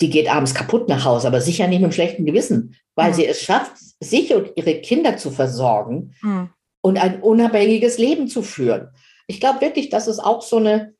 die 0.00 0.08
geht 0.08 0.32
abends 0.32 0.54
kaputt 0.54 0.88
nach 0.88 1.04
Hause, 1.04 1.26
aber 1.26 1.40
sicher 1.40 1.68
nicht 1.68 1.80
mit 1.80 1.84
einem 1.84 1.92
schlechten 1.92 2.24
Gewissen, 2.24 2.76
weil 2.94 3.10
mhm. 3.10 3.14
sie 3.14 3.26
es 3.26 3.40
schafft, 3.40 3.76
sich 4.00 4.34
und 4.34 4.52
ihre 4.56 4.80
Kinder 4.80 5.16
zu 5.16 5.30
versorgen 5.30 6.14
mhm. 6.22 6.50
und 6.80 6.98
ein 6.98 7.22
unabhängiges 7.22 7.98
Leben 7.98 8.28
zu 8.28 8.42
führen. 8.42 8.88
Ich 9.26 9.40
glaube 9.40 9.60
wirklich, 9.60 9.88
dass 9.88 10.06
es 10.06 10.18
auch 10.18 10.42
so 10.42 10.56
eine, 10.56 10.94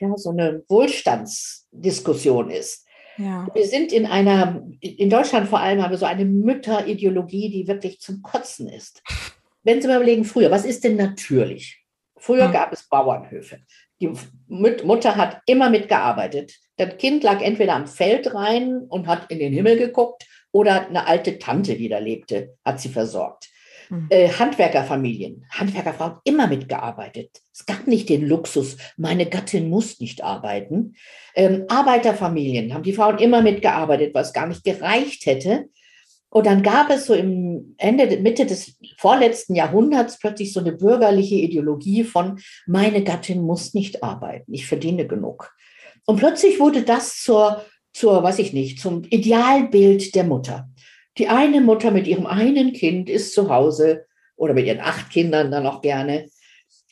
ja, 0.00 0.16
so 0.16 0.30
eine 0.30 0.62
Wohlstandsdiskussion 0.68 2.50
ist. 2.50 2.86
Ja. 3.18 3.48
Wir 3.52 3.66
sind 3.66 3.92
in 3.92 4.06
einer, 4.06 4.62
in 4.80 5.10
Deutschland 5.10 5.48
vor 5.48 5.58
allem 5.58 5.82
haben 5.82 5.90
wir 5.90 5.98
so 5.98 6.06
eine 6.06 6.24
Mütterideologie, 6.24 7.50
die 7.50 7.66
wirklich 7.66 8.00
zum 8.00 8.22
Kotzen 8.22 8.68
ist. 8.68 9.02
Wenn 9.64 9.82
Sie 9.82 9.88
mal 9.88 9.96
überlegen, 9.96 10.24
früher, 10.24 10.52
was 10.52 10.64
ist 10.64 10.84
denn 10.84 10.96
natürlich? 10.96 11.84
Früher 12.16 12.48
mhm. 12.48 12.52
gab 12.52 12.72
es 12.72 12.88
Bauernhöfe. 12.88 13.58
Die 14.00 14.12
Mutter 14.46 15.16
hat 15.16 15.40
immer 15.46 15.70
mitgearbeitet. 15.70 16.54
Das 16.76 16.96
Kind 16.98 17.24
lag 17.24 17.42
entweder 17.42 17.74
am 17.74 17.88
Feld 17.88 18.32
rein 18.32 18.78
und 18.88 19.08
hat 19.08 19.30
in 19.32 19.40
den 19.40 19.52
Himmel 19.52 19.76
geguckt 19.76 20.24
oder 20.52 20.88
eine 20.88 21.06
alte 21.06 21.38
Tante, 21.38 21.76
die 21.76 21.88
da 21.88 21.98
lebte, 21.98 22.56
hat 22.64 22.80
sie 22.80 22.88
versorgt. 22.88 23.48
Mhm. 23.90 24.06
Äh, 24.10 24.28
Handwerkerfamilien, 24.28 25.46
Handwerkerfrauen 25.50 26.18
immer 26.24 26.46
mitgearbeitet. 26.46 27.30
Es 27.52 27.64
gab 27.64 27.86
nicht 27.86 28.08
den 28.08 28.26
Luxus, 28.26 28.76
meine 28.96 29.26
Gattin 29.26 29.68
muss 29.68 30.00
nicht 30.00 30.22
arbeiten. 30.22 30.94
Ähm, 31.34 31.64
Arbeiterfamilien 31.68 32.74
haben 32.74 32.82
die 32.82 32.92
Frauen 32.92 33.18
immer 33.18 33.42
mitgearbeitet, 33.42 34.14
was 34.14 34.32
gar 34.32 34.46
nicht 34.46 34.64
gereicht 34.64 35.26
hätte. 35.26 35.68
Und 36.30 36.46
dann 36.46 36.62
gab 36.62 36.90
es 36.90 37.06
so 37.06 37.14
im 37.14 37.74
Ende, 37.78 38.18
Mitte 38.18 38.44
des 38.44 38.76
vorletzten 38.98 39.54
Jahrhunderts 39.54 40.18
plötzlich 40.18 40.52
so 40.52 40.60
eine 40.60 40.72
bürgerliche 40.72 41.36
Ideologie 41.36 42.04
von, 42.04 42.38
meine 42.66 43.02
Gattin 43.02 43.40
muss 43.40 43.72
nicht 43.72 44.02
arbeiten, 44.02 44.52
ich 44.52 44.66
verdiene 44.66 45.06
genug. 45.06 45.54
Und 46.04 46.16
plötzlich 46.16 46.60
wurde 46.60 46.82
das 46.82 47.22
zur, 47.22 47.64
zur, 47.98 48.22
weiß 48.22 48.38
ich 48.38 48.52
nicht, 48.52 48.80
zum 48.80 49.04
Idealbild 49.04 50.14
der 50.14 50.24
Mutter. 50.24 50.68
Die 51.18 51.28
eine 51.28 51.60
Mutter 51.60 51.90
mit 51.90 52.06
ihrem 52.06 52.26
einen 52.26 52.72
Kind 52.72 53.10
ist 53.10 53.34
zu 53.34 53.50
Hause 53.50 54.06
oder 54.36 54.54
mit 54.54 54.66
ihren 54.66 54.80
acht 54.80 55.10
Kindern 55.10 55.50
dann 55.50 55.66
auch 55.66 55.82
gerne. 55.82 56.28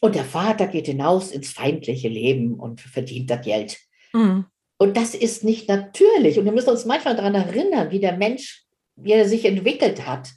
Und 0.00 0.14
der 0.14 0.24
Vater 0.24 0.66
geht 0.66 0.86
hinaus 0.86 1.30
ins 1.30 1.50
feindliche 1.50 2.08
Leben 2.08 2.54
und 2.54 2.80
verdient 2.80 3.30
das 3.30 3.44
Geld. 3.44 3.78
Mhm. 4.12 4.46
Und 4.78 4.96
das 4.96 5.14
ist 5.14 5.44
nicht 5.44 5.68
natürlich. 5.68 6.38
Und 6.38 6.44
wir 6.44 6.52
müssen 6.52 6.70
uns 6.70 6.84
manchmal 6.84 7.16
daran 7.16 7.34
erinnern, 7.34 7.90
wie 7.90 8.00
der 8.00 8.16
Mensch 8.16 8.66
wie 8.96 9.12
er 9.12 9.28
sich 9.28 9.44
entwickelt 9.44 10.06
hat. 10.06 10.30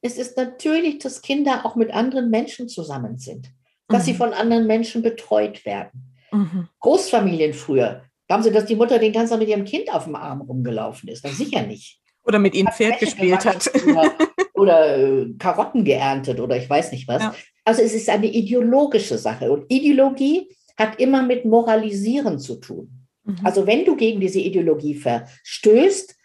Es 0.00 0.18
ist 0.18 0.36
natürlich, 0.36 0.98
dass 0.98 1.22
Kinder 1.22 1.64
auch 1.64 1.76
mit 1.76 1.92
anderen 1.92 2.30
Menschen 2.30 2.68
zusammen 2.68 3.18
sind, 3.18 3.50
dass 3.88 4.02
mhm. 4.02 4.06
sie 4.06 4.14
von 4.14 4.32
anderen 4.32 4.66
Menschen 4.66 5.02
betreut 5.02 5.64
werden. 5.64 6.16
Mhm. 6.32 6.68
Großfamilien 6.80 7.54
früher, 7.54 8.02
glauben 8.28 8.42
Sie, 8.42 8.52
dass 8.52 8.66
die 8.66 8.76
Mutter 8.76 8.98
den 8.98 9.12
ganzen 9.12 9.32
Tag 9.32 9.40
mit 9.40 9.48
ihrem 9.48 9.64
Kind 9.64 9.92
auf 9.92 10.04
dem 10.04 10.16
Arm 10.16 10.40
rumgelaufen 10.40 11.08
ist? 11.08 11.24
Na, 11.24 11.30
sicher 11.30 11.62
nicht. 11.62 12.00
Oder 12.24 12.38
mit 12.38 12.54
ihm 12.54 12.66
Pferd 12.66 12.98
gespielt 12.98 13.44
hat. 13.44 13.70
Oder, 13.86 14.12
oder 14.54 14.98
äh, 14.98 15.26
Karotten 15.38 15.84
geerntet 15.84 16.40
oder 16.40 16.56
ich 16.56 16.68
weiß 16.68 16.92
nicht 16.92 17.06
was. 17.06 17.22
Ja. 17.22 17.34
Also 17.64 17.82
es 17.82 17.94
ist 17.94 18.08
eine 18.08 18.26
ideologische 18.26 19.18
Sache. 19.18 19.50
Und 19.50 19.70
Ideologie 19.70 20.48
hat 20.76 20.98
immer 20.98 21.22
mit 21.22 21.44
Moralisieren 21.44 22.38
zu 22.38 22.56
tun. 22.56 23.06
Mhm. 23.24 23.38
Also 23.44 23.66
wenn 23.66 23.84
du 23.84 23.96
gegen 23.96 24.20
diese 24.20 24.40
Ideologie 24.40 24.94
verstößt, 24.94 26.16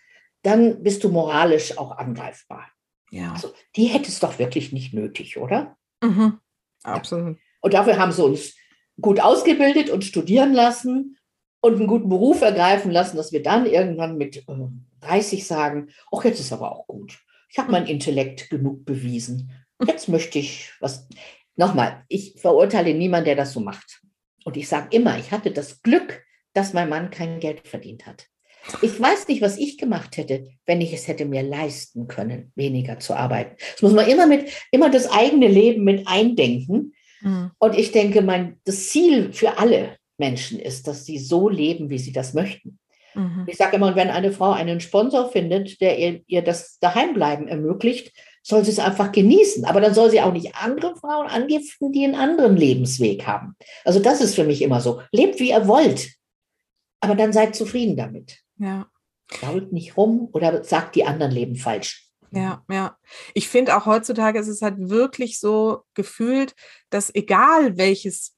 dann 0.44 0.82
bist 0.82 1.04
du 1.04 1.10
moralisch 1.10 1.78
auch 1.78 1.98
angreifbar. 1.98 2.68
Ja. 3.12 3.34
Also, 3.34 3.54
die 3.76 3.86
hätte 3.86 4.08
es 4.08 4.20
doch 4.20 4.40
wirklich 4.40 4.72
nicht 4.72 4.94
nötig, 4.94 5.38
oder? 5.38 5.78
Mhm. 6.02 6.40
Absolut. 6.84 7.38
Ja. 7.38 7.44
Und 7.62 7.74
dafür 7.74 7.98
haben 7.98 8.12
sie 8.12 8.24
uns 8.24 8.56
gut 9.00 9.20
ausgebildet 9.20 9.90
und 9.90 10.04
studieren 10.04 10.54
lassen 10.54 11.18
und 11.62 11.76
einen 11.76 11.88
guten 11.88 12.10
Beruf 12.10 12.42
ergreifen 12.42 12.92
lassen, 12.92 13.18
dass 13.18 13.32
wir 13.32 13.42
dann 13.42 13.66
irgendwann 13.66 14.18
mit 14.18 14.38
äh, 14.38 14.42
30 15.02 15.46
sagen, 15.46 15.90
ach, 16.12 16.26
jetzt 16.26 16.40
ist 16.40 16.52
aber 16.52 16.72
auch 16.72 16.88
gut. 16.88 17.20
Ich 17.50 17.58
habe 17.58 17.72
mein 17.72 17.86
Intellekt 17.86 18.50
genug 18.50 18.86
bewiesen. 18.86 19.52
Jetzt 19.86 20.10
möchte 20.10 20.40
ich 20.40 20.72
was. 20.80 21.08
Nochmal, 21.56 22.04
ich 22.08 22.36
verurteile 22.38 22.94
niemanden, 22.94 23.26
der 23.26 23.36
das 23.36 23.54
so 23.54 23.60
macht. 23.60 24.02
Und 24.46 24.58
ich 24.58 24.68
sage 24.68 24.88
immer, 24.92 25.20
ich 25.20 25.32
hatte 25.32 25.52
das 25.52 25.82
Glück, 25.82 26.24
dass 26.54 26.74
mein 26.74 26.90
Mann 26.90 27.12
kein 27.12 27.40
Geld 27.40 27.68
verdient 27.68 28.06
hat. 28.06 28.28
Ich 28.82 29.00
weiß 29.00 29.28
nicht, 29.28 29.42
was 29.42 29.58
ich 29.58 29.78
gemacht 29.78 30.18
hätte, 30.18 30.48
wenn 30.66 30.82
ich 30.82 30.94
es 30.94 31.08
hätte 31.08 31.26
mir 31.26 31.44
leisten 31.44 32.08
können, 32.08 32.52
weniger 32.56 33.00
zu 33.00 33.16
arbeiten. 33.16 33.56
Das 33.74 33.82
muss 33.82 33.94
man 33.94 34.08
immer 34.08 34.28
mit, 34.28 34.50
immer 34.72 34.90
das 34.90 35.12
eigene 35.12 35.48
Leben 35.48 35.84
mit 35.84 36.08
eindenken. 36.08 36.94
Mhm. 37.22 37.52
Und 37.58 37.78
ich 37.78 37.92
denke, 37.92 38.22
mein, 38.22 38.60
das 38.64 38.90
Ziel 38.90 39.34
für 39.34 39.58
alle, 39.58 39.98
Menschen 40.22 40.60
ist, 40.60 40.88
dass 40.88 41.06
sie 41.06 41.18
so 41.18 41.50
leben, 41.50 41.90
wie 41.90 42.00
sie 42.00 42.14
das 42.14 42.34
möchten. 42.34 42.80
Mhm. 43.14 43.46
Ich 43.48 43.58
sage 43.58 43.76
immer, 43.76 43.96
wenn 43.96 44.10
eine 44.10 44.32
Frau 44.32 44.52
einen 44.52 44.80
Sponsor 44.80 45.30
findet, 45.30 45.82
der 45.82 46.00
ihr, 46.00 46.22
ihr 46.28 46.42
das 46.42 46.80
Daheimbleiben 46.80 47.48
ermöglicht, 47.48 48.14
soll 48.44 48.64
sie 48.64 48.72
es 48.72 48.80
einfach 48.80 49.12
genießen. 49.12 49.66
Aber 49.66 49.82
dann 49.82 49.94
soll 49.94 50.10
sie 50.10 50.22
auch 50.22 50.34
nicht 50.34 50.56
andere 50.56 50.96
Frauen 50.96 51.28
angiften, 51.28 51.92
die 51.92 52.06
einen 52.06 52.16
anderen 52.16 52.56
Lebensweg 52.56 53.28
haben. 53.28 53.56
Also 53.84 54.00
das 54.00 54.22
ist 54.22 54.36
für 54.36 54.46
mich 54.46 54.62
immer 54.62 54.82
so. 54.82 55.02
Lebt, 55.12 55.40
wie 55.40 55.50
ihr 55.50 55.68
wollt. 55.68 56.14
Aber 57.02 57.16
dann 57.16 57.34
seid 57.34 57.56
zufrieden 57.56 57.98
damit. 57.98 58.40
Ja. 58.58 58.88
Gault 59.42 59.72
nicht 59.72 59.98
rum 59.98 60.30
oder 60.34 60.64
sagt, 60.64 60.96
die 60.96 61.06
anderen 61.06 61.32
leben 61.32 61.56
falsch. 61.56 62.08
Ja, 62.32 62.64
ja. 62.70 62.98
Ich 63.34 63.50
finde 63.50 63.76
auch 63.76 63.86
heutzutage 63.86 64.40
ist 64.40 64.48
es 64.48 64.62
halt 64.62 64.76
wirklich 64.78 65.40
so 65.40 65.84
gefühlt, 65.94 66.54
dass 66.90 67.14
egal 67.14 67.78
welches 67.78 68.36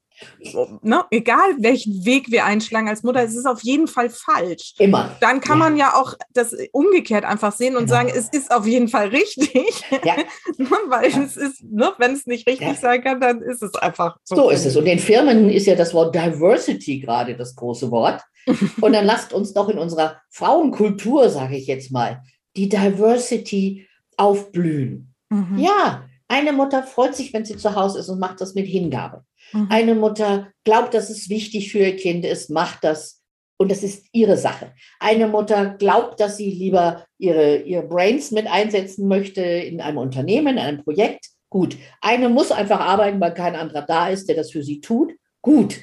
Ne, 0.82 1.04
egal 1.10 1.56
welchen 1.58 2.04
Weg 2.04 2.30
wir 2.30 2.44
einschlagen 2.44 2.88
als 2.88 3.02
Mutter, 3.02 3.22
es 3.22 3.34
ist 3.34 3.46
auf 3.46 3.62
jeden 3.62 3.86
Fall 3.86 4.10
falsch. 4.10 4.74
Immer. 4.78 5.16
Dann 5.20 5.40
kann 5.40 5.58
ja. 5.58 5.64
man 5.64 5.76
ja 5.76 5.94
auch 5.94 6.14
das 6.32 6.54
umgekehrt 6.72 7.24
einfach 7.24 7.52
sehen 7.52 7.76
und 7.76 7.86
genau. 7.86 7.96
sagen, 7.96 8.12
es 8.14 8.28
ist 8.28 8.50
auf 8.50 8.66
jeden 8.66 8.88
Fall 8.88 9.08
richtig. 9.08 9.84
Ja. 10.04 10.14
Ne, 10.56 10.68
weil 10.86 11.10
ja. 11.10 11.22
es 11.22 11.36
ist, 11.36 11.64
ne, 11.64 11.92
wenn 11.98 12.12
es 12.12 12.26
nicht 12.26 12.46
richtig 12.46 12.78
sein 12.78 13.02
kann, 13.02 13.20
dann 13.20 13.42
ist 13.42 13.62
es 13.62 13.74
einfach 13.74 14.16
so. 14.22 14.36
So 14.36 14.50
ist 14.50 14.64
es. 14.64 14.76
Und 14.76 14.86
in 14.86 14.98
Firmen 14.98 15.50
ist 15.50 15.66
ja 15.66 15.74
das 15.74 15.92
Wort 15.92 16.14
Diversity 16.14 17.00
gerade 17.00 17.36
das 17.36 17.54
große 17.54 17.90
Wort. 17.90 18.22
und 18.80 18.92
dann 18.92 19.04
lasst 19.04 19.32
uns 19.32 19.52
doch 19.52 19.68
in 19.68 19.78
unserer 19.78 20.20
Frauenkultur, 20.30 21.28
sage 21.28 21.56
ich 21.56 21.66
jetzt 21.66 21.90
mal, 21.90 22.22
die 22.56 22.68
Diversity 22.68 23.86
aufblühen. 24.16 25.14
Mhm. 25.30 25.58
Ja, 25.58 26.04
eine 26.28 26.52
Mutter 26.52 26.82
freut 26.82 27.14
sich, 27.14 27.32
wenn 27.32 27.44
sie 27.44 27.56
zu 27.56 27.74
Hause 27.74 27.98
ist 27.98 28.08
und 28.08 28.18
macht 28.18 28.40
das 28.40 28.54
mit 28.54 28.66
Hingabe. 28.66 29.24
Mhm. 29.52 29.68
Eine 29.70 29.94
Mutter 29.94 30.52
glaubt, 30.64 30.94
dass 30.94 31.10
es 31.10 31.28
wichtig 31.28 31.70
für 31.70 31.78
ihr 31.78 31.96
Kind 31.96 32.24
ist, 32.24 32.50
macht 32.50 32.84
das 32.84 33.22
und 33.56 33.70
das 33.70 33.82
ist 33.82 34.06
ihre 34.12 34.36
Sache. 34.36 34.72
Eine 34.98 35.28
Mutter 35.28 35.74
glaubt, 35.78 36.18
dass 36.20 36.36
sie 36.36 36.50
lieber 36.50 37.06
ihre, 37.18 37.58
ihre 37.58 37.84
Brains 37.84 38.30
mit 38.30 38.46
einsetzen 38.46 39.06
möchte 39.06 39.42
in 39.42 39.80
einem 39.80 39.98
Unternehmen, 39.98 40.56
in 40.56 40.58
einem 40.58 40.82
Projekt. 40.82 41.26
Gut. 41.50 41.76
Eine 42.00 42.28
muss 42.28 42.50
einfach 42.50 42.80
arbeiten, 42.80 43.20
weil 43.20 43.34
kein 43.34 43.54
anderer 43.54 43.82
da 43.82 44.08
ist, 44.08 44.28
der 44.28 44.36
das 44.36 44.50
für 44.50 44.64
sie 44.64 44.80
tut. 44.80 45.12
Gut. 45.40 45.78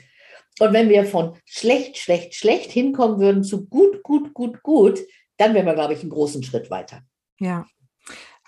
Und 0.59 0.73
wenn 0.73 0.89
wir 0.89 1.05
von 1.05 1.37
schlecht, 1.45 1.97
schlecht, 1.97 2.35
schlecht 2.35 2.71
hinkommen 2.71 3.19
würden 3.19 3.43
zu 3.43 3.67
gut, 3.67 4.03
gut, 4.03 4.33
gut, 4.33 4.61
gut, 4.63 4.99
dann 5.37 5.53
wären 5.53 5.65
wir, 5.65 5.73
glaube 5.73 5.93
ich, 5.93 6.01
einen 6.01 6.09
großen 6.09 6.43
Schritt 6.43 6.69
weiter. 6.69 7.01
Ja, 7.39 7.65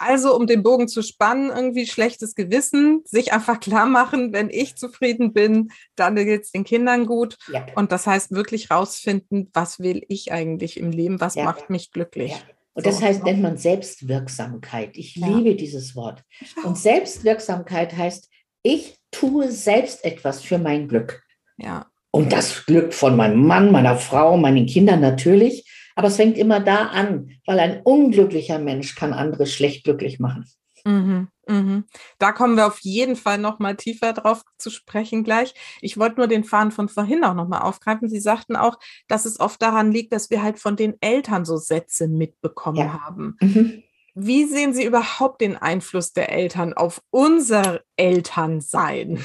also, 0.04 0.36
um 0.36 0.48
den 0.48 0.64
Bogen 0.64 0.88
zu 0.88 1.02
spannen, 1.02 1.50
irgendwie 1.50 1.88
schlechtes 1.88 2.36
Gewissen, 2.36 3.02
sich 3.06 3.34
einfach 3.34 3.60
klar 3.60 3.86
machen, 3.86 4.34
wenn 4.34 4.50
ich 4.50 4.76
zufrieden 4.76 5.34
bin, 5.34 5.72
dann 5.96 6.16
geht 6.16 6.44
es 6.44 6.52
den 6.52 6.64
Kindern 6.64 7.06
gut. 7.06 7.38
Ja. 7.52 7.66
Und 7.76 7.92
das 7.92 8.08
heißt 8.08 8.32
wirklich 8.32 8.72
rausfinden, 8.72 9.50
was 9.54 9.80
will 9.80 10.04
ich 10.08 10.32
eigentlich 10.32 10.78
im 10.78 10.92
Leben, 10.92 11.20
was 11.20 11.36
ja. 11.36 11.46
macht 11.46 11.70
mich 11.70 11.92
glücklich. 11.92 12.32
Ja. 12.32 12.38
Und 12.74 12.86
das 12.86 13.02
heißt, 13.02 13.24
nennt 13.24 13.42
man 13.42 13.58
Selbstwirksamkeit. 13.58 14.98
Ich 14.98 15.16
liebe 15.16 15.56
dieses 15.56 15.96
Wort. 15.96 16.24
Und 16.64 16.78
Selbstwirksamkeit 16.78 17.96
heißt, 17.96 18.30
ich 18.64 18.98
tue 19.12 19.52
selbst 19.52 20.04
etwas 20.04 20.42
für 20.42 20.58
mein 20.58 20.88
Glück. 20.88 21.24
Ja. 21.58 21.86
Und 22.12 22.32
das 22.32 22.66
Glück 22.66 22.94
von 22.94 23.16
meinem 23.16 23.46
Mann, 23.46 23.72
meiner 23.72 23.98
Frau, 23.98 24.38
meinen 24.38 24.66
Kindern 24.66 25.02
natürlich. 25.02 25.66
Aber 25.96 26.08
es 26.08 26.16
fängt 26.16 26.38
immer 26.38 26.60
da 26.60 26.88
an, 26.88 27.32
weil 27.46 27.60
ein 27.60 27.82
unglücklicher 27.84 28.60
Mensch 28.60 28.96
kann 28.96 29.14
andere 29.14 29.46
schlecht 29.46 29.84
glücklich 29.84 30.20
machen. 30.20 30.46
Mhm, 30.86 31.30
mhm. 31.48 31.86
Da 32.20 32.32
kommen 32.32 32.58
wir 32.58 32.68
auf 32.68 32.80
jeden 32.82 33.16
Fall 33.16 33.38
noch 33.38 33.60
mal 33.60 33.76
tiefer 33.76 34.12
drauf 34.14 34.44
zu 34.58 34.70
sprechen 34.70 35.24
gleich. 35.24 35.54
Ich 35.82 35.98
wollte 35.98 36.18
nur 36.18 36.28
den 36.28 36.44
Faden 36.44 36.72
von 36.72 36.90
vorhin 36.90 37.24
auch 37.24 37.36
noch 37.36 37.48
mal 37.48 37.62
aufgreifen. 37.62 38.10
Sie 38.10 38.20
sagten 38.20 38.56
auch, 38.56 38.78
dass 39.08 39.26
es 39.26 39.40
oft 39.40 39.62
daran 39.62 39.92
liegt, 39.92 40.12
dass 40.12 40.30
wir 40.30 40.44
halt 40.44 40.60
von 40.60 40.76
den 40.76 40.96
Eltern 41.00 41.46
so 41.46 41.58
Sätze 41.58 42.08
mitbekommen 42.08 42.78
ja. 42.78 43.02
haben. 43.02 43.38
Mhm. 43.40 43.84
Wie 44.16 44.46
sehen 44.46 44.74
Sie 44.74 44.84
überhaupt 44.84 45.42
den 45.42 45.56
Einfluss 45.56 46.14
der 46.14 46.32
Eltern 46.32 46.74
auf 46.74 47.02
unser 47.10 47.82
Elternsein? 47.96 49.24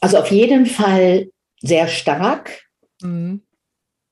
Also 0.00 0.18
auf 0.18 0.30
jeden 0.30 0.64
Fall 0.64 1.30
sehr 1.60 1.88
stark. 1.88 2.62
Mhm 3.02 3.42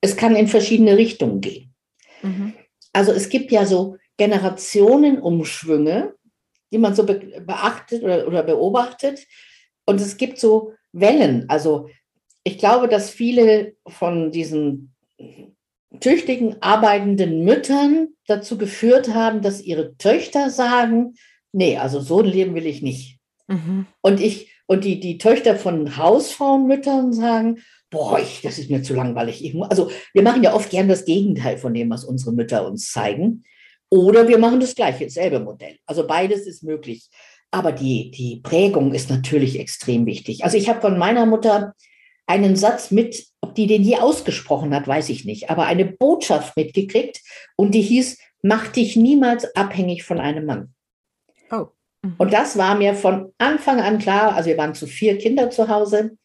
es 0.01 0.17
kann 0.17 0.37
in 0.37 0.49
verschiedene 0.49 0.97
Richtungen 0.97 1.41
gehen. 1.41 1.75
Mhm. 2.23 2.55
Also 2.93 3.13
es 3.13 3.29
gibt 3.29 3.53
ja 3.53 3.67
so 3.67 3.97
Generationenumschwünge, 4.17 6.15
die 6.73 6.79
man 6.79 6.95
so 6.95 7.05
be 7.05 7.43
beachtet 7.45 8.03
oder, 8.03 8.27
oder 8.27 8.43
beobachtet. 8.43 9.27
Und 9.85 10.01
es 10.01 10.17
gibt 10.17 10.39
so 10.39 10.73
Wellen. 10.93 11.49
Also 11.49 11.89
ich 12.45 12.59
glaube, 12.59 12.89
dass 12.89 13.11
viele 13.11 13.75
von 13.87 14.31
diesen 14.31 14.95
tüchtigen, 16.01 16.57
arbeitenden 16.61 17.45
Müttern 17.45 18.09
dazu 18.27 18.59
geführt 18.59 19.15
haben, 19.15 19.43
dass 19.43 19.61
ihre 19.61 19.97
Töchter 19.97 20.51
sagen, 20.51 21.15
nee, 21.53 21.77
also 21.79 22.01
so 22.01 22.21
ein 22.21 22.27
Leben 22.27 22.55
will 22.55 22.67
ich 22.67 22.83
nicht. 22.83 23.19
Mhm. 23.47 23.87
Und 24.01 24.21
ich, 24.21 24.53
und 24.67 24.85
die, 24.85 25.01
die 25.01 25.19
Töchter 25.19 25.57
von 25.57 25.97
Hausfrauenmüttern 25.97 27.13
sagen, 27.13 27.63
boah, 27.91 28.19
ich, 28.19 28.43
das 28.43 28.59
ist 28.59 28.71
mir 28.71 28.83
zu 28.83 28.95
langweilig. 28.95 29.45
Ich, 29.45 29.55
also 29.71 29.91
wir 30.13 30.23
machen 30.23 30.43
ja 30.43 30.55
oft 30.55 30.71
gern 30.71 30.89
das 30.89 31.05
Gegenteil 31.05 31.59
von 31.59 31.75
dem, 31.75 31.91
was 31.91 32.05
unsere 32.05 32.33
Mütter 32.33 32.67
uns 32.67 32.91
zeigen. 32.91 33.45
Oder 33.89 34.27
wir 34.29 34.39
machen 34.39 34.61
das 34.61 34.75
gleiche, 34.75 35.05
dasselbe 35.05 35.41
Modell. 35.41 35.79
Also 35.87 36.07
beides 36.07 36.47
ist 36.47 36.63
möglich. 36.63 37.09
Aber 37.51 37.73
die, 37.73 38.11
die 38.11 38.41
Prägung 38.43 38.93
ist 38.93 39.09
natürlich 39.09 39.59
extrem 39.59 40.07
wichtig. 40.07 40.45
Also 40.45 40.57
ich 40.57 40.69
habe 40.69 40.81
von 40.81 40.99
meiner 40.99 41.27
Mutter 41.27 41.75
einen 42.27 42.57
Satz 42.57 42.91
mit, 42.91 43.27
ob 43.41 43.55
die 43.55 43.69
den 43.69 43.83
je 43.83 43.99
ausgesprochen 43.99 44.75
hat, 44.75 44.89
weiß 44.89 45.09
ich 45.11 45.25
nicht, 45.25 45.49
aber 45.49 45.67
eine 45.67 45.85
Botschaft 45.85 46.57
mitgekriegt 46.57 47.21
und 47.55 47.73
die 47.73 47.83
hieß, 47.83 48.19
mach 48.43 48.67
dich 48.69 48.97
niemals 48.97 49.55
abhängig 49.55 50.03
von 50.03 50.19
einem 50.19 50.45
Mann. 50.45 50.75
Oh. 51.53 51.67
Mhm. 52.03 52.15
Und 52.19 52.33
das 52.33 52.59
war 52.59 52.75
mir 52.75 52.95
von 52.95 53.33
Anfang 53.39 53.81
an 53.81 53.99
klar. 53.99 54.35
Also 54.35 54.51
wir 54.51 54.59
waren 54.59 54.75
zu 54.75 54.87
vier 54.87 55.19
Kinder 55.19 55.51
zu 55.51 55.69
Hause. 55.69 56.17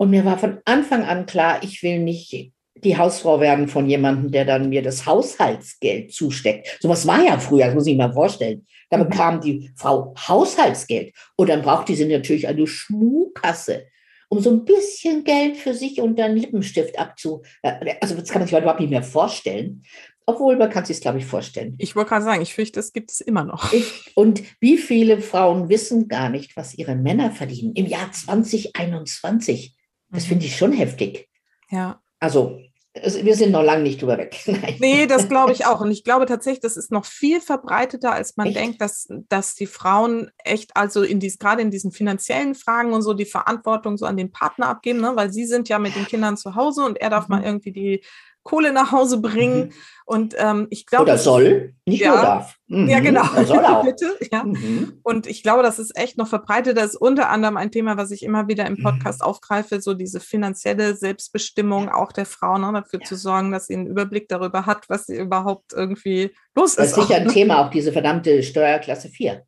Und 0.00 0.08
mir 0.08 0.24
war 0.24 0.38
von 0.38 0.60
Anfang 0.64 1.04
an 1.04 1.26
klar, 1.26 1.62
ich 1.62 1.82
will 1.82 1.98
nicht 1.98 2.54
die 2.74 2.96
Hausfrau 2.96 3.38
werden 3.38 3.68
von 3.68 3.86
jemandem, 3.86 4.32
der 4.32 4.46
dann 4.46 4.70
mir 4.70 4.80
das 4.80 5.04
Haushaltsgeld 5.04 6.14
zusteckt. 6.14 6.78
Sowas 6.80 7.06
war 7.06 7.22
ja 7.22 7.38
früher, 7.38 7.66
das 7.66 7.74
muss 7.74 7.86
ich 7.86 7.98
mir 7.98 8.08
mal 8.08 8.14
vorstellen. 8.14 8.66
Da 8.88 8.96
mhm. 8.96 9.10
bekam 9.10 9.40
die 9.42 9.70
Frau 9.76 10.14
Haushaltsgeld 10.16 11.12
und 11.36 11.50
dann 11.50 11.60
brauchte 11.60 11.94
sie 11.94 12.06
natürlich 12.06 12.48
eine 12.48 12.66
Schmuhkasse, 12.66 13.88
um 14.30 14.40
so 14.40 14.48
ein 14.50 14.64
bisschen 14.64 15.22
Geld 15.22 15.58
für 15.58 15.74
sich 15.74 16.00
und 16.00 16.18
einen 16.18 16.38
Lippenstift 16.38 16.98
abzu. 16.98 17.42
Äh, 17.60 17.96
also 18.00 18.14
das 18.14 18.30
kann 18.30 18.40
man 18.40 18.46
sich 18.46 18.54
heute 18.54 18.62
überhaupt 18.62 18.80
nicht 18.80 18.88
mehr 18.88 19.02
vorstellen. 19.02 19.82
Obwohl 20.24 20.56
man 20.56 20.70
kann 20.70 20.86
sich 20.86 20.96
es, 20.96 21.02
glaube 21.02 21.18
ich, 21.18 21.26
vorstellen. 21.26 21.74
Ich 21.76 21.94
wollte 21.94 22.08
gerade 22.08 22.24
sagen, 22.24 22.40
ich 22.40 22.54
fürchte, 22.54 22.78
das 22.78 22.94
gibt 22.94 23.10
es 23.10 23.20
immer 23.20 23.44
noch. 23.44 23.70
Ich, 23.74 24.12
und 24.14 24.42
wie 24.60 24.78
viele 24.78 25.20
Frauen 25.20 25.68
wissen 25.68 26.08
gar 26.08 26.30
nicht, 26.30 26.56
was 26.56 26.72
ihre 26.72 26.94
Männer 26.94 27.32
verdienen 27.32 27.74
im 27.74 27.84
Jahr 27.84 28.10
2021? 28.10 29.74
Das 30.10 30.24
finde 30.24 30.46
ich 30.46 30.56
schon 30.56 30.72
heftig. 30.72 31.28
Ja. 31.70 32.00
Also, 32.18 32.60
wir 32.94 33.36
sind 33.36 33.52
noch 33.52 33.62
lange 33.62 33.84
nicht 33.84 34.02
drüber 34.02 34.18
weg. 34.18 34.40
Nein. 34.46 34.76
Nee, 34.80 35.06
das 35.06 35.28
glaube 35.28 35.52
ich 35.52 35.64
auch. 35.64 35.80
Und 35.80 35.92
ich 35.92 36.02
glaube 36.02 36.26
tatsächlich, 36.26 36.60
das 36.60 36.76
ist 36.76 36.90
noch 36.90 37.04
viel 37.04 37.40
verbreiteter, 37.40 38.12
als 38.12 38.36
man 38.36 38.48
echt? 38.48 38.56
denkt, 38.56 38.80
dass, 38.80 39.06
dass 39.28 39.54
die 39.54 39.66
Frauen 39.66 40.30
echt, 40.42 40.76
also 40.76 41.02
in 41.02 41.20
dies, 41.20 41.38
gerade 41.38 41.62
in 41.62 41.70
diesen 41.70 41.92
finanziellen 41.92 42.56
Fragen 42.56 42.92
und 42.92 43.02
so, 43.02 43.14
die 43.14 43.26
Verantwortung 43.26 43.96
so 43.96 44.06
an 44.06 44.16
den 44.16 44.32
Partner 44.32 44.68
abgeben, 44.68 45.00
ne? 45.00 45.12
weil 45.14 45.32
sie 45.32 45.46
sind 45.46 45.68
ja 45.68 45.78
mit 45.78 45.94
den 45.94 46.06
Kindern 46.06 46.36
zu 46.36 46.56
Hause 46.56 46.84
und 46.84 47.00
er 47.00 47.10
darf 47.10 47.28
mhm. 47.28 47.36
mal 47.36 47.44
irgendwie 47.44 47.72
die 47.72 48.04
Kohle 48.50 48.72
nach 48.72 48.90
Hause 48.90 49.20
bringen. 49.20 49.66
Mhm. 49.66 49.72
Und 50.04 50.34
ähm, 50.38 50.66
ich 50.70 50.86
glaube. 50.86 51.04
Oder 51.04 51.18
soll, 51.18 51.74
nicht 51.86 52.00
ja, 52.00 52.08
nur 52.08 52.22
darf. 52.22 52.56
Mhm. 52.66 52.88
Ja, 52.88 52.98
genau. 52.98 53.22
Er 53.36 53.44
soll 53.44 53.58
auch. 53.64 53.84
Bitte, 53.84 54.16
ja. 54.32 54.42
Mhm. 54.42 54.98
Und 55.04 55.28
ich 55.28 55.44
glaube, 55.44 55.62
das 55.62 55.78
ist 55.78 55.96
echt 55.96 56.18
noch 56.18 56.26
verbreitet. 56.26 56.76
Das 56.76 56.94
ist 56.94 56.96
unter 56.96 57.30
anderem 57.30 57.56
ein 57.56 57.70
Thema, 57.70 57.96
was 57.96 58.10
ich 58.10 58.24
immer 58.24 58.48
wieder 58.48 58.66
im 58.66 58.74
mhm. 58.74 58.82
Podcast 58.82 59.22
aufgreife, 59.22 59.80
so 59.80 59.94
diese 59.94 60.18
finanzielle 60.18 60.96
Selbstbestimmung 60.96 61.88
auch 61.88 62.10
der 62.10 62.26
Frau, 62.26 62.58
ne, 62.58 62.72
dafür 62.72 63.00
ja. 63.00 63.06
zu 63.06 63.14
sorgen, 63.14 63.52
dass 63.52 63.68
sie 63.68 63.74
einen 63.74 63.86
Überblick 63.86 64.28
darüber 64.28 64.66
hat, 64.66 64.88
was 64.88 65.06
sie 65.06 65.16
überhaupt 65.16 65.72
irgendwie 65.72 66.32
los 66.56 66.74
das 66.74 66.88
ist. 66.88 66.96
Das 66.96 67.04
ist 67.04 67.08
sicher 67.08 67.20
ein 67.20 67.28
Thema, 67.32 67.64
auch 67.64 67.70
diese 67.70 67.92
verdammte 67.92 68.42
Steuerklasse 68.42 69.08
4. 69.08 69.44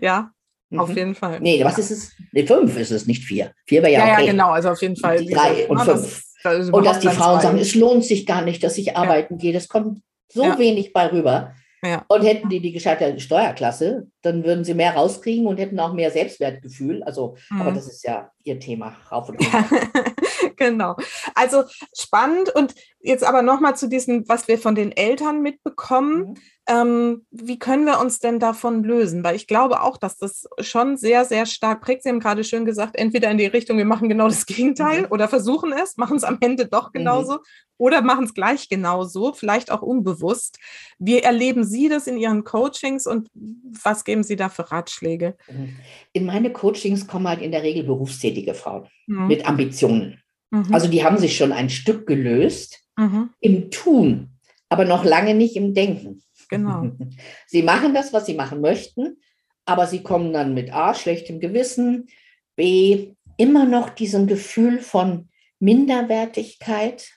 Ja, 0.00 0.30
Mhm. 0.70 0.80
Auf 0.80 0.96
jeden 0.96 1.14
Fall. 1.14 1.40
Nee, 1.40 1.62
was 1.62 1.78
ist 1.78 1.90
es? 1.90 2.12
Nee, 2.32 2.46
fünf 2.46 2.76
ist 2.76 2.90
es, 2.90 3.06
nicht 3.06 3.22
vier. 3.22 3.52
Vier 3.66 3.82
wäre 3.82 3.92
ja, 3.92 4.06
ja 4.06 4.14
okay. 4.14 4.26
Ja, 4.26 4.32
genau, 4.32 4.50
also 4.50 4.70
auf 4.70 4.80
jeden 4.80 4.96
Fall. 4.96 5.24
Drei 5.24 5.68
und 5.68 5.80
fünf. 5.80 6.22
Das 6.44 6.70
und 6.70 6.84
dass 6.84 7.00
die 7.00 7.08
Frauen 7.08 7.40
sagen, 7.40 7.58
es 7.58 7.74
lohnt 7.74 8.04
sich 8.04 8.26
gar 8.26 8.42
nicht, 8.42 8.62
dass 8.62 8.76
ich 8.76 8.96
arbeiten 8.96 9.34
ja. 9.34 9.40
gehe. 9.40 9.52
Das 9.52 9.68
kommt 9.68 10.02
so 10.28 10.44
ja. 10.44 10.58
wenig 10.58 10.92
bei 10.92 11.10
rüber. 11.10 11.54
Ja. 11.82 12.04
Und 12.08 12.22
hätten 12.22 12.48
die 12.48 12.60
die 12.60 12.72
gescheiterte 12.72 13.20
Steuerklasse, 13.20 14.06
dann 14.22 14.44
würden 14.44 14.64
sie 14.64 14.74
mehr 14.74 14.94
rauskriegen 14.94 15.46
und 15.46 15.58
hätten 15.58 15.78
auch 15.80 15.92
mehr 15.92 16.10
Selbstwertgefühl. 16.10 17.02
Also, 17.02 17.36
mhm. 17.50 17.60
aber 17.60 17.72
das 17.72 17.86
ist 17.86 18.04
ja 18.04 18.30
ihr 18.42 18.58
Thema 18.58 18.96
rauf 19.10 19.28
und 19.28 19.36
runter. 19.36 19.64
genau. 20.56 20.96
Also 21.34 21.64
spannend 21.96 22.54
und 22.54 22.74
jetzt 23.04 23.22
aber 23.22 23.42
nochmal 23.42 23.76
zu 23.76 23.86
diesem, 23.86 24.26
was 24.28 24.48
wir 24.48 24.58
von 24.58 24.74
den 24.74 24.90
Eltern 24.90 25.42
mitbekommen. 25.42 26.30
Mhm. 26.30 26.36
Ähm, 26.66 27.26
wie 27.30 27.58
können 27.58 27.84
wir 27.84 28.00
uns 28.00 28.18
denn 28.18 28.40
davon 28.40 28.82
lösen? 28.82 29.22
Weil 29.22 29.36
ich 29.36 29.46
glaube 29.46 29.82
auch, 29.82 29.98
dass 29.98 30.16
das 30.16 30.48
schon 30.60 30.96
sehr, 30.96 31.26
sehr 31.26 31.44
stark 31.44 31.82
prägt. 31.82 32.02
Sie 32.02 32.08
haben 32.08 32.20
gerade 32.20 32.44
schön 32.44 32.64
gesagt, 32.64 32.96
entweder 32.96 33.30
in 33.30 33.36
die 33.36 33.44
Richtung, 33.44 33.76
wir 33.76 33.84
machen 33.84 34.08
genau 34.08 34.28
das 34.28 34.46
Gegenteil 34.46 35.02
mhm. 35.02 35.08
oder 35.10 35.28
versuchen 35.28 35.72
es, 35.72 35.98
machen 35.98 36.16
es 36.16 36.24
am 36.24 36.38
Ende 36.40 36.66
doch 36.66 36.88
mhm. 36.88 36.98
genauso 36.98 37.34
mhm. 37.34 37.38
oder 37.76 38.00
machen 38.00 38.24
es 38.24 38.32
gleich 38.32 38.70
genauso, 38.70 39.34
vielleicht 39.34 39.70
auch 39.70 39.82
unbewusst. 39.82 40.58
Wie 40.98 41.18
erleben 41.18 41.62
Sie 41.64 41.90
das 41.90 42.06
in 42.06 42.16
Ihren 42.16 42.42
Coachings 42.42 43.06
und 43.06 43.28
was 43.34 44.04
geben 44.04 44.22
Sie 44.22 44.36
da 44.36 44.48
für 44.48 44.72
Ratschläge? 44.72 45.36
Mhm. 45.52 45.76
In 46.14 46.24
meine 46.24 46.50
Coachings 46.50 47.06
kommen 47.06 47.28
halt 47.28 47.42
in 47.42 47.52
der 47.52 47.62
Regel 47.62 47.84
berufstätige 47.84 48.54
Frauen 48.54 48.88
mhm. 49.06 49.26
mit 49.26 49.46
Ambitionen. 49.46 50.20
Also 50.70 50.86
die 50.86 51.02
haben 51.02 51.18
sich 51.18 51.36
schon 51.36 51.50
ein 51.50 51.68
Stück 51.68 52.06
gelöst 52.06 52.83
im 53.40 53.70
Tun, 53.70 54.30
aber 54.68 54.84
noch 54.84 55.04
lange 55.04 55.34
nicht 55.34 55.56
im 55.56 55.74
Denken. 55.74 56.22
Genau. 56.48 56.90
Sie 57.46 57.62
machen 57.62 57.94
das, 57.94 58.12
was 58.12 58.26
sie 58.26 58.34
machen 58.34 58.60
möchten, 58.60 59.16
aber 59.64 59.86
sie 59.86 60.02
kommen 60.02 60.32
dann 60.32 60.54
mit 60.54 60.72
A, 60.74 60.94
schlechtem 60.94 61.40
Gewissen, 61.40 62.08
B, 62.54 63.14
immer 63.36 63.64
noch 63.64 63.90
diesem 63.90 64.26
Gefühl 64.26 64.78
von 64.78 65.28
Minderwertigkeit. 65.58 67.08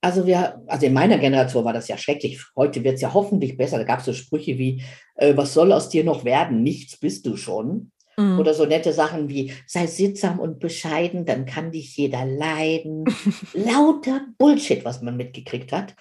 Also 0.00 0.26
wir, 0.26 0.62
also 0.66 0.84
in 0.86 0.92
meiner 0.92 1.18
Generation 1.18 1.64
war 1.64 1.72
das 1.72 1.88
ja 1.88 1.96
schrecklich. 1.96 2.44
Heute 2.54 2.84
wird 2.84 2.96
es 2.96 3.00
ja 3.00 3.14
hoffentlich 3.14 3.56
besser. 3.56 3.78
Da 3.78 3.84
gab 3.84 4.00
es 4.00 4.04
so 4.04 4.12
Sprüche 4.12 4.58
wie, 4.58 4.82
äh, 5.14 5.34
was 5.36 5.54
soll 5.54 5.72
aus 5.72 5.88
dir 5.88 6.04
noch 6.04 6.24
werden? 6.24 6.62
Nichts 6.62 6.98
bist 6.98 7.24
du 7.26 7.36
schon. 7.36 7.90
Mhm. 8.16 8.38
Oder 8.38 8.54
so 8.54 8.64
nette 8.64 8.92
Sachen 8.92 9.28
wie, 9.28 9.52
sei 9.66 9.86
sittsam 9.86 10.38
und 10.38 10.60
bescheiden, 10.60 11.24
dann 11.24 11.46
kann 11.46 11.72
dich 11.72 11.96
jeder 11.96 12.24
leiden. 12.24 13.04
Lauter 13.52 14.26
Bullshit, 14.38 14.84
was 14.84 15.02
man 15.02 15.16
mitgekriegt 15.16 15.72
hat. 15.72 15.94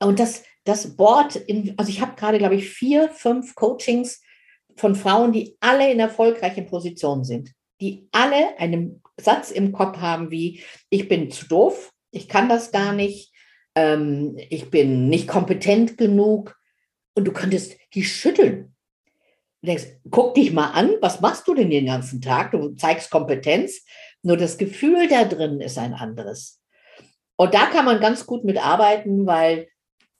Und 0.00 0.20
das, 0.20 0.44
das 0.64 0.96
Board, 0.96 1.36
in, 1.36 1.74
also 1.76 1.90
ich 1.90 2.00
habe 2.00 2.16
gerade, 2.16 2.38
glaube 2.38 2.54
ich, 2.54 2.68
vier, 2.68 3.08
fünf 3.08 3.54
Coachings 3.54 4.22
von 4.76 4.94
Frauen, 4.94 5.32
die 5.32 5.56
alle 5.60 5.90
in 5.90 6.00
erfolgreichen 6.00 6.66
Positionen 6.66 7.24
sind, 7.24 7.52
die 7.80 8.08
alle 8.12 8.58
einen 8.58 9.02
Satz 9.20 9.50
im 9.50 9.72
Kopf 9.72 9.98
haben 9.98 10.30
wie, 10.30 10.62
ich 10.90 11.08
bin 11.08 11.30
zu 11.30 11.48
doof, 11.48 11.92
ich 12.10 12.28
kann 12.28 12.48
das 12.48 12.70
gar 12.70 12.92
nicht, 12.92 13.32
ähm, 13.74 14.36
ich 14.50 14.70
bin 14.70 15.08
nicht 15.08 15.28
kompetent 15.28 15.98
genug 15.98 16.56
und 17.14 17.24
du 17.24 17.32
könntest 17.32 17.76
die 17.94 18.04
schütteln. 18.04 18.74
Du 19.60 19.66
denkst, 19.66 19.86
guck 20.10 20.34
dich 20.34 20.52
mal 20.52 20.70
an, 20.70 20.92
was 21.00 21.20
machst 21.20 21.48
du 21.48 21.54
denn 21.54 21.70
den 21.70 21.86
ganzen 21.86 22.20
Tag? 22.20 22.52
Du 22.52 22.70
zeigst 22.76 23.10
Kompetenz, 23.10 23.84
nur 24.22 24.36
das 24.36 24.56
Gefühl 24.58 25.08
da 25.08 25.24
drin 25.24 25.60
ist 25.60 25.78
ein 25.78 25.94
anderes. 25.94 26.60
Und 27.36 27.54
da 27.54 27.66
kann 27.66 27.84
man 27.84 28.00
ganz 28.00 28.26
gut 28.26 28.44
mitarbeiten, 28.44 29.26
weil 29.26 29.68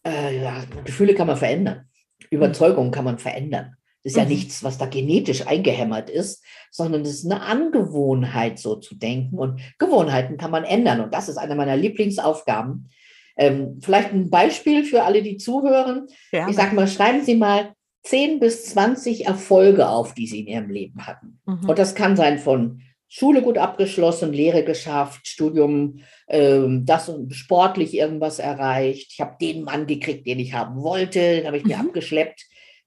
äh, 0.07 0.42
ja, 0.42 0.64
Gefühle 0.85 1.14
kann 1.14 1.27
man 1.27 1.37
verändern. 1.37 1.88
Überzeugungen 2.31 2.90
kann 2.90 3.05
man 3.05 3.18
verändern. 3.18 3.77
Das 4.05 4.12
ist 4.12 4.16
ja 4.16 4.24
mhm. 4.24 4.31
nichts, 4.31 4.62
was 4.62 4.79
da 4.79 4.87
genetisch 4.87 5.46
eingehämmert 5.46 6.11
ist, 6.11 6.44
sondern 6.70 7.03
es 7.03 7.11
ist 7.11 7.31
eine 7.31 7.42
Angewohnheit, 7.42 8.59
so 8.59 8.77
zu 8.77 8.94
denken. 8.94 9.38
Und 9.38 9.61
Gewohnheiten 9.79 10.37
kann 10.37 10.51
man 10.51 10.64
ändern. 10.64 11.01
Und 11.01 11.12
das 11.12 11.29
ist 11.29 11.37
eine 11.37 11.55
meiner 11.55 11.77
Lieblingsaufgaben. 11.77 12.88
Ähm, 13.37 13.79
vielleicht 13.83 14.12
ein 14.12 14.31
Beispiel 14.31 14.85
für 14.85 15.03
alle, 15.03 15.22
die 15.22 15.37
zuhören. 15.37 16.07
Ja. 16.33 16.48
Ich 16.48 16.57
sage 16.57 16.74
mal, 16.74 16.88
schreiben 16.88 17.24
Sie 17.24 17.37
mal 17.37 17.74
10 18.04 18.40
bis 18.40 18.66
20 18.66 19.26
Erfolge 19.26 19.88
auf, 19.88 20.14
die 20.14 20.26
Sie 20.26 20.40
in 20.40 20.46
Ihrem 20.46 20.70
Leben 20.70 21.06
hatten. 21.06 21.40
Mhm. 21.46 21.68
Und 21.68 21.78
das 21.78 21.94
kann 21.94 22.16
sein 22.16 22.38
von 22.38 22.82
Schule 23.08 23.42
gut 23.42 23.56
abgeschlossen, 23.56 24.32
Lehre 24.32 24.64
geschafft, 24.64 25.26
Studium, 25.26 26.00
ähm, 26.28 26.84
das 26.84 27.08
und 27.08 27.34
sportlich 27.34 27.94
irgendwas 27.94 28.38
erreicht. 28.38 29.12
Ich 29.12 29.20
habe 29.20 29.37
den 29.40 29.64
Mann 29.64 29.87
gekriegt, 29.87 30.26
den 30.26 30.38
ich 30.38 30.52
haben 30.52 30.82
wollte, 30.82 31.18
den 31.18 31.46
habe 31.46 31.56
ich 31.56 31.64
mir 31.64 31.78
mhm. 31.78 31.88
abgeschleppt. 31.88 32.46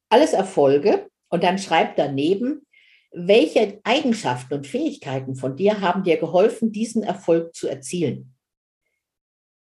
Alles 0.10 0.34
Erfolge. 0.34 1.08
Und 1.30 1.43
dann 1.43 1.58
schreibt 1.58 1.97
daneben, 1.97 2.67
welche 3.12 3.80
Eigenschaften 3.84 4.54
und 4.54 4.67
Fähigkeiten 4.67 5.36
von 5.36 5.56
dir 5.56 5.82
haben 5.82 6.04
dir 6.04 6.17
geholfen, 6.17 6.71
diesen 6.71 7.04
Erfolg 7.04 7.56
zu 7.56 7.67
erzielen? 7.67 8.36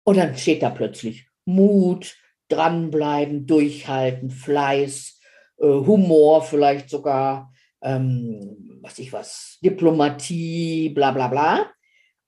Und 0.04 0.18
dann 0.18 0.36
steht 0.38 0.64
da 0.64 0.70
plötzlich 0.70 1.28
Mut, 1.46 2.18
dranbleiben, 2.50 3.46
durchhalten, 3.46 4.30
Fleiß, 4.30 5.17
Humor 5.66 6.44
vielleicht 6.44 6.90
sogar, 6.90 7.52
ähm, 7.82 8.80
was 8.82 9.00
ich 9.00 9.12
was, 9.12 9.58
Diplomatie, 9.64 10.90
bla 10.90 11.12
bla 11.12 11.28
bla. 11.28 11.72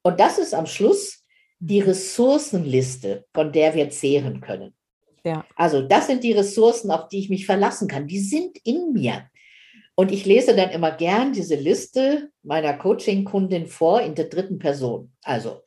Und 0.02 0.20
das 0.20 0.38
ist 0.40 0.54
am 0.54 0.66
Schluss 0.66 1.24
die 1.60 1.82
mhm. 1.82 1.90
Ressourcenliste, 1.90 3.26
von 3.34 3.52
der 3.52 3.76
wir 3.76 3.90
zehren 3.90 4.42
können. 4.42 4.74
Ja. 5.24 5.46
Also 5.56 5.82
das 5.82 6.08
sind 6.08 6.24
die 6.24 6.32
Ressourcen, 6.32 6.92
auf 6.92 7.10
die 7.10 7.20
ich 7.20 7.30
mich 7.30 7.46
verlassen 7.46 7.88
kann. 7.88 8.08
Die 8.08 8.20
sind 8.20 8.58
in 8.64 8.94
mir. 8.94 9.30
Und 9.96 10.14
ich 10.14 10.26
lese 10.26 10.56
dann 10.56 10.70
immer 10.70 10.92
gern 10.92 11.34
diese 11.34 11.56
Liste 11.56 12.30
meiner 12.42 12.74
Coaching-Kundin 12.74 13.68
vor 13.68 14.02
in 14.02 14.16
der 14.16 14.26
dritten 14.26 14.58
Person. 14.58 15.12
Also 15.24 15.62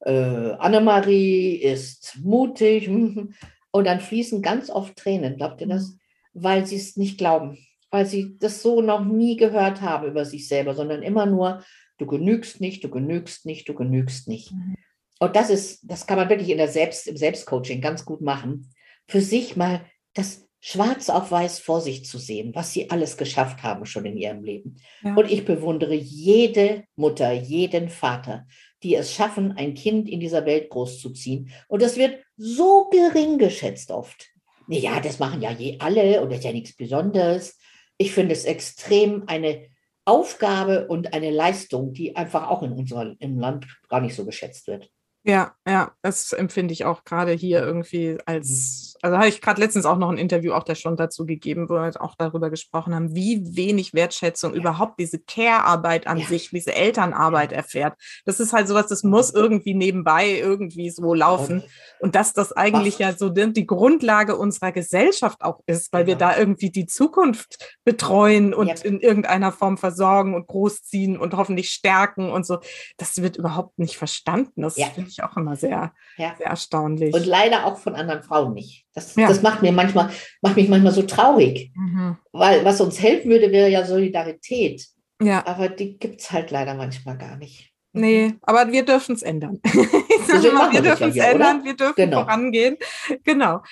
äh, 0.00 0.10
Annemarie 0.10 1.56
ist 1.56 2.18
mutig 2.22 2.88
und 3.72 3.84
dann 3.84 4.00
fließen 4.00 4.40
ganz 4.40 4.70
oft 4.70 4.96
Tränen. 4.96 5.36
Glaubt 5.36 5.60
ihr 5.60 5.66
das? 5.66 5.98
Weil 6.34 6.66
sie 6.66 6.76
es 6.76 6.96
nicht 6.96 7.16
glauben 7.18 7.58
weil 7.94 8.06
sie 8.06 8.36
das 8.40 8.60
so 8.60 8.82
noch 8.82 9.04
nie 9.04 9.36
gehört 9.36 9.80
haben 9.80 10.08
über 10.08 10.24
sich 10.24 10.48
selber, 10.48 10.74
sondern 10.74 11.04
immer 11.04 11.26
nur, 11.26 11.62
du 11.98 12.06
genügst 12.06 12.60
nicht, 12.60 12.82
du 12.82 12.90
genügst 12.90 13.46
nicht, 13.46 13.68
du 13.68 13.74
genügst 13.74 14.26
nicht. 14.26 14.50
Mhm. 14.50 14.74
Und 15.20 15.36
das 15.36 15.48
ist, 15.48 15.78
das 15.88 16.04
kann 16.04 16.18
man 16.18 16.28
wirklich 16.28 16.50
in 16.50 16.58
der 16.58 16.66
Selbst, 16.66 17.06
im 17.06 17.16
Selbstcoaching 17.16 17.80
ganz 17.80 18.04
gut 18.04 18.20
machen, 18.20 18.68
für 19.06 19.20
sich 19.20 19.54
mal 19.54 19.86
das 20.12 20.48
schwarz 20.58 21.08
auf 21.08 21.30
weiß 21.30 21.60
vor 21.60 21.80
sich 21.80 22.04
zu 22.04 22.18
sehen, 22.18 22.50
was 22.52 22.72
sie 22.72 22.90
alles 22.90 23.16
geschafft 23.16 23.62
haben 23.62 23.86
schon 23.86 24.06
in 24.06 24.16
ihrem 24.16 24.42
Leben. 24.42 24.74
Ja. 25.04 25.14
Und 25.14 25.30
ich 25.30 25.44
bewundere 25.44 25.94
jede 25.94 26.82
Mutter, 26.96 27.30
jeden 27.30 27.88
Vater, 27.88 28.48
die 28.82 28.96
es 28.96 29.12
schaffen, 29.12 29.52
ein 29.52 29.74
Kind 29.74 30.08
in 30.08 30.18
dieser 30.18 30.46
Welt 30.46 30.68
großzuziehen. 30.68 31.52
Und 31.68 31.80
das 31.80 31.96
wird 31.96 32.18
so 32.36 32.88
gering 32.90 33.38
geschätzt 33.38 33.92
oft. 33.92 34.33
Ja, 34.68 35.00
das 35.00 35.18
machen 35.18 35.42
ja 35.42 35.50
je 35.50 35.78
alle 35.78 36.20
und 36.20 36.30
das 36.30 36.38
ist 36.38 36.44
ja 36.44 36.52
nichts 36.52 36.74
Besonderes 36.74 37.58
ich 37.98 38.12
finde 38.12 38.32
es 38.32 38.44
extrem 38.44 39.24
eine 39.26 39.68
Aufgabe 40.04 40.86
und 40.88 41.14
eine 41.14 41.30
Leistung, 41.30 41.92
die 41.92 42.16
einfach 42.16 42.48
auch 42.48 42.62
in 42.62 42.72
unserem 42.72 43.16
im 43.20 43.38
Land 43.38 43.66
gar 43.88 44.00
nicht 44.00 44.14
so 44.14 44.24
geschätzt 44.24 44.66
wird. 44.66 44.90
Ja, 45.26 45.54
ja, 45.66 45.94
das 46.02 46.32
empfinde 46.32 46.74
ich 46.74 46.84
auch 46.84 47.04
gerade 47.04 47.32
hier 47.32 47.62
irgendwie 47.62 48.18
als. 48.26 48.93
Also 49.04 49.18
habe 49.18 49.28
ich 49.28 49.42
gerade 49.42 49.60
letztens 49.60 49.84
auch 49.84 49.98
noch 49.98 50.08
ein 50.08 50.16
Interview 50.16 50.54
auch 50.54 50.62
da 50.62 50.74
schon 50.74 50.96
dazu 50.96 51.26
gegeben, 51.26 51.68
wo 51.68 51.74
wir 51.74 51.92
auch 52.00 52.14
darüber 52.16 52.48
gesprochen 52.48 52.94
haben, 52.94 53.14
wie 53.14 53.54
wenig 53.54 53.92
Wertschätzung 53.92 54.54
ja. 54.54 54.60
überhaupt 54.60 54.98
diese 54.98 55.18
Care-Arbeit 55.18 56.06
an 56.06 56.16
ja. 56.16 56.26
sich, 56.26 56.48
diese 56.48 56.74
Elternarbeit 56.74 57.52
erfährt. 57.52 57.98
Das 58.24 58.40
ist 58.40 58.54
halt 58.54 58.66
sowas, 58.66 58.86
das 58.86 59.02
muss 59.02 59.34
irgendwie 59.34 59.74
nebenbei 59.74 60.30
irgendwie 60.30 60.88
so 60.88 61.12
laufen. 61.12 61.62
Und 62.00 62.14
dass 62.14 62.32
das 62.32 62.52
eigentlich 62.52 62.98
ja 62.98 63.12
so 63.12 63.28
die 63.28 63.66
Grundlage 63.66 64.38
unserer 64.38 64.72
Gesellschaft 64.72 65.42
auch 65.42 65.60
ist, 65.66 65.92
weil 65.92 66.06
wir 66.06 66.16
genau. 66.16 66.30
da 66.30 66.38
irgendwie 66.38 66.70
die 66.70 66.86
Zukunft 66.86 67.76
betreuen 67.84 68.54
und 68.54 68.86
in 68.86 69.00
irgendeiner 69.00 69.52
Form 69.52 69.76
versorgen 69.76 70.34
und 70.34 70.46
großziehen 70.46 71.18
und 71.18 71.34
hoffentlich 71.34 71.68
stärken 71.68 72.30
und 72.30 72.46
so. 72.46 72.60
Das 72.96 73.20
wird 73.20 73.36
überhaupt 73.36 73.78
nicht 73.78 73.98
verstanden. 73.98 74.62
Das 74.62 74.76
finde 74.76 75.10
ich 75.10 75.22
auch 75.22 75.36
immer 75.36 75.56
sehr, 75.56 75.92
sehr 76.16 76.34
erstaunlich. 76.40 77.14
Und 77.14 77.26
leider 77.26 77.66
auch 77.66 77.76
von 77.76 77.94
anderen 77.94 78.22
Frauen 78.22 78.54
nicht. 78.54 78.86
Das, 78.94 79.16
ja. 79.16 79.28
das 79.28 79.42
macht 79.42 79.60
mir 79.60 79.72
manchmal, 79.72 80.10
macht 80.40 80.56
mich 80.56 80.68
manchmal 80.68 80.92
so 80.92 81.02
traurig. 81.02 81.72
Mhm. 81.74 82.16
Weil 82.32 82.64
was 82.64 82.80
uns 82.80 83.00
helfen 83.00 83.30
würde, 83.30 83.50
wäre 83.50 83.68
ja 83.68 83.84
Solidarität. 83.84 84.86
Ja. 85.20 85.44
Aber 85.46 85.68
die 85.68 85.98
gibt 85.98 86.20
es 86.20 86.30
halt 86.30 86.50
leider 86.50 86.74
manchmal 86.74 87.18
gar 87.18 87.36
nicht. 87.36 87.74
Nee, 87.96 88.34
aber 88.42 88.72
wir 88.72 88.84
dürfen 88.84 89.14
es 89.14 89.22
ändern. 89.22 89.60
mal, 90.52 90.72
wir 90.72 90.82
dürfen 90.82 91.10
es 91.10 91.14
ja 91.14 91.26
ändern, 91.26 91.58
oder? 91.58 91.64
wir 91.64 91.76
dürfen 91.76 91.94
genau. 91.94 92.22
vorangehen. 92.22 92.76
Genau. 93.22 93.62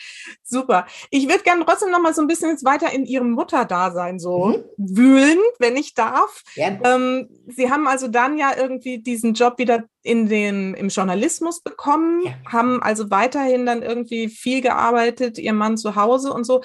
Super. 0.44 0.86
Ich 1.10 1.28
würde 1.28 1.42
gerne 1.42 1.64
trotzdem 1.64 1.90
noch 1.90 2.00
mal 2.00 2.14
so 2.14 2.22
ein 2.22 2.28
bisschen 2.28 2.50
jetzt 2.50 2.64
weiter 2.64 2.92
in 2.92 3.04
Ihrem 3.04 3.32
Mutterdasein 3.32 4.20
so 4.20 4.46
mhm. 4.46 4.64
wühlen, 4.76 5.38
wenn 5.58 5.76
ich 5.76 5.94
darf. 5.94 6.42
Ähm, 6.56 7.28
Sie 7.48 7.68
haben 7.68 7.88
also 7.88 8.06
dann 8.06 8.38
ja 8.38 8.52
irgendwie 8.56 8.98
diesen 8.98 9.34
Job 9.34 9.58
wieder 9.58 9.84
in 10.02 10.28
den, 10.28 10.74
im 10.74 10.88
Journalismus 10.88 11.62
bekommen, 11.62 12.22
ja. 12.24 12.34
haben 12.50 12.82
also 12.82 13.10
weiterhin 13.10 13.66
dann 13.66 13.82
irgendwie 13.82 14.28
viel 14.28 14.60
gearbeitet, 14.60 15.38
Ihr 15.38 15.52
Mann 15.52 15.76
zu 15.76 15.96
Hause 15.96 16.32
und 16.32 16.44
so 16.44 16.62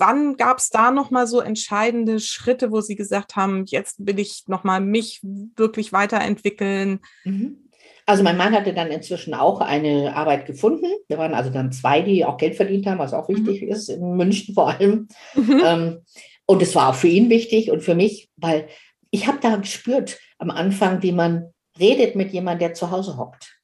wann 0.00 0.36
gab 0.36 0.58
es 0.58 0.70
da 0.70 0.90
nochmal 0.90 1.26
so 1.26 1.40
entscheidende 1.40 2.18
Schritte, 2.18 2.72
wo 2.72 2.80
Sie 2.80 2.96
gesagt 2.96 3.36
haben, 3.36 3.64
jetzt 3.66 4.04
will 4.04 4.18
ich 4.18 4.44
nochmal 4.46 4.80
mich 4.80 5.20
wirklich 5.22 5.92
weiterentwickeln? 5.92 7.00
Mhm. 7.24 7.68
Also 8.06 8.24
mein 8.24 8.38
Mann 8.38 8.54
hatte 8.54 8.74
dann 8.74 8.90
inzwischen 8.90 9.34
auch 9.34 9.60
eine 9.60 10.16
Arbeit 10.16 10.46
gefunden. 10.46 10.86
Wir 11.06 11.18
waren 11.18 11.34
also 11.34 11.50
dann 11.50 11.70
zwei, 11.70 12.00
die 12.00 12.24
auch 12.24 12.38
Geld 12.38 12.56
verdient 12.56 12.86
haben, 12.86 12.98
was 12.98 13.12
auch 13.12 13.28
mhm. 13.28 13.46
wichtig 13.46 13.62
mhm. 13.62 13.68
ist, 13.68 13.88
in 13.88 14.16
München 14.16 14.54
vor 14.54 14.70
allem. 14.70 15.06
Mhm. 15.34 15.62
Ähm, 15.64 15.98
und 16.46 16.62
es 16.62 16.74
war 16.74 16.88
auch 16.88 16.94
für 16.94 17.06
ihn 17.06 17.30
wichtig 17.30 17.70
und 17.70 17.82
für 17.82 17.94
mich, 17.94 18.28
weil 18.36 18.66
ich 19.12 19.28
habe 19.28 19.38
da 19.40 19.56
gespürt 19.56 20.18
am 20.38 20.50
Anfang, 20.50 21.02
wie 21.02 21.12
man 21.12 21.52
redet 21.78 22.16
mit 22.16 22.32
jemandem, 22.32 22.68
der 22.68 22.74
zu 22.74 22.90
Hause 22.90 23.16
hockt. 23.16 23.60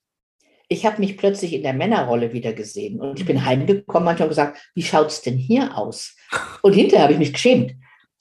ich 0.68 0.84
habe 0.84 0.98
mich 0.98 1.16
plötzlich 1.16 1.52
in 1.52 1.62
der 1.62 1.72
Männerrolle 1.72 2.32
wieder 2.32 2.52
gesehen 2.52 3.00
und 3.00 3.20
ich 3.20 3.26
bin 3.26 3.44
heimgekommen 3.44 4.04
manchmal 4.04 4.28
gesagt, 4.28 4.58
wie 4.74 4.82
schaut 4.82 5.08
es 5.08 5.22
denn 5.22 5.36
hier 5.36 5.76
aus? 5.76 6.16
Und 6.62 6.72
hinterher 6.72 7.04
habe 7.04 7.12
ich 7.12 7.20
mich 7.20 7.32
geschämt. 7.32 7.74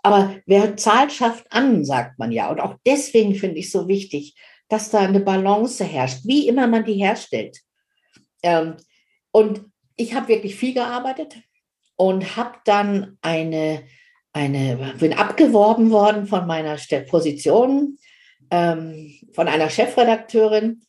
Aber 0.04 0.36
wer 0.46 0.78
zahlt, 0.78 1.12
schafft 1.12 1.52
an, 1.52 1.84
sagt 1.84 2.20
man 2.20 2.32
ja. 2.32 2.52
Und 2.52 2.60
auch 2.60 2.76
deswegen 2.86 3.34
finde 3.34 3.58
ich 3.58 3.72
so 3.72 3.88
wichtig, 3.88 4.36
dass 4.70 4.92
da 4.92 5.00
eine 5.00 5.20
Balance 5.20 5.84
herrscht, 5.84 6.20
wie 6.26 6.48
immer 6.48 6.68
man 6.68 6.86
die 6.86 6.94
herstellt. 6.94 7.58
Ähm, 8.44 8.76
und 9.32 9.66
ich 9.96 10.14
habe 10.14 10.28
wirklich 10.28 10.56
viel 10.56 10.76
gearbeitet 10.76 11.38
und 11.96 12.36
habe 12.36 12.58
dann 12.66 13.18
eine, 13.22 13.84
eine, 14.34 14.94
bin 15.00 15.14
abgeworben 15.14 15.90
worden 15.90 16.28
von 16.28 16.46
meiner 16.46 16.78
Position, 17.10 17.98
ähm, 18.52 19.14
von 19.34 19.48
einer 19.48 19.70
Chefredakteurin. 19.70 20.82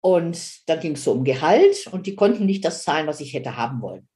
Und 0.00 0.68
dann 0.68 0.80
ging 0.80 0.92
es 0.92 1.04
so 1.04 1.12
um 1.12 1.24
Gehalt 1.24 1.86
und 1.86 2.06
die 2.06 2.14
konnten 2.14 2.44
nicht 2.44 2.64
das 2.64 2.82
zahlen, 2.82 3.06
was 3.06 3.20
ich 3.20 3.32
hätte 3.32 3.56
haben 3.56 3.80
wollen. 3.80 4.06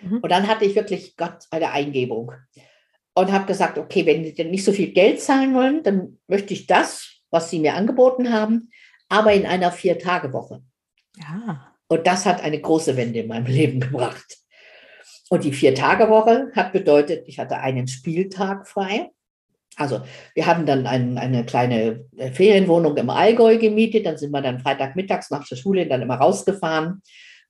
Mhm. 0.00 0.18
Und 0.18 0.32
dann 0.32 0.48
hatte 0.48 0.64
ich 0.64 0.74
wirklich 0.74 1.16
Gott 1.16 1.44
eine 1.50 1.70
Eingebung 1.70 2.32
und 3.14 3.30
habe 3.30 3.46
gesagt, 3.46 3.78
okay, 3.78 4.06
wenn 4.06 4.22
die 4.22 4.34
denn 4.34 4.50
nicht 4.50 4.64
so 4.64 4.72
viel 4.72 4.92
Geld 4.92 5.20
zahlen 5.20 5.54
wollen, 5.54 5.82
dann 5.82 6.18
möchte 6.26 6.54
ich 6.54 6.66
das, 6.66 7.20
was 7.30 7.50
sie 7.50 7.60
mir 7.60 7.74
angeboten 7.74 8.32
haben, 8.32 8.70
aber 9.08 9.32
in 9.32 9.46
einer 9.46 9.70
Vier-Tage-Woche. 9.70 10.62
Ja. 11.18 11.74
Und 11.88 12.06
das 12.06 12.26
hat 12.26 12.42
eine 12.42 12.60
große 12.60 12.96
Wende 12.96 13.20
in 13.20 13.28
meinem 13.28 13.46
Leben 13.52 13.80
gebracht. 13.80 14.38
Und 15.30 15.44
die 15.44 15.52
Vier-Tage-Woche 15.52 16.52
hat 16.54 16.72
bedeutet, 16.72 17.24
ich 17.26 17.38
hatte 17.38 17.58
einen 17.58 17.88
Spieltag 17.88 18.68
frei. 18.68 19.10
Also 19.76 20.02
wir 20.34 20.46
haben 20.46 20.66
dann 20.66 20.86
ein, 20.86 21.18
eine 21.18 21.44
kleine 21.44 22.04
äh, 22.16 22.30
Ferienwohnung 22.30 22.96
im 22.96 23.10
Allgäu 23.10 23.58
gemietet. 23.58 24.06
Dann 24.06 24.16
sind 24.16 24.30
wir 24.30 24.42
dann 24.42 24.60
Freitagmittags 24.60 25.30
nach 25.30 25.46
der 25.46 25.56
Schule 25.56 25.86
dann 25.86 26.02
immer 26.02 26.16
rausgefahren. 26.16 27.02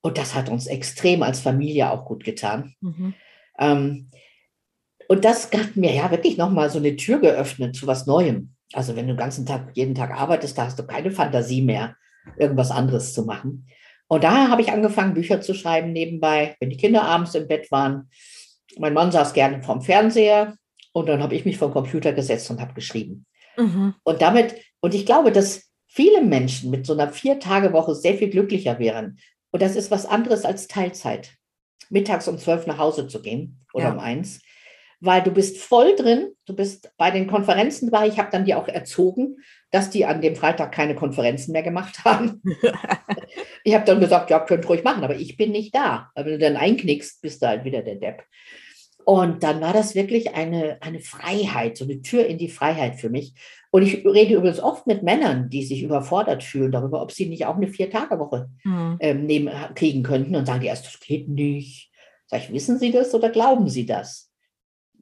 Und 0.02 0.18
das 0.18 0.34
hat 0.34 0.48
uns 0.48 0.66
extrem 0.66 1.22
als 1.22 1.40
Familie 1.40 1.90
auch 1.90 2.04
gut 2.04 2.24
getan. 2.24 2.74
Mhm. 2.80 3.14
Ähm, 3.58 4.10
und 5.08 5.24
das 5.24 5.50
hat 5.52 5.76
mir 5.76 5.92
ja 5.92 6.10
wirklich 6.10 6.36
nochmal 6.36 6.70
so 6.70 6.78
eine 6.78 6.96
Tür 6.96 7.20
geöffnet 7.20 7.76
zu 7.76 7.86
was 7.86 8.06
Neuem. 8.06 8.54
Also 8.72 8.96
wenn 8.96 9.06
du 9.06 9.14
den 9.14 9.18
ganzen 9.18 9.46
Tag, 9.46 9.70
jeden 9.74 9.94
Tag 9.94 10.10
arbeitest, 10.10 10.56
da 10.56 10.64
hast 10.64 10.78
du 10.78 10.86
keine 10.86 11.10
Fantasie 11.10 11.62
mehr, 11.62 11.96
irgendwas 12.38 12.70
anderes 12.70 13.12
zu 13.12 13.24
machen. 13.24 13.66
Und 14.08 14.24
daher 14.24 14.50
habe 14.50 14.62
ich 14.62 14.72
angefangen, 14.72 15.14
Bücher 15.14 15.40
zu 15.40 15.54
schreiben 15.54 15.92
nebenbei, 15.92 16.56
wenn 16.60 16.70
die 16.70 16.76
Kinder 16.76 17.02
abends 17.02 17.34
im 17.34 17.48
Bett 17.48 17.70
waren. 17.70 18.08
Mein 18.78 18.94
Mann 18.94 19.12
saß 19.12 19.32
gerne 19.32 19.62
vorm 19.62 19.82
Fernseher 19.82 20.54
und 20.94 21.08
dann 21.08 21.22
habe 21.22 21.34
ich 21.34 21.44
mich 21.44 21.58
vom 21.58 21.72
Computer 21.72 22.12
gesetzt 22.12 22.50
und 22.50 22.60
habe 22.60 22.74
geschrieben. 22.74 23.26
Mhm. 23.56 23.94
Und 24.04 24.22
damit, 24.22 24.54
und 24.80 24.94
ich 24.94 25.04
glaube, 25.04 25.32
dass 25.32 25.70
viele 25.86 26.22
Menschen 26.22 26.70
mit 26.70 26.86
so 26.86 26.92
einer 26.92 27.08
Vier-Tage-Woche 27.08 27.94
sehr 27.94 28.14
viel 28.14 28.30
glücklicher 28.30 28.78
wären. 28.78 29.18
Und 29.50 29.62
das 29.62 29.76
ist 29.76 29.90
was 29.90 30.06
anderes 30.06 30.44
als 30.44 30.68
Teilzeit. 30.68 31.32
Mittags 31.90 32.28
um 32.28 32.38
zwölf 32.38 32.66
nach 32.66 32.78
Hause 32.78 33.08
zu 33.08 33.20
gehen 33.20 33.64
oder 33.72 33.86
ja. 33.86 33.92
um 33.92 33.98
eins 33.98 34.40
weil 35.04 35.22
du 35.22 35.30
bist 35.30 35.58
voll 35.58 35.94
drin, 35.96 36.32
du 36.46 36.56
bist 36.56 36.90
bei 36.96 37.10
den 37.10 37.26
Konferenzen 37.26 37.90
dabei. 37.90 38.08
Ich 38.08 38.18
habe 38.18 38.30
dann 38.32 38.46
die 38.46 38.54
auch 38.54 38.68
erzogen, 38.68 39.36
dass 39.70 39.90
die 39.90 40.06
an 40.06 40.22
dem 40.22 40.34
Freitag 40.34 40.72
keine 40.72 40.94
Konferenzen 40.94 41.52
mehr 41.52 41.62
gemacht 41.62 42.04
haben. 42.06 42.42
ich 43.64 43.74
habe 43.74 43.84
dann 43.84 44.00
gesagt, 44.00 44.30
ja, 44.30 44.40
könnt 44.40 44.66
ruhig 44.66 44.82
machen, 44.82 45.04
aber 45.04 45.16
ich 45.16 45.36
bin 45.36 45.52
nicht 45.52 45.74
da. 45.74 46.10
Aber 46.14 46.26
wenn 46.26 46.32
du 46.32 46.38
dann 46.38 46.56
einknickst, 46.56 47.20
bist 47.20 47.42
du 47.42 47.48
halt 47.48 47.64
wieder 47.64 47.82
der 47.82 47.96
Depp. 47.96 48.24
Und 49.04 49.42
dann 49.42 49.60
war 49.60 49.72
das 49.72 49.94
wirklich 49.94 50.34
eine, 50.34 50.78
eine 50.80 51.00
Freiheit, 51.00 51.76
so 51.76 51.84
eine 51.84 52.00
Tür 52.02 52.26
in 52.26 52.38
die 52.38 52.48
Freiheit 52.48 52.96
für 52.96 53.10
mich. 53.10 53.34
Und 53.70 53.82
ich 53.82 54.04
rede 54.04 54.34
übrigens 54.34 54.60
oft 54.60 54.86
mit 54.86 55.02
Männern, 55.02 55.50
die 55.50 55.64
sich 55.64 55.82
überfordert 55.82 56.42
fühlen 56.42 56.72
darüber, 56.72 57.02
ob 57.02 57.12
sie 57.12 57.26
nicht 57.26 57.46
auch 57.46 57.56
eine 57.56 57.68
Vier-Tage-Woche 57.68 58.48
mhm. 58.64 58.96
ähm, 59.00 59.26
nehmen, 59.26 59.52
kriegen 59.74 60.02
könnten 60.02 60.36
und 60.36 60.46
sagen 60.46 60.60
die 60.60 60.68
erst, 60.68 60.86
das 60.86 61.00
geht 61.00 61.28
nicht. 61.28 61.90
Sag 62.26 62.40
ich, 62.40 62.52
wissen 62.52 62.78
Sie 62.78 62.92
das 62.92 63.14
oder 63.14 63.28
glauben 63.28 63.68
Sie 63.68 63.84
das? 63.84 64.30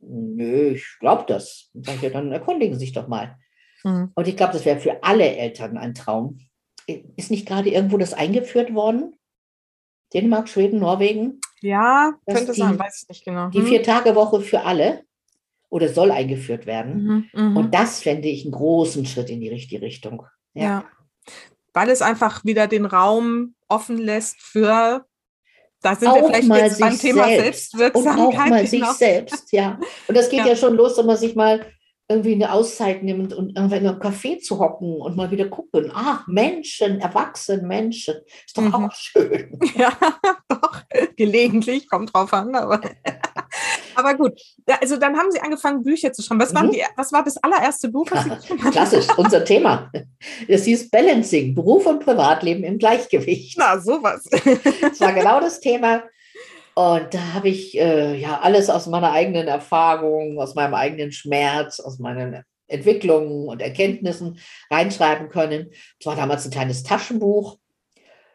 nö, 0.03 0.73
ich 0.73 0.99
glaube 1.01 1.25
das. 1.27 1.71
Sage 1.75 2.07
ich, 2.07 2.13
dann 2.13 2.33
erkundigen 2.33 2.75
Sie 2.75 2.87
sich 2.87 2.93
doch 2.93 3.09
mal. 3.09 3.39
Mhm. 3.85 4.11
Und 4.15 4.29
ich 4.29 4.37
glaube, 4.37 4.53
das 4.53 4.65
wäre 4.65 4.81
für 4.81 5.03
alle 5.03 5.37
Eltern 5.37 5.79
ein 5.79 5.95
Traum. 5.95 6.39
Ist 7.17 7.31
nicht 7.31 7.47
gerade 7.47 7.71
irgendwo 7.71 7.97
das 7.97 8.13
eingeführt 8.13 8.75
worden? 8.75 9.15
Dänemark, 10.13 10.49
Schweden, 10.49 10.81
Norwegen? 10.81 11.41
Ja, 11.63 12.13
könnte 12.27 12.53
die, 12.53 12.61
sein, 12.61 12.79
weiß 12.79 13.03
ich 13.03 13.09
nicht 13.09 13.25
genau. 13.25 13.49
Die 13.49 13.59
hm. 13.59 13.67
Vier-Tage-Woche 13.67 14.41
für 14.41 14.63
alle 14.63 15.05
oder 15.71 15.89
soll 15.89 16.11
eingeführt 16.11 16.67
werden. 16.67 17.31
Mhm, 17.33 17.53
mh. 17.53 17.59
Und 17.61 17.75
das 17.75 18.01
fände 18.03 18.29
ich 18.29 18.45
einen 18.45 18.53
großen 18.53 19.07
Schritt 19.07 19.31
in 19.31 19.41
die 19.41 19.49
richtige 19.49 19.81
Richtung. 19.81 20.27
Ja. 20.53 20.63
ja. 20.63 20.85
Weil 21.73 21.89
es 21.89 22.03
einfach 22.03 22.45
wieder 22.45 22.67
den 22.67 22.85
Raum 22.85 23.55
offen 23.69 23.97
lässt 23.97 24.41
für 24.41 25.07
da 25.83 25.97
sind 25.97 26.09
auch 26.09 26.31
wir 26.31 26.43
vielleicht 26.43 26.51
jetzt 26.53 26.81
beim 26.81 26.99
Thema 26.99 27.27
selbst. 27.27 27.73
Selbstwirksamkeit. 27.73 28.27
Und 28.27 28.35
auch 28.35 28.47
mal 28.47 28.67
sich 28.67 28.85
selbst, 28.85 29.53
ja. 29.53 29.81
Und 30.07 30.17
das 30.17 30.29
geht 30.29 30.41
ja. 30.41 30.49
ja 30.49 30.57
schon 30.57 30.77
los, 30.77 30.97
wenn 30.97 31.07
man 31.07 31.17
sich 31.17 31.35
mal 31.35 31.67
irgendwie 32.13 32.35
eine 32.35 32.53
Auszeit 32.53 33.03
nimmt 33.03 33.33
und 33.33 33.57
irgendwie 33.57 33.77
in 33.77 33.87
einem 33.87 33.99
Café 33.99 34.39
zu 34.39 34.59
hocken 34.59 35.01
und 35.01 35.17
mal 35.17 35.31
wieder 35.31 35.49
gucken. 35.49 35.91
Ach, 35.95 36.27
Menschen, 36.27 37.01
erwachsene 37.01 37.67
Menschen. 37.67 38.17
Ist 38.47 38.57
doch 38.57 38.63
mhm. 38.63 38.75
auch 38.75 38.93
schön. 38.93 39.59
Ja, 39.75 39.97
doch. 40.49 40.83
Gelegentlich, 41.17 41.89
kommt 41.89 42.13
drauf 42.13 42.33
an, 42.35 42.55
aber. 42.55 42.81
aber 43.95 44.15
gut. 44.15 44.39
Also 44.81 44.99
dann 44.99 45.17
haben 45.17 45.31
Sie 45.31 45.41
angefangen, 45.41 45.83
Bücher 45.83 46.13
zu 46.13 46.23
schreiben. 46.23 46.41
Was, 46.41 46.53
mhm. 46.53 46.73
die, 46.73 46.83
was 46.97 47.13
war 47.13 47.25
das 47.25 47.39
allererste 47.39 47.89
Buch, 47.89 48.07
was 48.11 48.25
Sie 48.25 48.57
Klassisch, 48.71 49.07
unser 49.17 49.45
Thema. 49.45 49.91
Das 50.47 50.65
hieß 50.65 50.91
Balancing, 50.91 51.55
Beruf 51.55 51.87
und 51.87 52.05
Privatleben 52.05 52.65
im 52.65 52.79
Gleichgewicht. 52.79 53.57
Na, 53.59 53.79
sowas. 53.79 54.25
Das 54.83 55.01
war 55.01 55.13
genau 55.13 55.41
das 55.41 55.61
Thema. 55.61 56.03
Und 56.75 57.13
da 57.13 57.35
habe 57.35 57.49
ich 57.49 57.79
äh, 57.79 58.17
ja 58.17 58.41
alles 58.41 58.71
aus 58.71 58.87
meiner 58.87 59.13
eigenen 59.13 59.47
Erfahrung, 59.47 60.41
aus 60.41 60.55
meinem 60.55 60.75
eigenen 60.75 61.13
Schmerz, 61.13 61.81
aus 61.81 61.99
meinen 61.99 62.45
Entwicklungen 62.67 63.49
und 63.49 63.61
Erkenntnissen 63.61 64.39
reinschreiben 64.71 65.29
können. 65.29 65.71
Es 66.01 66.07
war 66.07 66.17
damals 66.17 66.45
ein 66.45 66.51
kleines 66.51 66.83
Taschenbuch, 66.83 67.59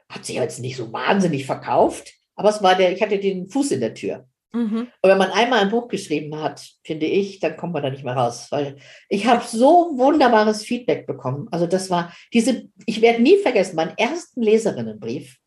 hat 0.09 0.25
sich 0.25 0.35
jetzt 0.35 0.59
nicht 0.59 0.77
so 0.77 0.93
wahnsinnig 0.93 1.45
verkauft, 1.45 2.13
aber 2.35 2.49
es 2.49 2.61
war 2.61 2.75
der, 2.75 2.93
ich 2.93 3.01
hatte 3.01 3.17
den 3.17 3.49
Fuß 3.49 3.71
in 3.71 3.79
der 3.79 3.95
Tür. 3.95 4.27
Mhm. 4.53 4.87
Und 5.01 5.09
wenn 5.09 5.17
man 5.17 5.31
einmal 5.31 5.59
ein 5.59 5.71
Buch 5.71 5.87
geschrieben 5.87 6.39
hat, 6.39 6.65
finde 6.83 7.05
ich, 7.05 7.39
dann 7.39 7.57
kommt 7.57 7.73
man 7.73 7.83
da 7.83 7.89
nicht 7.89 8.03
mehr 8.03 8.15
raus, 8.15 8.47
weil 8.51 8.77
ich 9.09 9.25
habe 9.25 9.43
so 9.45 9.91
wunderbares 9.97 10.63
Feedback 10.63 11.05
bekommen. 11.05 11.47
Also 11.51 11.67
das 11.67 11.89
war 11.89 12.13
diese, 12.33 12.69
ich 12.85 13.01
werde 13.01 13.21
nie 13.21 13.37
vergessen, 13.37 13.75
meinen 13.75 13.97
ersten 13.97 14.41
Leserinnenbrief 14.41 15.37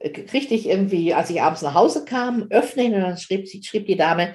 kriegte 0.00 0.54
ich 0.54 0.68
irgendwie, 0.68 1.14
als 1.14 1.30
ich 1.30 1.42
abends 1.42 1.62
nach 1.62 1.74
Hause 1.74 2.04
kam, 2.04 2.46
öffne 2.50 2.84
ihn 2.84 2.94
und 2.94 3.00
dann 3.00 3.18
schrieb, 3.18 3.48
schrieb 3.48 3.86
die 3.86 3.96
Dame, 3.96 4.34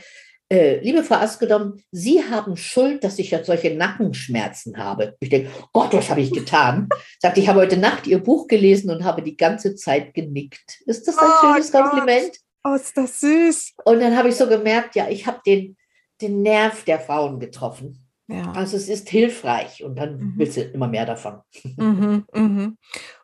äh, 0.50 0.80
liebe 0.82 1.04
Frau 1.04 1.16
Askedom, 1.16 1.78
Sie 1.92 2.24
haben 2.24 2.58
Schuld, 2.58 3.04
dass 3.04 3.18
ich 3.18 3.32
jetzt 3.32 3.48
solche 3.48 3.74
Nackenschmerzen 3.74 4.78
habe. 4.78 5.16
Ich 5.20 5.30
denke, 5.30 5.50
Gott, 5.72 5.94
was 5.94 6.10
habe 6.10 6.22
ich 6.22 6.32
getan? 6.32 6.90
Sagt, 7.20 7.38
ich 7.38 7.48
habe 7.48 7.62
heute 7.62 7.78
Nacht 7.78 8.08
Ihr 8.08 8.20
Buch 8.20 8.48
gelesen 8.48 8.92
und 8.92 9.04
habe 9.04 9.24
die 9.24 9.38
ganze 9.38 9.76
Zeit 9.76 10.14
genickt. 10.14 10.82
Ist 10.86 11.08
das 11.08 11.18
ein 11.18 11.28
oh 11.28 11.54
schönes 11.54 11.72
Gott. 11.72 11.90
Kompliment? 11.90 12.38
Oh, 12.64 12.76
ist 12.76 12.96
das 12.96 13.20
süß. 13.20 13.74
Und 13.86 14.00
dann 14.00 14.16
habe 14.16 14.30
ich 14.30 14.36
so 14.36 14.48
gemerkt, 14.48 14.96
ja, 14.96 15.10
ich 15.10 15.26
habe 15.26 15.40
den, 15.46 15.76
den 16.22 16.42
Nerv 16.42 16.84
der 16.84 17.00
Frauen 17.00 17.40
getroffen. 17.40 18.03
Ja. 18.34 18.52
Also 18.54 18.78
es 18.78 18.90
ist 18.90 19.10
hilfreich 19.10 19.84
und 19.84 19.96
dann 19.98 20.18
mhm. 20.18 20.34
willst 20.38 20.58
du 20.58 20.62
immer 20.62 20.88
mehr 20.88 21.06
davon. 21.06 21.40
Mhm, 21.78 22.26
mhm. 22.34 22.78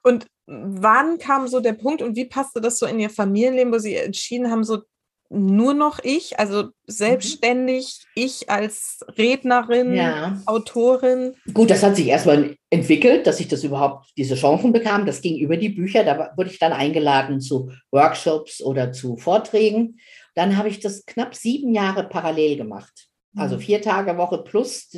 Und 0.03 0.25
wann 0.45 1.17
kam 1.17 1.47
so 1.47 1.59
der 1.59 1.73
Punkt 1.73 2.01
und 2.01 2.15
wie 2.15 2.25
passte 2.25 2.61
das 2.61 2.79
so 2.79 2.85
in 2.85 2.99
Ihr 2.99 3.09
Familienleben, 3.09 3.71
wo 3.71 3.77
Sie 3.77 3.95
entschieden 3.95 4.49
haben, 4.49 4.63
so 4.63 4.79
nur 5.29 5.75
noch 5.75 5.99
ich, 6.03 6.39
also 6.39 6.69
selbstständig, 6.87 8.03
ich 8.15 8.49
als 8.49 9.05
Rednerin, 9.15 9.93
ja. 9.93 10.41
Autorin. 10.47 11.35
Gut, 11.53 11.69
das 11.69 11.83
hat 11.83 11.95
sich 11.95 12.07
erstmal 12.07 12.55
entwickelt, 12.71 13.27
dass 13.27 13.39
ich 13.39 13.47
das 13.47 13.63
überhaupt 13.63 14.09
diese 14.17 14.35
Chancen 14.35 14.73
bekam. 14.73 15.05
Das 15.05 15.21
ging 15.21 15.37
über 15.37 15.55
die 15.55 15.69
Bücher. 15.69 16.03
Da 16.03 16.33
wurde 16.35 16.49
ich 16.49 16.57
dann 16.57 16.73
eingeladen 16.73 17.41
zu 17.41 17.71
Workshops 17.91 18.61
oder 18.61 18.91
zu 18.91 19.17
Vorträgen. 19.17 19.99
Dann 20.33 20.57
habe 20.57 20.69
ich 20.69 20.79
das 20.79 21.05
knapp 21.05 21.35
sieben 21.35 21.75
Jahre 21.75 22.09
parallel 22.09 22.57
gemacht. 22.57 23.08
Also 23.35 23.55
mhm. 23.55 23.61
vier 23.61 23.81
Tage 23.81 24.17
Woche 24.17 24.39
plus 24.39 24.89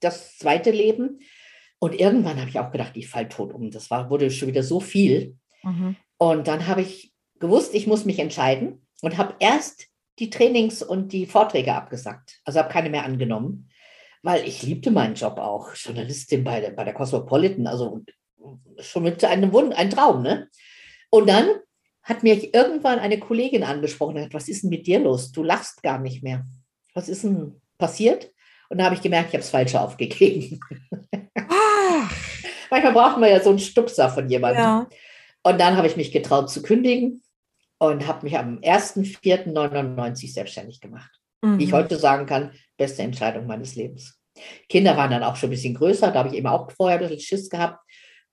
das 0.00 0.36
zweite 0.38 0.70
Leben. 0.70 1.20
Und 1.78 1.98
irgendwann 1.98 2.38
habe 2.38 2.50
ich 2.50 2.58
auch 2.58 2.70
gedacht, 2.70 2.92
ich 2.94 3.08
falle 3.08 3.28
tot 3.28 3.52
um. 3.52 3.70
Das 3.70 3.90
war, 3.90 4.10
wurde 4.10 4.30
schon 4.30 4.48
wieder 4.48 4.62
so 4.62 4.80
viel. 4.80 5.36
Mhm. 5.62 5.96
Und 6.18 6.48
dann 6.48 6.66
habe 6.66 6.82
ich 6.82 7.12
gewusst, 7.38 7.74
ich 7.74 7.86
muss 7.86 8.04
mich 8.04 8.18
entscheiden 8.18 8.86
und 9.02 9.16
habe 9.16 9.34
erst 9.38 9.86
die 10.18 10.30
Trainings 10.30 10.82
und 10.82 11.12
die 11.12 11.26
Vorträge 11.26 11.74
abgesagt. 11.74 12.40
Also 12.44 12.58
habe 12.58 12.72
keine 12.72 12.90
mehr 12.90 13.04
angenommen, 13.04 13.68
weil 14.22 14.46
ich 14.46 14.62
liebte 14.62 14.90
meinen 14.90 15.14
Job 15.14 15.38
auch. 15.38 15.74
Journalistin 15.74 16.42
bei 16.42 16.60
der, 16.60 16.70
bei 16.70 16.84
der 16.84 16.94
Cosmopolitan, 16.94 17.68
also 17.68 18.02
schon 18.80 19.04
mit 19.04 19.24
einem 19.24 19.52
Wund, 19.52 19.74
ein 19.74 19.90
Traum, 19.90 20.22
ne? 20.22 20.48
Und 21.10 21.28
dann 21.28 21.48
hat 22.02 22.22
mir 22.22 22.42
irgendwann 22.54 22.98
eine 22.98 23.18
Kollegin 23.18 23.62
angesprochen, 23.62 24.20
hat, 24.20 24.34
was 24.34 24.48
ist 24.48 24.62
denn 24.62 24.70
mit 24.70 24.86
dir 24.86 24.98
los? 24.98 25.30
Du 25.30 25.42
lachst 25.42 25.82
gar 25.82 25.98
nicht 25.98 26.22
mehr. 26.22 26.44
Was 26.94 27.08
ist 27.08 27.22
denn 27.22 27.60
passiert? 27.78 28.30
Und 28.68 28.78
da 28.78 28.84
habe 28.84 28.94
ich 28.94 29.02
gemerkt, 29.02 29.28
ich 29.28 29.34
habe 29.34 29.42
es 29.42 29.50
falsch 29.50 29.74
aufgegeben. 29.74 30.60
Manchmal 32.70 32.92
braucht 32.92 33.18
man 33.18 33.30
ja 33.30 33.40
so 33.40 33.50
einen 33.50 33.58
Stupser 33.58 34.10
von 34.10 34.28
jemandem. 34.28 34.62
Ja. 34.62 34.86
Und 35.42 35.58
dann 35.60 35.76
habe 35.76 35.86
ich 35.86 35.96
mich 35.96 36.12
getraut 36.12 36.50
zu 36.50 36.62
kündigen 36.62 37.22
und 37.78 38.06
habe 38.06 38.24
mich 38.24 38.36
am 38.36 38.58
1.4.99 38.58 40.32
selbstständig 40.32 40.80
gemacht. 40.80 41.10
Mhm. 41.42 41.58
Wie 41.58 41.64
ich 41.64 41.70
mhm. 41.70 41.76
heute 41.76 41.96
sagen 41.96 42.26
kann, 42.26 42.52
beste 42.76 43.02
Entscheidung 43.02 43.46
meines 43.46 43.74
Lebens. 43.74 44.18
Kinder 44.68 44.96
waren 44.96 45.10
dann 45.10 45.22
auch 45.22 45.36
schon 45.36 45.48
ein 45.48 45.52
bisschen 45.52 45.74
größer, 45.74 46.10
da 46.10 46.20
habe 46.20 46.28
ich 46.28 46.34
eben 46.34 46.46
auch 46.46 46.70
vorher 46.70 46.98
ein 46.98 47.02
bisschen 47.02 47.20
Schiss 47.20 47.48
gehabt. 47.48 47.80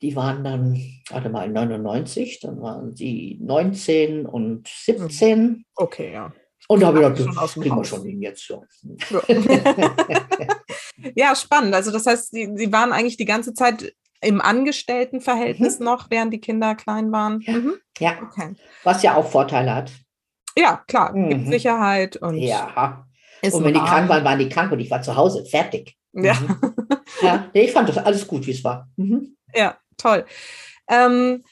Die 0.02 0.16
waren 0.16 0.44
dann, 0.44 0.80
warte 1.10 1.30
mal, 1.30 1.50
99, 1.50 2.42
dann 2.42 2.62
waren 2.62 2.96
sie 2.96 3.40
19 3.42 4.26
und 4.26 4.68
17. 4.68 5.42
Mhm. 5.42 5.66
Okay, 5.76 6.12
ja. 6.12 6.34
Und 6.68 6.82
da 6.82 6.88
habe 6.88 7.02
ich 7.02 7.18
gedacht, 7.18 7.38
das 7.40 7.54
kriegen 7.54 7.76
wir 7.76 7.84
schon 7.84 8.04
hin 8.04 8.22
jetzt. 8.22 8.48
Ja. 8.50 8.62
ja, 11.16 11.36
spannend. 11.36 11.76
Also 11.76 11.92
das 11.92 12.06
heißt, 12.06 12.32
Sie, 12.32 12.50
Sie 12.56 12.72
waren 12.72 12.92
eigentlich 12.92 13.18
die 13.18 13.26
ganze 13.26 13.54
Zeit 13.54 13.94
im 14.22 14.42
Angestelltenverhältnis 14.42 15.80
mhm. 15.80 15.86
noch, 15.86 16.10
während 16.10 16.34
die 16.34 16.40
Kinder 16.40 16.76
klein 16.76 17.12
waren. 17.12 17.42
Ja, 17.42 17.54
mhm. 17.54 17.74
ja. 18.00 18.14
Okay. 18.24 18.56
was 18.84 19.04
ja 19.04 19.16
auch 19.16 19.30
Vorteile 19.30 19.76
hat. 19.76 19.92
Ja, 20.58 20.84
klar, 20.88 21.16
mhm. 21.16 21.30
gibt 21.30 21.48
Sicherheit 21.50 22.18
und. 22.18 22.38
Ja. 22.38 23.06
und 23.44 23.64
wenn 23.64 23.74
die 23.74 23.80
krank 23.80 24.10
waren, 24.10 24.24
waren 24.24 24.40
die 24.40 24.50
krank 24.50 24.72
und 24.72 24.80
ich 24.80 24.90
war 24.90 25.02
zu 25.02 25.16
Hause, 25.16 25.46
fertig. 25.46 25.96
Ja. 26.14 26.34
Mhm. 26.34 26.58
ja, 27.22 27.50
ich 27.54 27.72
fand 27.72 27.90
das 27.90 27.98
alles 27.98 28.26
gut, 28.26 28.48
wie 28.48 28.52
es 28.52 28.64
war. 28.64 28.90
Mhm. 28.96 29.36
Ja, 29.54 29.78
toll. 29.98 30.26
Ähm, 30.90 31.44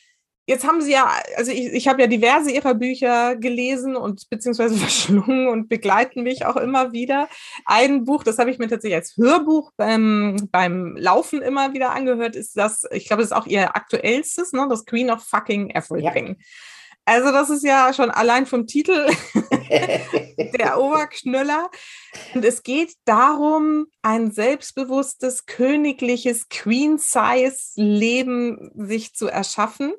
Jetzt 0.45 0.67
haben 0.67 0.81
Sie 0.81 0.91
ja, 0.91 1.09
also 1.37 1.51
ich, 1.51 1.71
ich 1.71 1.87
habe 1.87 2.01
ja 2.01 2.07
diverse 2.07 2.51
Ihrer 2.51 2.73
Bücher 2.73 3.37
gelesen 3.37 3.95
und 3.95 4.29
beziehungsweise 4.29 4.75
verschlungen 4.75 5.47
und 5.47 5.69
begleiten 5.69 6.23
mich 6.23 6.45
auch 6.45 6.57
immer 6.57 6.91
wieder. 6.91 7.29
Ein 7.65 8.03
Buch, 8.03 8.23
das 8.23 8.39
habe 8.39 8.51
ich 8.51 8.59
mir 8.59 8.67
tatsächlich 8.67 8.97
als 8.97 9.15
Hörbuch 9.15 9.71
beim, 9.77 10.49
beim 10.51 10.97
Laufen 10.97 11.41
immer 11.41 11.73
wieder 11.73 11.91
angehört, 11.91 12.35
ist 12.35 12.57
das, 12.57 12.85
ich 12.91 13.07
glaube, 13.07 13.21
das 13.21 13.31
ist 13.31 13.37
auch 13.37 13.47
Ihr 13.47 13.75
aktuellstes, 13.75 14.51
ne? 14.51 14.67
das 14.69 14.85
Queen 14.85 15.09
of 15.09 15.23
Fucking 15.23 15.69
Everything. 15.69 16.27
Ja. 16.27 16.35
Also 17.05 17.33
das 17.33 17.49
ist 17.49 17.63
ja 17.63 17.93
schon 17.93 18.11
allein 18.11 18.45
vom 18.45 18.65
Titel 18.65 19.09
der 20.57 20.77
Oberknüller. 20.79 21.69
Und 22.33 22.45
es 22.45 22.63
geht 22.63 22.93
darum, 23.05 23.87
ein 24.01 24.31
selbstbewusstes, 24.31 25.45
königliches 25.45 26.47
Queen-Size-Leben 26.47 28.71
sich 28.75 29.13
zu 29.15 29.27
erschaffen 29.27 29.91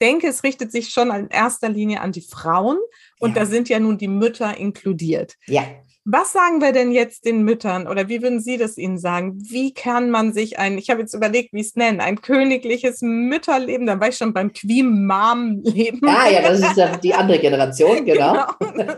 denke, 0.00 0.28
es 0.28 0.42
richtet 0.42 0.72
sich 0.72 0.90
schon 0.90 1.10
in 1.10 1.28
erster 1.28 1.68
Linie 1.68 2.00
an 2.00 2.12
die 2.12 2.26
Frauen 2.28 2.78
und 3.18 3.36
ja. 3.36 3.42
da 3.42 3.46
sind 3.46 3.68
ja 3.68 3.78
nun 3.78 3.98
die 3.98 4.08
Mütter 4.08 4.56
inkludiert. 4.56 5.36
Ja. 5.46 5.64
Was 6.06 6.32
sagen 6.32 6.62
wir 6.62 6.72
denn 6.72 6.92
jetzt 6.92 7.26
den 7.26 7.42
Müttern 7.42 7.86
oder 7.86 8.08
wie 8.08 8.22
würden 8.22 8.40
Sie 8.40 8.56
das 8.56 8.78
ihnen 8.78 8.98
sagen? 8.98 9.38
Wie 9.50 9.74
kann 9.74 10.10
man 10.10 10.32
sich 10.32 10.58
ein, 10.58 10.78
ich 10.78 10.88
habe 10.88 11.02
jetzt 11.02 11.12
überlegt, 11.12 11.52
wie 11.52 11.60
es 11.60 11.76
nennen, 11.76 12.00
ein 12.00 12.22
königliches 12.22 13.02
Mütterleben, 13.02 13.86
dann 13.86 14.00
war 14.00 14.08
ich 14.08 14.16
schon 14.16 14.32
beim 14.32 14.52
Queen 14.52 15.06
Mom 15.06 15.60
Leben. 15.62 16.00
Ah 16.08 16.30
ja, 16.30 16.40
das 16.40 16.60
ist 16.60 16.76
ja 16.76 16.96
die 16.96 17.12
andere 17.12 17.38
Generation, 17.38 18.04
genau. 18.06 18.46
genau. 18.58 18.94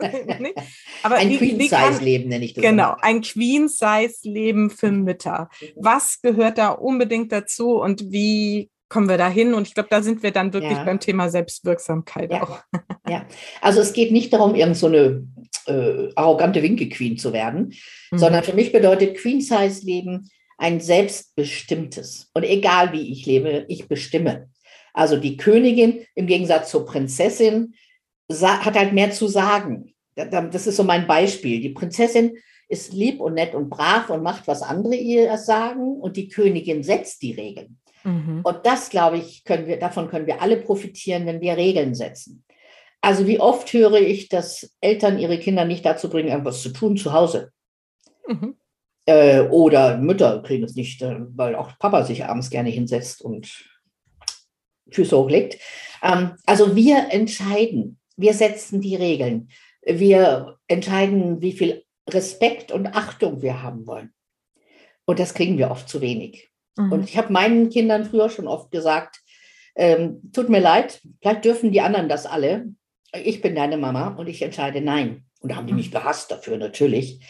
Aber 1.03 1.16
ein 1.16 1.36
Queen 1.36 1.59
Size 1.59 1.98
Leben 2.00 2.28
nenne 2.28 2.44
ich 2.44 2.55
das. 2.55 2.62
Genau, 2.62 2.94
ein 3.03 3.20
Queen 3.20 3.66
Size 3.68 4.14
Leben 4.22 4.70
für 4.70 4.92
Mütter. 4.92 5.50
Was 5.74 6.22
gehört 6.22 6.57
da 6.57 6.68
unbedingt 6.70 7.32
dazu 7.32 7.80
und 7.80 8.12
wie 8.12 8.70
kommen 8.93 9.09
wir 9.09 9.16
da 9.16 9.30
hin. 9.30 9.55
Und 9.55 9.66
ich 9.66 9.74
glaube, 9.74 9.88
da 9.90 10.03
sind 10.03 10.22
wir 10.22 10.32
dann 10.32 10.53
wirklich 10.53 10.76
ja. 10.76 10.84
beim 10.84 11.01
Thema 11.01 11.30
Selbstwirksamkeit 11.30 12.30
ja. 12.30 12.43
auch. 12.43 12.59
Ja, 13.09 13.26
also 13.61 13.80
es 13.80 13.93
geht 13.93 14.12
nicht 14.12 14.32
darum, 14.32 14.55
irgend 14.55 14.76
so 14.76 14.86
eine 14.86 15.26
äh, 15.66 16.09
arrogante 16.14 16.62
Winke-Queen 16.62 17.18
zu 17.18 17.32
werden, 17.32 17.74
mhm. 18.11 18.18
sondern 18.18 18.45
für 18.45 18.55
mich 18.55 18.70
bedeutet 18.70 19.16
Queen-Size-Leben 19.16 20.30
ein 20.57 20.80
selbstbestimmtes. 20.80 22.30
Und 22.32 22.45
egal 22.45 22.93
wie 22.93 23.11
ich 23.12 23.26
lebe, 23.26 23.66
ich 23.68 23.88
bestimme. 23.88 24.49
Also 24.95 25.16
die 25.16 25.36
Königin 25.36 26.07
im 26.14 26.26
Gegensatz 26.26 26.70
zur 26.70 26.86
Prinzessin 26.86 27.74
hat 28.30 28.76
halt 28.76 28.93
mehr 28.93 29.11
zu 29.11 29.26
sagen. 29.26 29.95
Das 30.14 30.66
ist 30.68 30.76
so 30.76 30.84
mein 30.84 31.09
Beispiel. 31.09 31.61
Die 31.61 31.70
Prinzessin 31.70 32.38
ist 32.68 32.93
lieb 32.93 33.20
und 33.20 33.34
nett 33.34 33.55
und 33.55 33.68
brav 33.68 34.11
und 34.11 34.22
macht, 34.22 34.47
was 34.47 34.62
andere 34.62 34.95
ihr 34.95 35.36
sagen. 35.38 36.01
Und 36.01 36.16
die 36.16 36.28
Königin 36.28 36.84
setzt 36.84 37.20
die 37.22 37.32
Regeln. 37.32 37.78
Mhm. 38.05 38.40
Und 38.42 38.64
das, 38.64 38.90
glaube 38.90 39.18
ich, 39.18 39.44
können 39.44 39.66
wir, 39.66 39.78
davon 39.78 40.09
können 40.09 40.26
wir 40.26 40.42
alle 40.42 40.57
profitieren, 40.57 41.26
wenn 41.26 41.40
wir 41.40 41.57
Regeln 41.57 41.94
setzen. 41.94 42.44
Also 43.00 43.26
wie 43.26 43.40
oft 43.40 43.72
höre 43.72 44.00
ich, 44.00 44.28
dass 44.28 44.76
Eltern 44.80 45.18
ihre 45.18 45.38
Kinder 45.38 45.64
nicht 45.64 45.84
dazu 45.84 46.09
bringen, 46.09 46.28
irgendwas 46.28 46.62
zu 46.62 46.70
tun 46.70 46.96
zu 46.96 47.12
Hause. 47.12 47.53
Mhm. 48.26 48.57
Äh, 49.07 49.40
oder 49.40 49.98
Mütter 49.98 50.42
kriegen 50.42 50.64
es 50.64 50.76
nicht, 50.76 51.03
äh, 51.03 51.16
weil 51.34 51.57
auch 51.57 51.76
Papa 51.78 52.05
sich 52.05 52.24
abends 52.24 52.50
gerne 52.50 52.70
hinsetzt 52.70 53.22
und 53.22 53.68
Füße 54.90 55.16
hochlegt. 55.16 55.59
Ähm, 56.03 56.36
also 56.46 56.76
wir 56.76 57.09
entscheiden, 57.11 57.98
wir 58.16 58.34
setzen 58.34 58.80
die 58.80 58.94
Regeln. 58.94 59.48
Wir 59.84 60.59
entscheiden, 60.68 61.42
wie 61.42 61.53
viel 61.53 61.84
Respekt 62.09 62.70
und 62.70 62.86
Achtung 62.86 63.42
wir 63.42 63.62
haben 63.62 63.86
wollen. 63.86 64.12
Und 65.05 65.18
das 65.18 65.34
kriegen 65.34 65.59
wir 65.59 65.72
oft 65.72 65.88
zu 65.88 66.00
wenig. 66.00 66.51
Mhm. 66.77 66.93
Und 66.93 67.05
ich 67.09 67.16
habe 67.16 67.33
meinen 67.33 67.70
Kindern 67.70 68.05
früher 68.05 68.31
schon 68.31 68.49
oft 68.49 68.70
gesagt, 68.70 69.20
ähm, 69.75 70.31
tut 70.33 70.49
mir 70.49 70.61
leid, 70.61 71.01
vielleicht 71.20 71.45
dürfen 71.45 71.73
die 71.73 71.81
anderen 71.81 72.09
das 72.09 72.27
alle. 72.27 72.66
Ich 73.14 73.41
bin 73.41 73.55
deine 73.55 73.77
Mama 73.77 74.09
und 74.09 74.27
ich 74.27 74.43
entscheide 74.43 74.81
nein. 74.81 75.25
Und 75.41 75.51
da 75.51 75.57
haben 75.57 75.66
die 75.66 75.73
mich 75.73 75.89
mhm. 75.89 75.95
gehasst 75.95 76.31
dafür 76.31 76.57
natürlich. 76.57 77.20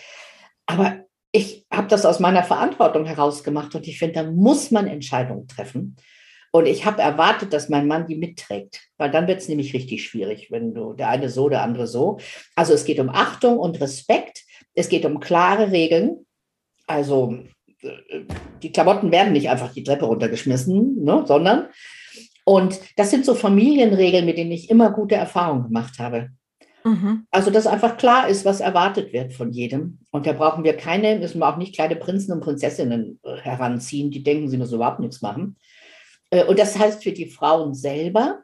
Aber 0.67 1.05
ich 1.33 1.67
habe 1.73 1.89
das 1.89 2.05
aus 2.05 2.21
meiner 2.21 2.45
Verantwortung 2.45 3.07
heraus 3.07 3.43
gemacht 3.43 3.75
und 3.75 3.89
ich 3.89 3.99
finde, 3.99 4.23
da 4.23 4.31
muss 4.31 4.71
man 4.71 4.87
Entscheidungen 4.87 5.49
treffen. 5.49 5.97
Und 6.55 6.67
ich 6.67 6.85
habe 6.85 7.01
erwartet, 7.01 7.55
dass 7.55 7.71
mein 7.71 7.87
Mann 7.87 8.07
die 8.07 8.17
mitträgt, 8.17 8.83
weil 8.99 9.11
dann 9.11 9.27
wird 9.27 9.41
es 9.41 9.49
nämlich 9.49 9.73
richtig 9.73 10.05
schwierig, 10.05 10.51
wenn 10.51 10.75
du 10.75 10.93
der 10.93 11.09
eine 11.09 11.31
so, 11.31 11.49
der 11.49 11.63
andere 11.63 11.87
so. 11.87 12.19
Also 12.55 12.75
es 12.75 12.85
geht 12.85 13.01
um 13.01 13.09
Achtung 13.09 13.59
und 13.59 13.81
Respekt. 13.81 14.45
Es 14.75 14.91
geht 14.91 15.07
um 15.07 15.19
klare 15.19 15.73
Regeln. 15.73 16.27
Also 16.87 17.39
die 18.63 18.73
Klamotten 18.73 19.11
werden 19.11 19.33
nicht 19.33 19.51
einfach 19.51 19.73
die 19.73 19.83
Treppe 19.83 20.07
runtergeschmissen, 20.07 21.03
ne, 21.03 21.25
sondern, 21.27 21.69
und 22.45 22.81
das 22.97 23.11
sind 23.11 23.25
so 23.25 23.35
Familienregeln, 23.35 24.27
mit 24.27 24.39
denen 24.39 24.53
ich 24.53 24.71
immer 24.71 24.91
gute 24.91 25.15
Erfahrungen 25.15 25.65
gemacht 25.65 25.99
habe. 25.99 26.31
Mhm. 26.85 27.27
Also, 27.31 27.51
dass 27.51 27.67
einfach 27.67 27.97
klar 27.97 28.29
ist, 28.29 28.45
was 28.45 28.61
erwartet 28.61 29.13
wird 29.13 29.33
von 29.33 29.53
jedem. 29.53 29.99
Und 30.11 30.27
da 30.27 30.33
brauchen 30.33 30.65
wir 30.65 30.77
keine, 30.77 31.19
müssen 31.19 31.39
wir 31.39 31.49
auch 31.49 31.57
nicht 31.57 31.75
kleine 31.75 31.97
Prinzen 31.97 32.33
und 32.33 32.41
Prinzessinnen 32.41 33.21
äh, 33.23 33.37
heranziehen, 33.37 34.11
die 34.11 34.23
denken, 34.23 34.49
sie 34.49 34.57
müssen 34.57 34.75
überhaupt 34.75 35.01
nichts 35.01 35.23
machen. 35.23 35.57
Äh, 36.31 36.45
und 36.45 36.59
das 36.59 36.79
heißt 36.79 37.03
für 37.03 37.13
die 37.13 37.27
Frauen 37.27 37.75
selber, 37.75 38.41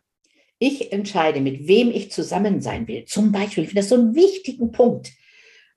ich 0.60 0.92
entscheide, 0.92 1.40
mit 1.40 1.66
wem 1.68 1.90
ich 1.90 2.10
zusammen 2.10 2.60
sein 2.60 2.86
will. 2.88 3.04
Zum 3.04 3.32
Beispiel, 3.32 3.64
ich 3.64 3.70
finde 3.70 3.82
das 3.82 3.88
so 3.88 3.94
einen 3.94 4.14
wichtigen 4.14 4.72
Punkt. 4.72 5.12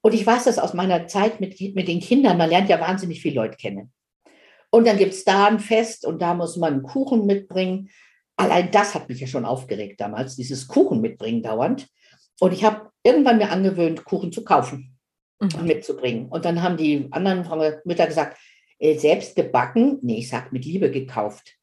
Und 0.01 0.13
ich 0.13 0.25
weiß 0.25 0.45
das 0.45 0.59
aus 0.59 0.73
meiner 0.73 1.07
Zeit 1.07 1.39
mit, 1.39 1.59
mit 1.75 1.87
den 1.87 1.99
Kindern. 1.99 2.37
Man 2.37 2.49
lernt 2.49 2.69
ja 2.69 2.79
wahnsinnig 2.79 3.21
viele 3.21 3.35
Leute 3.35 3.57
kennen. 3.57 3.91
Und 4.71 4.87
dann 4.87 4.97
gibt 4.97 5.13
es 5.13 5.23
da 5.23 5.47
ein 5.47 5.59
Fest 5.59 6.05
und 6.05 6.21
da 6.21 6.33
muss 6.33 6.57
man 6.57 6.73
einen 6.73 6.83
Kuchen 6.83 7.25
mitbringen. 7.25 7.89
Allein 8.37 8.71
das 8.71 8.95
hat 8.95 9.09
mich 9.09 9.19
ja 9.19 9.27
schon 9.27 9.45
aufgeregt 9.45 9.99
damals, 9.99 10.35
dieses 10.35 10.67
Kuchen 10.67 11.01
mitbringen 11.01 11.43
dauernd. 11.43 11.87
Und 12.39 12.53
ich 12.53 12.63
habe 12.63 12.89
irgendwann 13.03 13.37
mir 13.37 13.51
angewöhnt, 13.51 14.05
Kuchen 14.05 14.31
zu 14.31 14.43
kaufen 14.43 14.97
mhm. 15.39 15.49
und 15.59 15.65
mitzubringen. 15.67 16.27
Und 16.29 16.45
dann 16.45 16.63
haben 16.63 16.77
die 16.77 17.07
anderen 17.11 17.45
Mütter 17.85 18.07
gesagt, 18.07 18.37
äh, 18.79 18.97
selbst 18.97 19.35
gebacken? 19.35 19.99
Nee, 20.01 20.19
ich 20.19 20.29
sag 20.29 20.51
mit 20.51 20.65
Liebe 20.65 20.89
gekauft. 20.89 21.57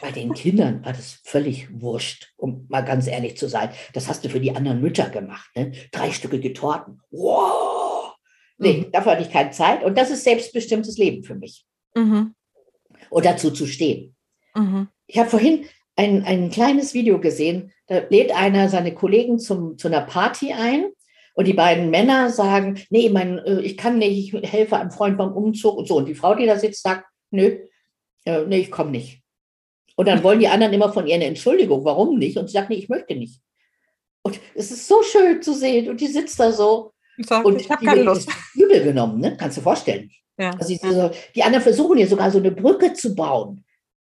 Bei 0.00 0.10
den 0.10 0.32
Kindern 0.32 0.84
war 0.84 0.92
das 0.92 1.20
völlig 1.24 1.68
wurscht, 1.80 2.32
um 2.36 2.66
mal 2.68 2.82
ganz 2.82 3.06
ehrlich 3.06 3.36
zu 3.36 3.48
sein. 3.48 3.70
Das 3.92 4.08
hast 4.08 4.24
du 4.24 4.28
für 4.28 4.40
die 4.40 4.54
anderen 4.54 4.80
Mütter 4.80 5.08
gemacht. 5.08 5.48
Ne? 5.54 5.72
Drei 5.92 6.10
Stücke 6.10 6.40
getorten. 6.40 7.00
Wow! 7.10 8.14
Nee, 8.58 8.78
mhm. 8.78 8.92
dafür 8.92 9.12
hatte 9.12 9.22
ich 9.22 9.30
keine 9.30 9.50
Zeit. 9.50 9.84
Und 9.84 9.96
das 9.96 10.10
ist 10.10 10.24
selbstbestimmtes 10.24 10.98
Leben 10.98 11.22
für 11.22 11.34
mich. 11.34 11.64
Mhm. 11.94 12.34
Und 13.10 13.24
dazu 13.24 13.50
zu 13.50 13.66
stehen. 13.66 14.14
Mhm. 14.54 14.88
Ich 15.06 15.18
habe 15.18 15.30
vorhin 15.30 15.66
ein, 15.96 16.24
ein 16.24 16.50
kleines 16.50 16.94
Video 16.94 17.20
gesehen. 17.20 17.72
Da 17.86 18.02
lädt 18.08 18.34
einer 18.34 18.68
seine 18.68 18.94
Kollegen 18.94 19.38
zum, 19.38 19.78
zu 19.78 19.88
einer 19.88 20.02
Party 20.02 20.52
ein. 20.52 20.86
Und 21.34 21.46
die 21.46 21.54
beiden 21.54 21.90
Männer 21.90 22.30
sagen, 22.30 22.80
nee, 22.90 23.08
mein, 23.08 23.38
äh, 23.38 23.60
ich 23.60 23.76
kann 23.76 23.98
nicht, 23.98 24.34
ich 24.34 24.50
helfe 24.50 24.76
einem 24.76 24.90
Freund 24.90 25.16
beim 25.16 25.32
Umzug 25.32 25.76
und 25.76 25.88
so. 25.88 25.96
Und 25.96 26.06
die 26.06 26.14
Frau, 26.14 26.34
die 26.34 26.46
da 26.46 26.58
sitzt, 26.58 26.82
sagt, 26.82 27.06
nö, 27.30 27.56
äh, 28.24 28.44
nee, 28.46 28.58
ich 28.58 28.70
komme 28.70 28.90
nicht. 28.90 29.21
Und 29.96 30.08
dann 30.08 30.22
wollen 30.22 30.40
die 30.40 30.48
anderen 30.48 30.72
immer 30.72 30.92
von 30.92 31.06
ihr 31.06 31.14
eine 31.14 31.26
Entschuldigung, 31.26 31.84
warum 31.84 32.18
nicht? 32.18 32.36
Und 32.36 32.48
sie 32.48 32.54
sagt, 32.54 32.70
nee, 32.70 32.76
ich 32.76 32.88
möchte 32.88 33.14
nicht. 33.14 33.40
Und 34.22 34.40
es 34.54 34.70
ist 34.70 34.88
so 34.88 35.02
schön 35.02 35.42
zu 35.42 35.52
sehen. 35.52 35.88
Und 35.90 36.00
die 36.00 36.06
sitzt 36.06 36.38
da 36.40 36.52
so. 36.52 36.92
Sag, 37.18 37.44
und 37.44 37.60
ich 37.60 37.70
habe 37.70 37.84
keine 37.84 38.02
Lust. 38.02 38.30
Übel 38.54 38.82
genommen, 38.82 39.20
ne? 39.20 39.36
Kannst 39.36 39.56
du 39.56 39.60
dir 39.60 39.64
vorstellen. 39.64 40.10
Ja. 40.38 40.50
Also 40.58 40.74
so, 40.74 41.10
die 41.34 41.42
anderen 41.42 41.62
versuchen 41.62 41.98
ihr 41.98 42.08
sogar 42.08 42.30
so 42.30 42.38
eine 42.38 42.50
Brücke 42.50 42.94
zu 42.94 43.14
bauen. 43.14 43.64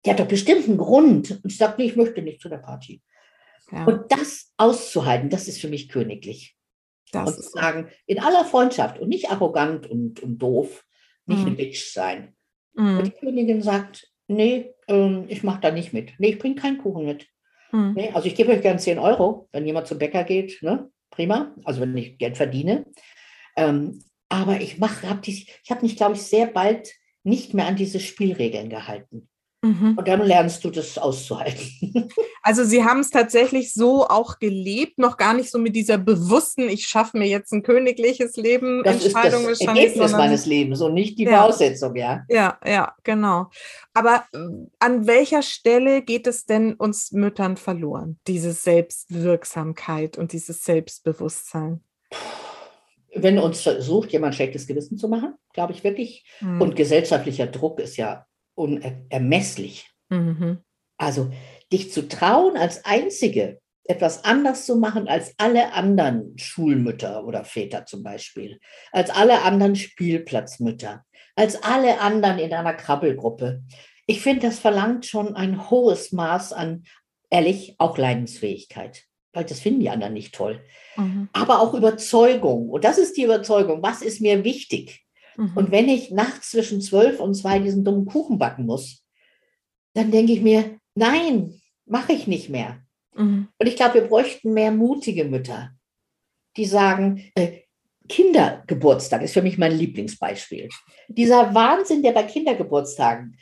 Die 0.06 0.10
hat 0.10 0.20
doch 0.20 0.28
bestimmt 0.28 0.68
einen 0.68 0.78
Grund. 0.78 1.32
Und 1.44 1.50
sie 1.50 1.58
sagt, 1.58 1.78
nee, 1.78 1.86
ich 1.86 1.96
möchte 1.96 2.22
nicht 2.22 2.42
zu 2.42 2.50
der 2.50 2.58
Party. 2.58 3.02
Ja. 3.72 3.86
Und 3.86 4.12
das 4.12 4.52
auszuhalten, 4.58 5.30
das 5.30 5.48
ist 5.48 5.62
für 5.62 5.68
mich 5.68 5.90
königlich. 5.90 6.56
Das 7.12 7.38
und 7.38 7.44
zu 7.44 7.50
sagen, 7.50 7.90
in 8.06 8.20
aller 8.20 8.46
Freundschaft 8.46 9.00
und 9.00 9.10
nicht 9.10 9.32
arrogant 9.32 9.88
und, 9.90 10.20
und 10.22 10.38
doof, 10.40 10.86
nicht 11.26 11.40
mhm. 11.40 11.48
eine 11.48 11.56
Bitch 11.56 11.92
sein. 11.92 12.36
Mhm. 12.74 12.98
Und 12.98 13.06
die 13.06 13.12
Königin 13.12 13.62
sagt, 13.62 14.12
nee, 14.30 14.74
ähm, 14.88 15.26
ich 15.28 15.44
mache 15.44 15.62
da 15.62 15.72
nicht 15.72 15.94
mit. 15.94 16.14
Nee, 16.20 16.30
ich 16.30 16.40
bringe 16.40 16.56
keinen 16.56 16.78
Kuchen 16.78 17.06
mit. 17.06 17.28
Mhm. 17.72 17.94
Nee, 17.96 18.12
also 18.14 18.28
ich 18.28 18.36
gebe 18.36 18.52
euch 18.52 18.62
gern 18.62 18.80
10 18.80 19.00
Euro, 19.00 19.48
wenn 19.52 19.66
jemand 19.66 19.88
zum 19.88 20.00
Bäcker 20.00 20.24
geht. 20.24 20.62
Ne? 20.62 20.90
Prima. 21.10 21.56
Also 21.66 21.82
wenn 21.82 21.96
ich 21.98 22.18
Geld 22.18 22.38
verdiene. 22.38 22.86
Ähm, 23.56 24.04
aber 24.30 24.62
ich 24.62 24.78
mache, 24.78 25.10
habe 25.10 25.22
ich 25.26 25.60
habe 25.70 25.82
mich, 25.82 25.98
glaube 25.98 26.16
ich, 26.16 26.22
sehr 26.22 26.48
bald 26.48 26.94
nicht 27.24 27.54
mehr 27.54 27.66
an 27.66 27.76
diese 27.76 28.00
Spielregeln 28.00 28.70
gehalten. 28.70 29.28
Mhm. 29.62 29.96
Und 29.98 30.08
dann 30.08 30.22
lernst 30.22 30.64
du 30.64 30.70
das 30.70 30.98
auszuhalten. 30.98 32.10
Also 32.42 32.64
Sie 32.64 32.86
haben 32.86 33.02
es 33.02 33.10
tatsächlich 33.10 33.74
so 33.74 34.08
auch 34.08 34.40
gelebt, 34.40 34.98
noch 34.98 35.18
gar 35.18 35.34
nicht 35.34 35.52
so 35.52 35.60
mit 35.60 35.76
dieser 35.76 35.98
bewussten, 35.98 36.70
ich 36.70 36.88
schaffe 36.88 37.18
mir 37.18 37.28
jetzt 37.28 37.52
ein 37.52 37.64
königliches 37.64 38.38
Leben. 38.38 38.82
Das 38.84 39.06
Entscheidung 39.06 39.48
ist 39.50 39.62
das 39.62 39.68
Ergebnis 39.68 40.14
meines 40.14 40.46
Lebens 40.46 40.80
und 40.82 40.94
nicht 40.94 41.20
die 41.20 41.26
ja. 41.26 41.42
Voraussetzung, 41.42 41.96
ja. 41.98 42.24
Ja, 42.30 42.58
ja, 42.66 42.96
genau. 43.04 43.50
Aber 43.94 44.24
äh, 44.34 44.38
an 44.80 45.06
welcher 45.06 45.42
Stelle 45.42 46.02
geht 46.02 46.28
es 46.28 46.46
denn 46.46 46.76
uns 46.76 47.12
Müttern 47.12 47.58
verloren, 47.58 48.20
diese 48.26 48.54
Selbstwirksamkeit 48.54 50.18
und 50.18 50.32
dieses 50.32 50.64
Selbstbewusstsein? 50.64 51.84
Wenn 53.14 53.38
uns 53.38 53.62
versucht, 53.62 54.14
jemand 54.14 54.34
schlechtes 54.34 54.66
Gewissen 54.66 54.98
zu 54.98 55.10
machen, 55.10 55.34
glaube 55.54 55.74
ich 55.74 55.84
wirklich. 55.84 56.26
Hm. 56.40 56.62
Und 56.62 56.78
gesellschaftlicher 56.78 57.48
Druck 57.48 57.80
ist 57.80 57.98
ja 57.98 58.26
unermesslich. 58.60 59.90
Mhm. 60.10 60.60
Also 60.98 61.32
dich 61.72 61.92
zu 61.92 62.08
trauen, 62.08 62.58
als 62.58 62.84
Einzige 62.86 63.60
etwas 63.90 64.24
anders 64.24 64.68
zu 64.68 64.76
machen 64.76 65.08
als 65.08 65.34
alle 65.38 65.74
anderen 65.74 66.38
Schulmütter 66.38 67.26
oder 67.26 67.44
Väter 67.44 67.88
zum 67.88 68.04
Beispiel, 68.04 68.60
als 68.92 69.10
alle 69.10 69.42
anderen 69.42 69.76
Spielplatzmütter, 69.76 71.04
als 71.36 71.64
alle 71.64 72.00
anderen 72.00 72.38
in 72.38 72.54
einer 72.54 72.76
Krabbelgruppe. 72.76 73.64
Ich 74.06 74.22
finde, 74.22 74.48
das 74.48 74.60
verlangt 74.60 75.08
schon 75.08 75.36
ein 75.36 75.72
hohes 75.72 76.12
Maß 76.12 76.54
an, 76.54 76.84
ehrlich, 77.32 77.76
auch 77.80 77.98
Leidensfähigkeit, 77.98 79.06
weil 79.34 79.46
das 79.46 79.60
finden 79.60 79.80
die 79.80 79.90
anderen 79.90 80.14
nicht 80.14 80.36
toll. 80.36 80.64
Mhm. 80.96 81.30
Aber 81.34 81.60
auch 81.60 81.74
Überzeugung. 81.74 82.70
Und 82.70 82.84
das 82.84 83.00
ist 83.00 83.18
die 83.18 83.24
Überzeugung. 83.24 83.82
Was 83.82 84.04
ist 84.04 84.22
mir 84.22 84.44
wichtig? 84.44 85.04
Mhm. 85.40 85.52
Und 85.56 85.72
wenn 85.72 85.88
ich 85.88 86.12
nachts 86.12 86.52
zwischen 86.52 86.82
zwölf 86.82 87.20
und 87.20 87.34
zwei 87.34 87.60
diesen 87.60 87.86
dummen 87.86 88.06
Kuchen 88.06 88.38
backen 88.38 88.66
muss, 88.66 89.06
dann 89.94 90.12
denke 90.12 90.34
ich 90.34 90.42
mir, 90.42 90.80
nein, 90.96 91.62
mache 91.86 92.12
ich 92.12 92.28
nicht 92.28 92.50
mehr. 92.50 92.82
Mhm. 93.16 93.48
Und 93.58 93.68
ich 93.68 93.78
glaube, 93.78 93.96
wir 93.96 94.08
bräuchten 94.08 94.54
mehr 94.54 94.72
mutige 94.72 95.24
Mütter, 95.24 95.72
die 96.58 96.66
sagen, 96.66 97.32
äh, 97.36 97.62
Kindergeburtstag 98.10 99.22
ist 99.22 99.34
für 99.34 99.42
mich 99.42 99.58
mein 99.58 99.78
Lieblingsbeispiel. 99.78 100.68
Dieser 101.08 101.54
Wahnsinn, 101.56 102.04
der 102.04 102.12
bei 102.12 102.24
Kindergeburtstagen 102.24 103.38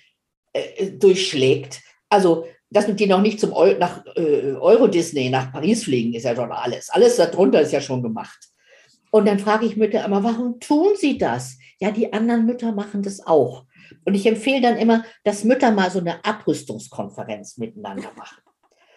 äh, 0.54 0.86
äh 0.86 0.91
durchschlägt, 0.91 1.82
also 2.10 2.45
dass 2.70 2.93
die 2.93 3.08
noch 3.08 3.22
nicht 3.22 3.39
zum 3.39 3.54
Eu 3.54 3.78
nach 3.80 4.06
äh, 4.18 4.54
Euro 4.54 4.88
Disney 4.88 5.30
nach 5.30 5.52
Paris 5.52 5.86
fliegen, 5.86 6.14
ist 6.14 6.24
ja 6.24 6.36
schon 6.36 6.52
alles. 6.52 6.89
Alles 6.89 7.16
darunter 7.16 7.62
ist 7.62 7.72
ja 7.72 7.82
schon 7.82 8.04
gemacht. 8.04 8.50
Und 9.10 9.26
dann 9.26 9.39
frage 9.39 9.66
ich 9.66 9.78
Mütter 9.78 10.04
immer, 10.04 10.22
warum 10.22 10.60
tun 10.60 10.89
sie 10.95 11.18
das? 11.18 11.58
Ja, 11.80 11.92
die 11.92 12.12
anderen 12.12 12.46
Mütter 12.46 12.72
machen 12.72 13.04
das 13.04 13.26
auch. 13.26 13.66
Und 14.04 14.16
ich 14.16 14.26
empfehle 14.26 14.62
dann 14.62 14.78
immer, 14.78 15.06
dass 15.24 15.44
Mütter 15.44 15.70
mal 15.72 15.92
so 15.92 16.00
eine 16.00 16.26
Abrüstungskonferenz 16.26 17.58
miteinander 17.58 18.12
machen. 18.16 18.42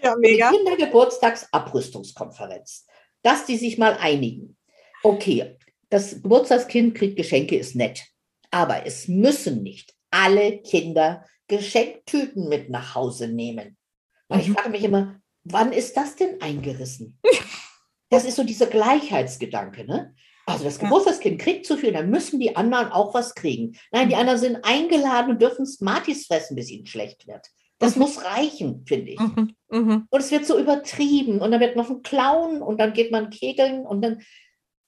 Ja, 0.02 0.16
mega. 0.16 0.50
Die 0.50 0.56
Kindergeburtstagsabrüstungskonferenz. 0.56 2.86
Dass 3.22 3.44
die 3.44 3.58
sich 3.58 3.76
mal 3.76 3.98
einigen. 3.98 4.56
Okay, 5.02 5.58
das 5.90 6.22
Geburtstagskind 6.22 6.94
kriegt 6.94 7.16
Geschenke, 7.16 7.56
ist 7.56 7.76
nett. 7.76 8.06
Aber 8.50 8.86
es 8.86 9.08
müssen 9.08 9.62
nicht 9.62 9.94
alle 10.10 10.62
Kinder 10.62 11.26
Geschenktüten 11.48 12.48
mit 12.48 12.70
nach 12.70 12.94
Hause 12.94 13.28
nehmen. 13.28 13.76
Weil 14.28 14.38
mhm. 14.38 14.44
ich 14.44 14.52
frage 14.52 14.70
mich 14.70 14.84
immer, 14.84 15.20
wann 15.44 15.72
ist 15.72 15.96
das 15.96 16.16
denn 16.16 16.40
eingerissen? 16.40 17.18
Das 18.12 18.24
ist 18.24 18.34
so 18.34 18.42
dieser 18.42 18.66
Gleichheitsgedanke. 18.66 19.86
Ne? 19.86 20.16
Also 20.52 20.64
das 20.64 20.78
Geburtstagskind 20.78 21.40
kriegt 21.40 21.66
zu 21.66 21.76
viel, 21.76 21.92
dann 21.92 22.10
müssen 22.10 22.40
die 22.40 22.56
anderen 22.56 22.88
auch 22.92 23.14
was 23.14 23.34
kriegen. 23.34 23.76
Nein, 23.92 24.08
die 24.08 24.14
mhm. 24.14 24.20
anderen 24.20 24.38
sind 24.38 24.58
eingeladen 24.62 25.30
und 25.30 25.42
dürfen 25.42 25.66
Smarties 25.66 26.26
fressen, 26.26 26.56
bis 26.56 26.70
ihnen 26.70 26.86
schlecht 26.86 27.26
wird. 27.26 27.46
Das 27.78 27.96
mhm. 27.96 28.02
muss 28.02 28.24
reichen, 28.24 28.84
finde 28.86 29.12
ich. 29.12 29.20
Mhm. 29.20 29.54
Mhm. 29.70 30.06
Und 30.10 30.20
es 30.20 30.30
wird 30.30 30.46
so 30.46 30.58
übertrieben 30.58 31.40
und 31.40 31.50
dann 31.50 31.60
wird 31.60 31.76
noch 31.76 31.90
ein 31.90 32.02
Clown 32.02 32.62
und 32.62 32.78
dann 32.78 32.92
geht 32.92 33.10
man 33.10 33.30
kegeln 33.30 33.86
und 33.86 34.02
dann 34.02 34.20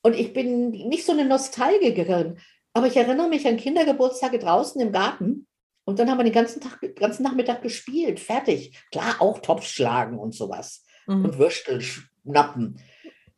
und 0.05 0.17
ich 0.17 0.33
bin 0.33 0.71
nicht 0.71 1.07
so 1.07 1.13
eine 1.13 1.25
Nostalgikerin, 1.25 2.39
aber 2.73 2.89
ich 2.89 2.97
erinnere 2.97 3.29
mich 3.29 3.47
an 3.47 3.57
Kindergeburtstage 3.57 4.41
draußen 4.41 4.81
im 4.81 4.91
Garten 4.91 5.47
und 5.85 5.99
dann 5.99 6.11
haben 6.11 6.19
wir 6.19 6.25
den 6.25 6.33
ganzen 6.33 6.61
Tag, 6.61 6.81
ganzen 6.97 7.23
Nachmittag 7.23 7.63
gespielt, 7.63 8.19
fertig. 8.19 8.77
Klar, 8.91 9.17
auch 9.21 9.39
Topf 9.39 9.65
schlagen 9.67 10.19
und 10.19 10.35
sowas 10.35 10.85
und 11.07 11.39
Würstel 11.39 11.81
schnappen. 11.81 12.81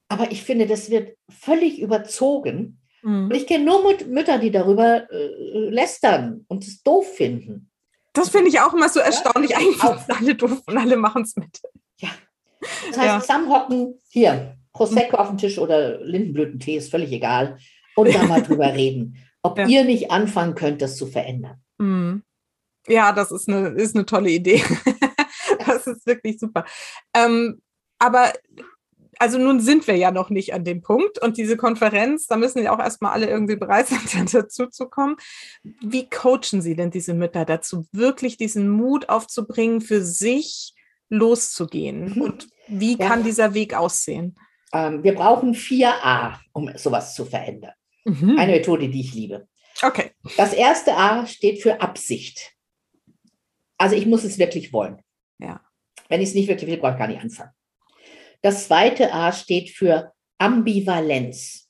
Aber 0.08 0.30
ich 0.30 0.42
finde, 0.42 0.66
das 0.66 0.90
wird 0.90 1.16
völlig 1.28 1.80
überzogen. 1.80 2.80
Mhm. 3.02 3.26
Und 3.26 3.34
ich 3.34 3.46
kenne 3.46 3.64
nur 3.64 3.82
Mut 3.82 4.06
Mütter, 4.06 4.38
die 4.38 4.50
darüber 4.50 5.10
äh, 5.10 5.68
lästern 5.70 6.44
und 6.48 6.64
es 6.64 6.82
doof 6.82 7.06
finden. 7.14 7.70
Das 8.12 8.28
finde 8.28 8.48
ich 8.48 8.60
auch 8.60 8.72
immer 8.72 8.88
so 8.88 9.00
erstaunlich. 9.00 9.50
Ja, 9.50 9.58
Eigentlich 9.58 9.80
sind 9.80 10.20
alle 10.20 10.34
doof 10.34 10.62
und 10.66 10.78
alle 10.78 10.96
machen 10.96 11.22
es 11.22 11.36
mit. 11.36 11.60
Ja. 11.98 12.10
Das 12.60 12.96
heißt, 12.96 13.06
ja. 13.06 13.20
zusammenhocken, 13.20 14.00
hier, 14.08 14.56
Prosecco 14.72 15.16
mhm. 15.16 15.22
auf 15.22 15.28
dem 15.28 15.38
Tisch 15.38 15.58
oder 15.58 16.00
Lindenblütentee, 16.00 16.76
ist 16.76 16.90
völlig 16.90 17.12
egal. 17.12 17.58
Und 17.96 18.14
dann 18.14 18.28
mal 18.28 18.42
drüber 18.42 18.66
reden, 18.74 19.16
ob 19.42 19.58
ja. 19.58 19.66
ihr 19.66 19.84
nicht 19.84 20.10
anfangen 20.10 20.54
könnt, 20.54 20.80
das 20.80 20.96
zu 20.96 21.06
verändern. 21.06 21.60
Mhm. 21.78 22.22
Ja, 22.86 23.12
das 23.12 23.32
ist 23.32 23.48
eine, 23.48 23.68
ist 23.70 23.96
eine 23.96 24.06
tolle 24.06 24.30
Idee. 24.30 24.62
das 25.66 25.86
ist 25.86 26.06
wirklich 26.06 26.38
super. 26.38 26.64
Ähm, 27.14 27.60
aber 27.98 28.32
also 29.18 29.38
nun 29.38 29.60
sind 29.60 29.86
wir 29.86 29.96
ja 29.96 30.10
noch 30.10 30.30
nicht 30.30 30.54
an 30.54 30.64
dem 30.64 30.82
Punkt 30.82 31.20
und 31.20 31.36
diese 31.36 31.56
Konferenz, 31.56 32.26
da 32.26 32.36
müssen 32.36 32.62
ja 32.62 32.74
auch 32.74 32.78
erstmal 32.78 33.12
alle 33.12 33.28
irgendwie 33.28 33.56
bereit 33.56 33.88
sein, 33.88 34.26
dazu 34.32 34.66
zu 34.66 34.86
kommen. 34.86 35.16
Wie 35.62 36.08
coachen 36.08 36.60
Sie 36.60 36.76
denn 36.76 36.90
diese 36.90 37.14
Mütter 37.14 37.44
dazu, 37.44 37.86
wirklich 37.92 38.36
diesen 38.36 38.68
Mut 38.68 39.08
aufzubringen, 39.08 39.80
für 39.80 40.02
sich 40.02 40.74
loszugehen? 41.08 42.14
Mhm. 42.14 42.22
Und 42.22 42.48
wie 42.68 42.96
ja. 42.96 43.08
kann 43.08 43.24
dieser 43.24 43.54
Weg 43.54 43.74
aussehen? 43.74 44.36
Ähm, 44.72 45.02
wir 45.02 45.14
brauchen 45.14 45.54
4a, 45.54 46.38
um 46.52 46.70
sowas 46.76 47.14
zu 47.14 47.24
verändern. 47.24 47.74
Mhm. 48.04 48.38
Eine 48.38 48.52
Methode, 48.52 48.88
die 48.88 49.00
ich 49.00 49.14
liebe. 49.14 49.48
Okay. 49.82 50.12
Das 50.36 50.52
erste 50.52 50.96
A 50.96 51.26
steht 51.26 51.62
für 51.62 51.80
Absicht. 51.80 52.52
Also 53.78 53.96
ich 53.96 54.06
muss 54.06 54.24
es 54.24 54.38
wirklich 54.38 54.72
wollen. 54.72 55.02
Ja. 55.38 55.60
Wenn 56.08 56.20
ich 56.20 56.28
es 56.28 56.34
nicht 56.34 56.48
wirklich 56.48 56.70
will, 56.70 56.78
brauche 56.78 56.92
ich 56.92 56.98
gar 56.98 57.08
nicht 57.08 57.20
anfangen. 57.20 57.50
Das 58.44 58.66
zweite 58.66 59.14
A 59.14 59.32
steht 59.32 59.70
für 59.70 60.12
Ambivalenz. 60.36 61.66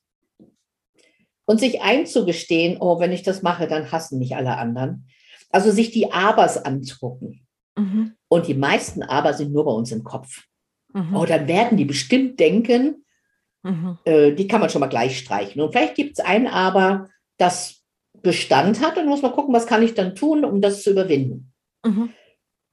Und 1.46 1.60
sich 1.60 1.82
einzugestehen, 1.82 2.78
oh, 2.80 2.98
wenn 2.98 3.12
ich 3.12 3.22
das 3.22 3.42
mache, 3.42 3.68
dann 3.68 3.92
hassen 3.92 4.18
mich 4.18 4.34
alle 4.34 4.56
anderen. 4.56 5.06
Also 5.50 5.70
sich 5.70 5.92
die 5.92 6.10
Abers 6.10 6.64
anzugucken. 6.64 7.46
Mhm. 7.78 8.16
Und 8.26 8.48
die 8.48 8.54
meisten 8.54 9.04
Aber 9.04 9.34
sind 9.34 9.52
nur 9.52 9.64
bei 9.66 9.70
uns 9.70 9.92
im 9.92 10.02
Kopf. 10.02 10.46
Mhm. 10.92 11.14
Oh, 11.14 11.24
dann 11.24 11.46
werden 11.46 11.78
die 11.78 11.84
bestimmt 11.84 12.40
denken, 12.40 13.04
mhm. 13.62 13.98
äh, 14.04 14.32
die 14.32 14.48
kann 14.48 14.60
man 14.60 14.68
schon 14.68 14.80
mal 14.80 14.88
gleich 14.88 15.16
streichen. 15.16 15.62
Und 15.62 15.70
vielleicht 15.70 15.94
gibt 15.94 16.18
es 16.18 16.24
ein 16.24 16.48
Aber, 16.48 17.08
das 17.36 17.84
Bestand 18.20 18.80
hat 18.80 18.98
und 18.98 19.06
muss 19.06 19.22
man 19.22 19.30
gucken, 19.30 19.54
was 19.54 19.68
kann 19.68 19.84
ich 19.84 19.94
dann 19.94 20.16
tun, 20.16 20.44
um 20.44 20.60
das 20.60 20.82
zu 20.82 20.90
überwinden. 20.90 21.52
Mhm. 21.84 22.10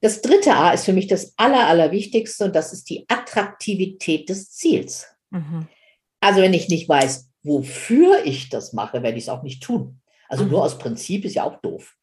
Das 0.01 0.21
dritte 0.21 0.53
A 0.53 0.71
ist 0.71 0.85
für 0.85 0.93
mich 0.93 1.07
das 1.07 1.33
Aller, 1.37 1.67
Allerwichtigste 1.67 2.45
und 2.45 2.55
das 2.55 2.73
ist 2.73 2.89
die 2.89 3.05
Attraktivität 3.07 4.27
des 4.29 4.51
Ziels. 4.51 5.07
Mhm. 5.29 5.67
Also 6.19 6.41
wenn 6.41 6.53
ich 6.53 6.69
nicht 6.69 6.89
weiß, 6.89 7.29
wofür 7.43 8.25
ich 8.25 8.49
das 8.49 8.73
mache, 8.73 9.03
werde 9.03 9.17
ich 9.17 9.25
es 9.25 9.29
auch 9.29 9.43
nicht 9.43 9.63
tun. 9.63 10.01
Also 10.27 10.43
mhm. 10.43 10.51
nur 10.51 10.63
aus 10.63 10.77
Prinzip 10.77 11.25
ist 11.25 11.35
ja 11.35 11.43
auch 11.43 11.61
doof. 11.61 11.95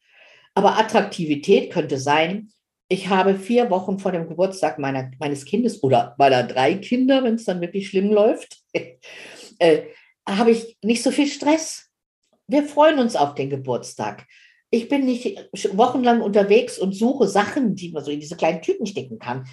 Aber 0.53 0.77
Attraktivität 0.77 1.71
könnte 1.71 1.97
sein, 1.97 2.49
ich 2.87 3.09
habe 3.09 3.35
vier 3.35 3.69
Wochen 3.69 3.99
vor 3.99 4.11
dem 4.11 4.27
Geburtstag 4.27 4.79
meiner, 4.79 5.11
meines 5.19 5.45
Kindes 5.45 5.83
oder 5.83 6.15
meiner 6.17 6.43
drei 6.43 6.75
Kinder, 6.75 7.23
wenn 7.23 7.35
es 7.35 7.45
dann 7.45 7.61
wirklich 7.61 7.89
schlimm 7.89 8.11
läuft, 8.11 8.57
äh, 9.59 9.83
habe 10.27 10.51
ich 10.51 10.77
nicht 10.81 11.03
so 11.03 11.11
viel 11.11 11.27
Stress. 11.27 11.89
Wir 12.47 12.63
freuen 12.63 12.97
uns 12.97 13.15
auf 13.15 13.35
den 13.35 13.49
Geburtstag 13.49 14.25
ich 14.71 14.87
bin 14.87 15.05
nicht 15.05 15.49
wochenlang 15.73 16.21
unterwegs 16.21 16.77
und 16.77 16.95
suche 16.95 17.27
Sachen, 17.27 17.75
die 17.75 17.91
man 17.91 18.03
so 18.03 18.11
in 18.11 18.19
diese 18.19 18.35
kleinen 18.35 18.61
Tüten 18.61 18.85
stecken 18.85 19.19
kann. 19.19 19.47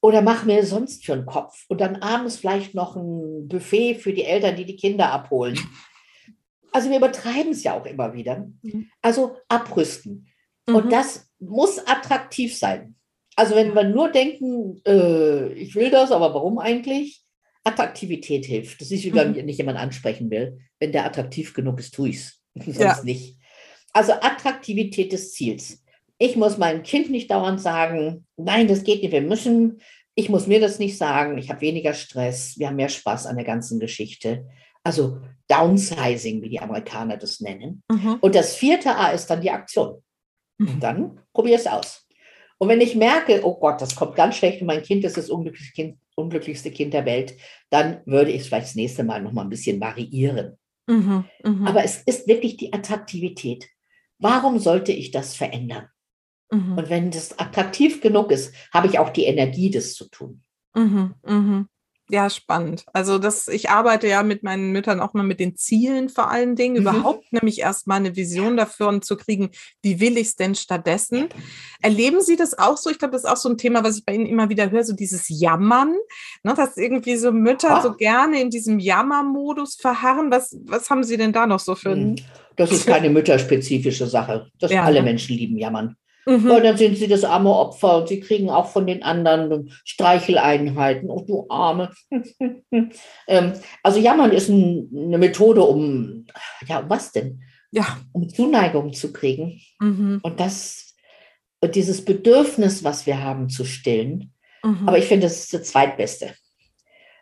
Oder 0.00 0.22
mache 0.22 0.46
mir 0.46 0.64
sonst 0.64 1.04
für 1.04 1.16
den 1.16 1.26
Kopf. 1.26 1.64
Und 1.68 1.80
dann 1.80 1.96
abends 1.96 2.36
vielleicht 2.36 2.74
noch 2.74 2.94
ein 2.94 3.48
Buffet 3.48 3.96
für 3.96 4.12
die 4.12 4.24
Eltern, 4.24 4.56
die 4.56 4.64
die 4.64 4.76
Kinder 4.76 5.10
abholen. 5.12 5.58
Also 6.70 6.90
wir 6.90 6.98
übertreiben 6.98 7.52
es 7.52 7.64
ja 7.64 7.72
auch 7.72 7.86
immer 7.86 8.12
wieder. 8.12 8.46
Mhm. 8.60 8.90
Also 9.00 9.38
abrüsten. 9.48 10.28
Mhm. 10.66 10.74
Und 10.74 10.92
das 10.92 11.26
muss 11.38 11.78
attraktiv 11.78 12.56
sein. 12.56 12.94
Also 13.36 13.56
wenn 13.56 13.74
wir 13.74 13.84
nur 13.84 14.10
denken, 14.12 14.82
äh, 14.86 15.50
ich 15.54 15.74
will 15.74 15.90
das, 15.90 16.12
aber 16.12 16.34
warum 16.34 16.58
eigentlich? 16.58 17.22
Attraktivität 17.64 18.44
hilft. 18.44 18.82
Das 18.82 18.90
ist, 18.90 19.02
wie 19.02 19.14
wenn 19.14 19.32
mhm. 19.32 19.46
nicht 19.46 19.56
jemand 19.56 19.78
ansprechen 19.78 20.30
will. 20.30 20.58
Wenn 20.78 20.92
der 20.92 21.06
attraktiv 21.06 21.54
genug 21.54 21.80
ist, 21.80 21.94
tue 21.94 22.10
ich 22.10 22.16
es. 22.16 22.42
Sonst 22.54 22.78
ja. 22.78 23.00
nicht. 23.02 23.37
Also 23.98 24.12
Attraktivität 24.12 25.10
des 25.10 25.32
Ziels. 25.32 25.82
Ich 26.18 26.36
muss 26.36 26.56
meinem 26.56 26.84
Kind 26.84 27.10
nicht 27.10 27.32
dauernd 27.32 27.60
sagen, 27.60 28.28
nein, 28.36 28.68
das 28.68 28.84
geht 28.84 29.02
nicht, 29.02 29.10
wir 29.10 29.22
müssen. 29.22 29.80
ich 30.14 30.28
muss 30.28 30.46
mir 30.46 30.60
das 30.60 30.78
nicht 30.78 30.96
sagen, 30.96 31.36
ich 31.36 31.50
habe 31.50 31.62
weniger 31.62 31.94
Stress, 31.94 32.56
wir 32.60 32.68
haben 32.68 32.76
mehr 32.76 32.90
Spaß 32.90 33.26
an 33.26 33.34
der 33.34 33.44
ganzen 33.44 33.80
Geschichte. 33.80 34.46
Also 34.84 35.18
Downsizing, 35.48 36.42
wie 36.42 36.48
die 36.48 36.60
Amerikaner 36.60 37.16
das 37.16 37.40
nennen. 37.40 37.82
Mhm. 37.90 38.18
Und 38.20 38.36
das 38.36 38.54
vierte 38.54 38.94
A 38.94 39.08
ist 39.08 39.26
dann 39.26 39.40
die 39.40 39.50
Aktion. 39.50 40.00
Mhm. 40.58 40.78
dann 40.78 41.20
probier 41.32 41.56
es 41.56 41.66
aus. 41.66 42.06
Und 42.58 42.68
wenn 42.68 42.80
ich 42.80 42.94
merke, 42.94 43.44
oh 43.44 43.58
Gott, 43.58 43.80
das 43.80 43.96
kommt 43.96 44.14
ganz 44.14 44.36
schlecht 44.36 44.60
und 44.60 44.68
mein 44.68 44.84
Kind 44.84 45.02
ist 45.02 45.16
das 45.16 45.28
unglücklichste 45.28 45.74
Kind, 45.74 45.98
unglücklichste 46.14 46.70
kind 46.70 46.94
der 46.94 47.04
Welt, 47.04 47.34
dann 47.70 48.00
würde 48.06 48.30
ich 48.30 48.42
es 48.42 48.46
vielleicht 48.46 48.68
das 48.68 48.74
nächste 48.76 49.02
Mal 49.02 49.22
noch 49.22 49.32
mal 49.32 49.42
ein 49.42 49.50
bisschen 49.50 49.80
variieren. 49.80 50.56
Mhm, 50.86 51.24
mh. 51.42 51.68
Aber 51.68 51.82
es 51.82 52.00
ist 52.06 52.28
wirklich 52.28 52.56
die 52.56 52.72
Attraktivität. 52.72 53.68
Warum 54.18 54.58
sollte 54.58 54.92
ich 54.92 55.10
das 55.10 55.34
verändern? 55.34 55.88
Mhm. 56.50 56.78
Und 56.78 56.90
wenn 56.90 57.10
das 57.10 57.38
attraktiv 57.38 58.00
genug 58.00 58.32
ist, 58.32 58.54
habe 58.72 58.86
ich 58.86 58.98
auch 58.98 59.10
die 59.10 59.24
Energie, 59.24 59.70
das 59.70 59.94
zu 59.94 60.08
tun. 60.08 60.42
Mhm, 60.74 61.14
mh. 61.24 61.66
Ja, 62.10 62.30
spannend. 62.30 62.86
Also 62.94 63.18
das, 63.18 63.48
ich 63.48 63.68
arbeite 63.68 64.08
ja 64.08 64.22
mit 64.22 64.42
meinen 64.42 64.72
Müttern 64.72 65.00
auch 65.00 65.12
mal 65.12 65.24
mit 65.24 65.40
den 65.40 65.56
Zielen 65.56 66.08
vor 66.08 66.30
allen 66.30 66.56
Dingen, 66.56 66.76
mhm. 66.76 66.82
überhaupt 66.82 67.32
nämlich 67.32 67.60
erstmal 67.60 67.98
eine 67.98 68.16
Vision 68.16 68.56
dafür 68.56 68.88
und 68.88 69.04
zu 69.04 69.16
kriegen, 69.16 69.50
wie 69.82 70.00
will 70.00 70.16
ich 70.16 70.28
es 70.28 70.36
denn 70.36 70.54
stattdessen? 70.54 71.28
Erleben 71.82 72.22
Sie 72.22 72.36
das 72.36 72.58
auch 72.58 72.78
so? 72.78 72.88
Ich 72.88 72.98
glaube, 72.98 73.12
das 73.12 73.24
ist 73.24 73.30
auch 73.30 73.36
so 73.36 73.50
ein 73.50 73.58
Thema, 73.58 73.84
was 73.84 73.98
ich 73.98 74.06
bei 74.06 74.14
Ihnen 74.14 74.26
immer 74.26 74.48
wieder 74.48 74.70
höre, 74.70 74.84
so 74.84 74.94
dieses 74.94 75.26
Jammern, 75.28 75.94
ne, 76.42 76.54
dass 76.54 76.78
irgendwie 76.78 77.16
so 77.16 77.30
Mütter 77.30 77.78
oh. 77.78 77.82
so 77.82 77.94
gerne 77.94 78.40
in 78.40 78.48
diesem 78.48 78.78
Jammermodus 78.78 79.76
verharren. 79.76 80.30
Was, 80.30 80.56
was 80.64 80.88
haben 80.88 81.04
Sie 81.04 81.18
denn 81.18 81.32
da 81.32 81.46
noch 81.46 81.60
so 81.60 81.74
für 81.74 81.90
ein... 81.90 82.16
Hm. 82.16 82.24
Das 82.56 82.72
ist 82.72 82.86
keine 82.86 83.08
mütterspezifische 83.08 84.08
Sache. 84.08 84.48
Das 84.58 84.72
ja, 84.72 84.82
alle 84.82 84.98
ne? 84.98 85.04
Menschen 85.04 85.36
lieben 85.36 85.56
Jammern. 85.58 85.94
Mhm. 86.28 86.46
Weil 86.46 86.62
dann 86.62 86.76
sind 86.76 86.98
sie 86.98 87.08
das 87.08 87.24
arme 87.24 87.54
Opfer 87.54 87.96
und 87.96 88.08
sie 88.08 88.20
kriegen 88.20 88.50
auch 88.50 88.68
von 88.68 88.86
den 88.86 89.02
anderen 89.02 89.72
Streicheleinheiten. 89.84 91.08
Oh, 91.08 91.24
du 91.26 91.46
Arme. 91.48 91.90
ähm, 93.26 93.52
also 93.82 93.98
Jammern 93.98 94.32
ist 94.32 94.50
ein, 94.50 94.90
eine 94.94 95.16
Methode, 95.16 95.62
um, 95.62 96.26
ja, 96.66 96.84
was 96.86 97.12
denn? 97.12 97.42
Ja. 97.70 97.98
Um 98.12 98.28
Zuneigung 98.28 98.92
zu 98.92 99.10
kriegen. 99.10 99.58
Mhm. 99.80 100.20
Und 100.22 100.38
das, 100.38 100.94
und 101.60 101.74
dieses 101.74 102.04
Bedürfnis, 102.04 102.84
was 102.84 103.06
wir 103.06 103.22
haben, 103.22 103.48
zu 103.48 103.64
stillen. 103.64 104.34
Mhm. 104.62 104.86
Aber 104.86 104.98
ich 104.98 105.06
finde, 105.06 105.28
das 105.28 105.38
ist 105.38 105.54
das 105.54 105.62
Zweitbeste. 105.64 106.34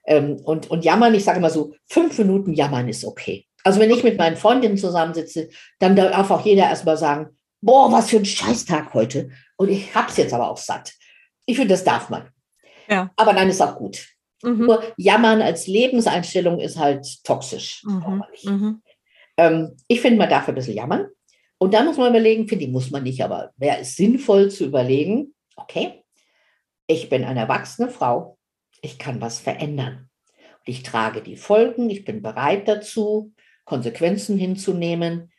Ähm, 0.04 0.40
und, 0.42 0.68
und 0.68 0.84
jammern, 0.84 1.14
ich 1.14 1.22
sage 1.22 1.38
immer 1.38 1.50
so, 1.50 1.74
fünf 1.86 2.18
Minuten 2.18 2.54
jammern 2.54 2.88
ist 2.88 3.04
okay. 3.04 3.46
Also 3.62 3.78
wenn 3.78 3.90
ich 3.90 4.02
mit 4.02 4.18
meinen 4.18 4.36
Freundinnen 4.36 4.76
zusammensitze, 4.76 5.48
dann 5.78 5.94
darf 5.94 6.32
auch 6.32 6.44
jeder 6.44 6.64
erstmal 6.64 6.96
sagen, 6.96 7.35
boah, 7.60 7.90
was 7.92 8.10
für 8.10 8.18
ein 8.18 8.24
Scheißtag 8.24 8.94
heute. 8.94 9.30
Und 9.56 9.68
ich 9.68 9.94
habe 9.94 10.08
es 10.08 10.16
jetzt 10.16 10.32
aber 10.32 10.50
auch 10.50 10.56
satt. 10.56 10.92
Ich 11.46 11.56
finde, 11.56 11.74
das 11.74 11.84
darf 11.84 12.10
man. 12.10 12.28
Ja. 12.88 13.10
Aber 13.16 13.32
dann 13.32 13.48
ist 13.48 13.60
auch 13.60 13.76
gut. 13.76 14.06
Mhm. 14.42 14.66
Nur 14.66 14.82
Jammern 14.96 15.42
als 15.42 15.66
Lebenseinstellung 15.66 16.60
ist 16.60 16.78
halt 16.78 17.06
toxisch. 17.24 17.82
Mhm. 17.84 18.24
Mhm. 18.44 18.82
Ähm, 19.36 19.76
ich 19.88 20.00
finde, 20.00 20.18
man 20.18 20.30
darf 20.30 20.48
ein 20.48 20.54
bisschen 20.54 20.76
jammern. 20.76 21.08
Und 21.58 21.72
dann 21.72 21.86
muss 21.86 21.96
man 21.96 22.10
überlegen, 22.10 22.48
finde 22.48 22.66
ich, 22.66 22.70
muss 22.70 22.90
man 22.90 23.02
nicht, 23.02 23.22
aber 23.22 23.52
wäre 23.56 23.78
es 23.78 23.96
sinnvoll 23.96 24.50
zu 24.50 24.66
überlegen, 24.66 25.34
okay, 25.56 26.04
ich 26.86 27.08
bin 27.08 27.24
eine 27.24 27.40
erwachsene 27.40 27.88
Frau, 27.88 28.38
ich 28.82 28.98
kann 28.98 29.20
was 29.20 29.38
verändern. 29.38 30.10
Und 30.28 30.68
ich 30.68 30.82
trage 30.82 31.22
die 31.22 31.36
Folgen, 31.36 31.88
ich 31.88 32.04
bin 32.04 32.20
bereit 32.20 32.68
dazu, 32.68 33.32
Konsequenzen 33.64 34.38
hinzunehmen 34.38 35.32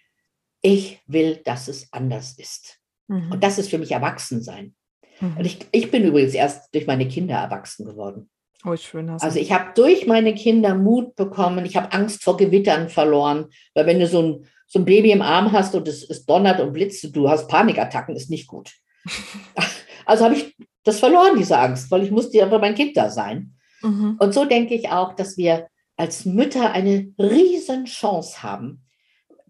ich 0.67 0.99
will, 1.07 1.37
dass 1.45 1.67
es 1.67 1.91
anders 1.93 2.33
ist. 2.37 2.79
Mhm. 3.07 3.31
Und 3.31 3.43
das 3.43 3.57
ist 3.57 3.69
für 3.69 3.77
mich 3.77 3.91
Erwachsensein. 3.91 4.75
Mhm. 5.21 5.37
Und 5.37 5.45
ich, 5.45 5.59
ich 5.71 5.91
bin 5.91 6.03
übrigens 6.03 6.33
erst 6.33 6.73
durch 6.73 6.87
meine 6.87 7.07
Kinder 7.07 7.35
erwachsen 7.35 7.85
geworden. 7.85 8.29
Oh, 8.65 8.75
schön. 8.75 9.09
Also 9.09 9.39
ich 9.39 9.51
habe 9.51 9.71
durch 9.75 10.07
meine 10.07 10.35
Kinder 10.35 10.75
Mut 10.75 11.15
bekommen. 11.15 11.65
Ich 11.65 11.77
habe 11.77 11.93
Angst 11.93 12.23
vor 12.23 12.35
Gewittern 12.37 12.89
verloren, 12.89 13.47
weil 13.73 13.85
wenn 13.85 13.99
du 13.99 14.07
so 14.07 14.21
ein, 14.21 14.45
so 14.65 14.79
ein 14.79 14.85
Baby 14.85 15.11
im 15.11 15.21
Arm 15.21 15.51
hast 15.51 15.73
und 15.75 15.87
es, 15.87 16.03
es 16.09 16.25
donnert 16.25 16.59
und 16.59 16.73
blitzt, 16.73 17.15
du 17.15 17.29
hast 17.29 17.47
Panikattacken, 17.47 18.15
ist 18.15 18.29
nicht 18.29 18.47
gut. 18.47 18.73
also 20.05 20.25
habe 20.25 20.35
ich 20.35 20.57
das 20.83 20.99
verloren, 20.99 21.37
diese 21.37 21.57
Angst, 21.57 21.89
weil 21.91 22.03
ich 22.03 22.11
musste 22.11 22.37
ja 22.37 22.49
für 22.49 22.59
mein 22.59 22.75
Kind 22.75 22.97
da 22.97 23.09
sein. 23.09 23.53
Mhm. 23.81 24.17
Und 24.19 24.33
so 24.33 24.43
denke 24.43 24.73
ich 24.73 24.89
auch, 24.89 25.13
dass 25.13 25.37
wir 25.37 25.67
als 25.95 26.25
Mütter 26.25 26.71
eine 26.71 27.13
riesen 27.17 27.85
Chance 27.85 28.43
haben, 28.43 28.86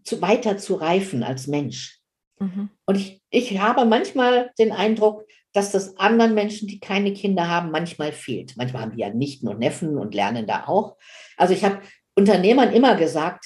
zu, 0.08 0.22
weiter 0.22 0.58
zu 0.58 0.76
reifen 0.76 1.22
als 1.22 1.48
Mensch. 1.48 2.00
Mhm. 2.40 2.70
Und 2.86 2.96
ich, 2.96 3.22
ich 3.30 3.60
habe 3.60 3.86
manchmal 3.86 4.52
den 4.58 4.72
Eindruck, 4.72 5.28
dass 5.54 5.72
das 5.72 5.98
anderen 5.98 6.34
Menschen, 6.34 6.68
die 6.68 6.80
keine 6.80 7.14
Kinder 7.14 7.50
haben, 7.50 7.72
manchmal 7.72 8.12
fehlt. 8.14 8.56
Manchmal 8.56 8.84
haben 8.84 8.96
die 8.96 9.02
ja 9.02 9.10
Nichten 9.10 9.48
und 9.48 9.60
Neffen 9.60 9.98
und 9.98 10.16
lernen 10.16 10.48
da 10.48 10.68
auch. 10.68 10.98
Also 11.36 11.54
ich 11.54 11.64
habe 11.64 11.82
Unternehmern 12.16 12.72
immer 12.74 12.96
gesagt, 12.96 13.46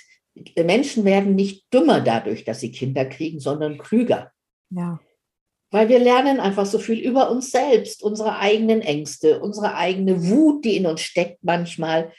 Menschen 0.56 1.04
werden 1.04 1.36
nicht 1.36 1.74
dümmer 1.74 2.00
dadurch, 2.00 2.44
dass 2.44 2.60
sie 2.60 2.72
Kinder 2.72 3.06
kriegen, 3.06 3.40
sondern 3.40 3.78
klüger. 3.78 4.32
Ja. 4.70 5.00
Weil 5.72 5.90
wir 5.90 6.00
lernen 6.00 6.40
einfach 6.40 6.66
so 6.66 6.80
viel 6.80 7.00
über 7.00 7.32
uns 7.32 7.52
selbst, 7.52 8.04
unsere 8.04 8.38
eigenen 8.38 8.82
Ängste, 8.82 9.40
unsere 9.40 9.76
eigene 9.76 10.30
Wut, 10.30 10.64
die 10.66 10.78
in 10.78 10.86
uns 10.86 11.02
steckt 11.02 11.44
manchmal 11.44 12.12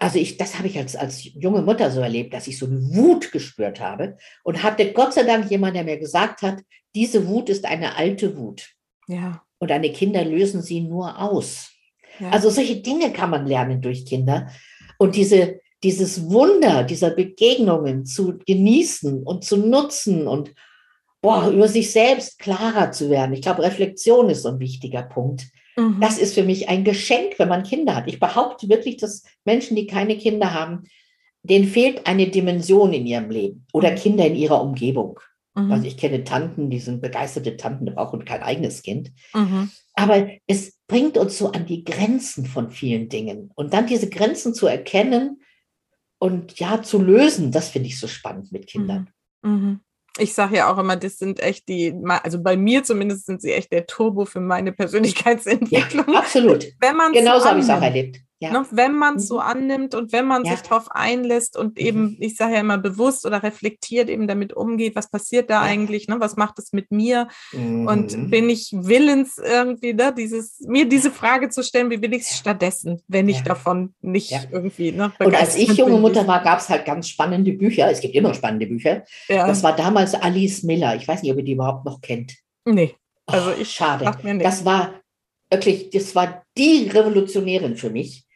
also 0.00 0.18
ich, 0.18 0.36
das 0.36 0.56
habe 0.58 0.68
ich 0.68 0.78
als, 0.78 0.96
als 0.96 1.24
junge 1.24 1.62
Mutter 1.62 1.90
so 1.90 2.00
erlebt, 2.00 2.34
dass 2.34 2.46
ich 2.46 2.58
so 2.58 2.66
eine 2.66 2.80
Wut 2.94 3.32
gespürt 3.32 3.80
habe 3.80 4.16
und 4.44 4.62
hatte 4.62 4.92
Gott 4.92 5.14
sei 5.14 5.24
Dank 5.24 5.50
jemand, 5.50 5.76
der 5.76 5.84
mir 5.84 5.98
gesagt 5.98 6.42
hat, 6.42 6.62
diese 6.94 7.26
Wut 7.26 7.48
ist 7.48 7.64
eine 7.64 7.96
alte 7.96 8.36
Wut. 8.36 8.70
Ja. 9.06 9.42
Und 9.58 9.70
deine 9.70 9.92
Kinder 9.92 10.24
lösen 10.24 10.62
sie 10.62 10.80
nur 10.80 11.20
aus. 11.20 11.70
Ja. 12.18 12.30
Also 12.30 12.50
solche 12.50 12.76
Dinge 12.76 13.12
kann 13.12 13.30
man 13.30 13.46
lernen 13.46 13.80
durch 13.80 14.06
Kinder. 14.06 14.50
Und 14.98 15.16
diese, 15.16 15.60
dieses 15.82 16.28
Wunder 16.30 16.84
dieser 16.84 17.10
Begegnungen 17.10 18.04
zu 18.04 18.38
genießen 18.46 19.22
und 19.22 19.44
zu 19.44 19.56
nutzen 19.56 20.26
und 20.26 20.54
boah, 21.20 21.48
über 21.48 21.68
sich 21.68 21.90
selbst 21.90 22.38
klarer 22.38 22.92
zu 22.92 23.10
werden. 23.10 23.32
Ich 23.32 23.42
glaube, 23.42 23.62
Reflexion 23.62 24.30
ist 24.30 24.42
so 24.42 24.50
ein 24.50 24.60
wichtiger 24.60 25.02
Punkt. 25.02 25.46
Mhm. 25.78 26.00
Das 26.00 26.18
ist 26.18 26.34
für 26.34 26.42
mich 26.42 26.68
ein 26.68 26.82
Geschenk, 26.82 27.38
wenn 27.38 27.48
man 27.48 27.62
Kinder 27.62 27.94
hat. 27.94 28.08
Ich 28.08 28.18
behaupte 28.18 28.68
wirklich, 28.68 28.96
dass 28.96 29.22
Menschen, 29.44 29.76
die 29.76 29.86
keine 29.86 30.18
Kinder 30.18 30.52
haben, 30.52 30.88
denen 31.44 31.68
fehlt 31.68 32.06
eine 32.06 32.26
Dimension 32.26 32.92
in 32.92 33.06
ihrem 33.06 33.30
Leben 33.30 33.64
oder 33.72 33.92
mhm. 33.92 33.96
Kinder 33.96 34.26
in 34.26 34.34
ihrer 34.34 34.60
Umgebung. 34.60 35.20
Mhm. 35.54 35.70
Also 35.70 35.86
ich 35.86 35.96
kenne 35.96 36.24
Tanten, 36.24 36.68
die 36.68 36.80
sind 36.80 37.00
begeisterte 37.00 37.56
Tanten, 37.56 37.86
die 37.86 37.92
brauchen 37.92 38.24
kein 38.24 38.42
eigenes 38.42 38.82
Kind. 38.82 39.12
Mhm. 39.32 39.70
Aber 39.94 40.28
es 40.48 40.76
bringt 40.88 41.16
uns 41.16 41.38
so 41.38 41.52
an 41.52 41.66
die 41.66 41.84
Grenzen 41.84 42.44
von 42.44 42.72
vielen 42.72 43.08
Dingen. 43.08 43.52
Und 43.54 43.72
dann 43.72 43.86
diese 43.86 44.10
Grenzen 44.10 44.54
zu 44.54 44.66
erkennen 44.66 45.42
und 46.18 46.58
ja, 46.58 46.82
zu 46.82 47.00
lösen, 47.00 47.52
das 47.52 47.68
finde 47.68 47.88
ich 47.88 48.00
so 48.00 48.08
spannend 48.08 48.50
mit 48.50 48.66
Kindern. 48.66 49.10
Mhm. 49.42 49.80
Ich 50.18 50.34
sage 50.34 50.56
ja 50.56 50.72
auch 50.72 50.78
immer, 50.78 50.96
das 50.96 51.18
sind 51.18 51.40
echt 51.40 51.68
die, 51.68 51.94
also 52.06 52.42
bei 52.42 52.56
mir 52.56 52.82
zumindest 52.82 53.26
sind 53.26 53.40
sie 53.40 53.52
echt 53.52 53.72
der 53.72 53.86
Turbo 53.86 54.24
für 54.24 54.40
meine 54.40 54.72
Persönlichkeitsentwicklung. 54.72 56.06
Ja, 56.12 56.18
absolut. 56.20 56.66
Wenn 56.80 56.96
man 56.96 57.12
Genauso 57.12 57.44
so 57.44 57.48
habe 57.50 57.60
ich 57.60 57.64
es 57.64 57.70
auch 57.70 57.82
erlebt. 57.82 58.20
Ja. 58.40 58.52
Ne, 58.52 58.64
wenn 58.70 58.96
man 58.96 59.16
es 59.16 59.24
mhm. 59.24 59.26
so 59.26 59.38
annimmt 59.40 59.94
und 59.96 60.12
wenn 60.12 60.24
man 60.24 60.44
ja. 60.44 60.52
sich 60.52 60.62
darauf 60.62 60.92
einlässt 60.92 61.56
und 61.56 61.76
eben, 61.76 62.02
mhm. 62.02 62.16
ich 62.20 62.36
sage 62.36 62.54
ja 62.54 62.60
immer 62.60 62.78
bewusst 62.78 63.26
oder 63.26 63.42
reflektiert 63.42 64.08
eben 64.08 64.28
damit 64.28 64.52
umgeht, 64.52 64.94
was 64.94 65.10
passiert 65.10 65.50
da 65.50 65.54
ja. 65.54 65.62
eigentlich, 65.62 66.06
ne? 66.06 66.20
was 66.20 66.36
macht 66.36 66.58
es 66.60 66.72
mit 66.72 66.92
mir? 66.92 67.26
Mhm. 67.52 67.88
Und 67.88 68.30
bin 68.30 68.48
ich 68.48 68.70
willens 68.72 69.38
irgendwie, 69.38 69.92
ne, 69.92 70.14
dieses, 70.16 70.60
mir 70.60 70.88
diese 70.88 71.10
Frage 71.10 71.48
zu 71.48 71.64
stellen, 71.64 71.90
wie 71.90 72.00
will 72.00 72.14
ich 72.14 72.22
es 72.22 72.36
stattdessen, 72.36 73.02
wenn 73.08 73.28
ich 73.28 73.42
davon 73.42 73.94
nicht 74.00 74.32
irgendwie. 74.52 74.92
Ne, 74.92 75.12
und 75.18 75.34
als 75.34 75.56
ich 75.56 75.72
junge 75.72 75.98
Mutter 75.98 76.26
war, 76.28 76.42
gab 76.44 76.60
es 76.60 76.68
halt 76.68 76.84
ganz 76.84 77.08
spannende 77.08 77.52
Bücher. 77.52 77.90
Es 77.90 78.00
gibt 78.00 78.14
immer 78.14 78.34
spannende 78.34 78.66
Bücher. 78.66 79.04
Das 79.26 79.64
war 79.64 79.74
damals 79.74 80.14
Alice 80.14 80.62
Miller. 80.62 80.94
Ich 80.94 81.08
weiß 81.08 81.22
nicht, 81.22 81.32
ob 81.32 81.38
ihr 81.38 81.44
die 81.44 81.52
überhaupt 81.52 81.84
noch 81.84 82.00
kennt. 82.00 82.36
Nee. 82.64 82.94
Also 83.26 83.50
ich 83.50 83.60
oh, 83.60 83.64
schade. 83.64 84.38
Das 84.38 84.64
war 84.64 84.94
wirklich, 85.50 85.90
das 85.90 86.14
war 86.14 86.42
die 86.56 86.88
Revolutionärin 86.88 87.76
für 87.76 87.90
mich 87.90 88.27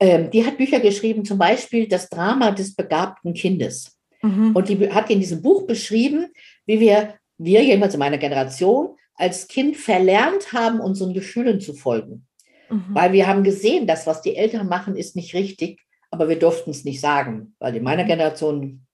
ähm, 0.00 0.30
die 0.30 0.44
hat 0.46 0.56
Bücher 0.56 0.80
geschrieben, 0.80 1.24
zum 1.24 1.38
Beispiel 1.38 1.86
das 1.86 2.08
Drama 2.08 2.50
des 2.50 2.74
begabten 2.74 3.34
Kindes. 3.34 3.98
Mhm. 4.22 4.56
Und 4.56 4.68
die 4.68 4.90
hat 4.90 5.10
in 5.10 5.20
diesem 5.20 5.42
Buch 5.42 5.66
beschrieben, 5.66 6.28
wie 6.66 6.80
wir, 6.80 7.14
wir 7.38 7.62
jedenfalls 7.62 7.94
in 7.94 8.00
meiner 8.00 8.18
Generation, 8.18 8.96
als 9.14 9.46
Kind 9.46 9.76
verlernt 9.76 10.52
haben, 10.54 10.80
unseren 10.80 11.12
Gefühlen 11.12 11.60
zu 11.60 11.74
folgen. 11.74 12.26
Mhm. 12.70 12.84
Weil 12.88 13.12
wir 13.12 13.26
haben 13.26 13.44
gesehen, 13.44 13.86
dass 13.86 14.06
was 14.06 14.22
die 14.22 14.36
Eltern 14.36 14.68
machen, 14.68 14.96
ist 14.96 15.16
nicht 15.16 15.34
richtig, 15.34 15.80
aber 16.10 16.28
wir 16.28 16.38
durften 16.38 16.70
es 16.70 16.84
nicht 16.84 17.00
sagen. 17.00 17.54
Weil 17.58 17.76
in 17.76 17.82
meiner 17.82 18.04
mhm. 18.04 18.08
Generation 18.08 18.86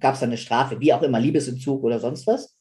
gab 0.00 0.16
es 0.16 0.22
eine 0.24 0.36
Strafe, 0.36 0.80
wie 0.80 0.92
auch 0.92 1.02
immer, 1.02 1.20
Liebesentzug 1.20 1.84
oder 1.84 2.00
sonst 2.00 2.26
was. 2.26 2.56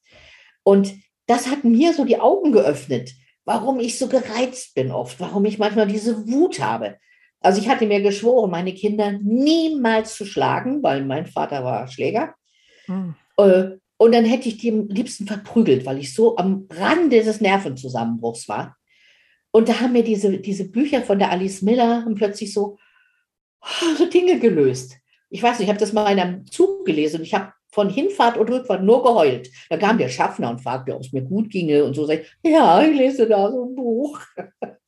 Und 0.64 0.94
das 1.26 1.50
hat 1.50 1.64
mir 1.64 1.94
so 1.94 2.06
die 2.06 2.20
Augen 2.20 2.52
geöffnet, 2.52 3.12
warum 3.46 3.80
ich 3.80 3.98
so 3.98 4.08
gereizt 4.08 4.76
bin 4.76 4.92
oft, 4.92 5.20
warum 5.20 5.46
ich 5.46 5.58
manchmal 5.58 5.88
diese 5.88 6.28
Wut 6.28 6.60
habe. 6.60 6.98
Also 7.42 7.60
ich 7.60 7.68
hatte 7.68 7.88
mir 7.88 8.02
geschworen, 8.02 8.52
meine 8.52 8.74
Kinder 8.74 9.12
niemals 9.12 10.16
zu 10.16 10.26
schlagen, 10.26 10.82
weil 10.84 11.04
mein 11.04 11.26
Vater 11.26 11.64
war 11.64 11.88
Schläger. 11.88 12.36
Hm. 12.86 13.16
Äh, 13.38 13.72
und 13.98 14.14
dann 14.14 14.26
hätte 14.26 14.48
ich 14.48 14.58
die 14.58 14.72
am 14.72 14.88
liebsten 14.88 15.28
verprügelt, 15.28 15.86
weil 15.86 15.98
ich 15.98 16.14
so 16.14 16.38
am 16.38 16.68
Rande 16.72 17.24
des 17.24 17.42
Nervenzusammenbruchs 17.42 18.48
war. 18.48 18.78
Und 19.52 19.70
da 19.70 19.80
haben 19.80 19.94
mir 19.94 20.04
diese, 20.04 20.38
diese 20.38 20.70
Bücher 20.70 21.02
von 21.02 21.20
der 21.20 21.30
Alice 21.30 21.62
Miller 21.62 22.06
plötzlich 22.16 22.54
so, 22.54 22.78
so 23.98 24.06
Dinge 24.06 24.40
gelöst. 24.40 24.98
Ich 25.30 25.44
weiß 25.44 25.60
nicht, 25.60 25.66
ich 25.66 25.70
habe 25.70 25.80
das 25.80 25.94
mal 25.94 26.12
in 26.12 26.20
einem 26.20 26.48
Zug 26.48 26.86
gelesen 26.86 27.18
und 27.18 27.24
ich 27.24 27.34
habe 27.34 27.54
von 27.70 27.90
Hinfahrt 27.90 28.38
und 28.38 28.50
Rückfahrt 28.50 28.84
nur 28.84 29.04
geheult. 29.04 29.50
Da 29.70 29.78
kam 29.78 29.98
der 29.98 30.10
Schaffner 30.10 30.50
und 30.50 30.62
fragte, 30.62 30.96
ob 30.96 31.02
es 31.02 31.14
mir 31.14 31.22
gut 31.22 31.50
ginge 31.50 31.84
und 31.84 31.94
so. 31.94 32.06
Sag 32.06 32.22
ich, 32.22 32.52
ja, 32.52 32.84
ich 32.84 32.98
lese 32.98 33.28
da 33.28 33.50
so 33.52 33.66
ein 33.66 33.76
Buch. 33.76 34.20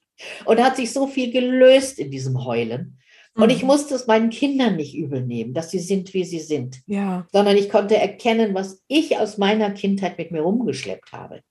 Und 0.46 0.60
da 0.60 0.66
hat 0.66 0.76
sich 0.78 0.92
so 0.92 1.08
viel 1.08 1.32
gelöst 1.32 2.00
in 2.00 2.12
diesem 2.12 2.46
Heulen. 2.46 3.00
Und 3.36 3.52
ich 3.52 3.62
mhm. 3.62 3.68
musste 3.68 3.96
es 3.96 4.06
meinen 4.06 4.30
Kindern 4.30 4.76
nicht 4.76 4.96
übel 4.96 5.22
nehmen, 5.22 5.54
dass 5.54 5.72
sie 5.72 5.80
sind, 5.80 6.14
wie 6.14 6.24
sie 6.24 6.40
sind. 6.40 6.82
Ja. 6.86 7.26
Sondern 7.32 7.58
ich 7.58 7.70
konnte 7.70 7.98
erkennen, 7.98 8.54
was 8.54 8.84
ich 8.88 9.18
aus 9.18 9.38
meiner 9.38 9.72
Kindheit 9.72 10.18
mit 10.18 10.32
mir 10.32 10.42
rumgeschleppt 10.42 11.12
habe. 11.12 11.42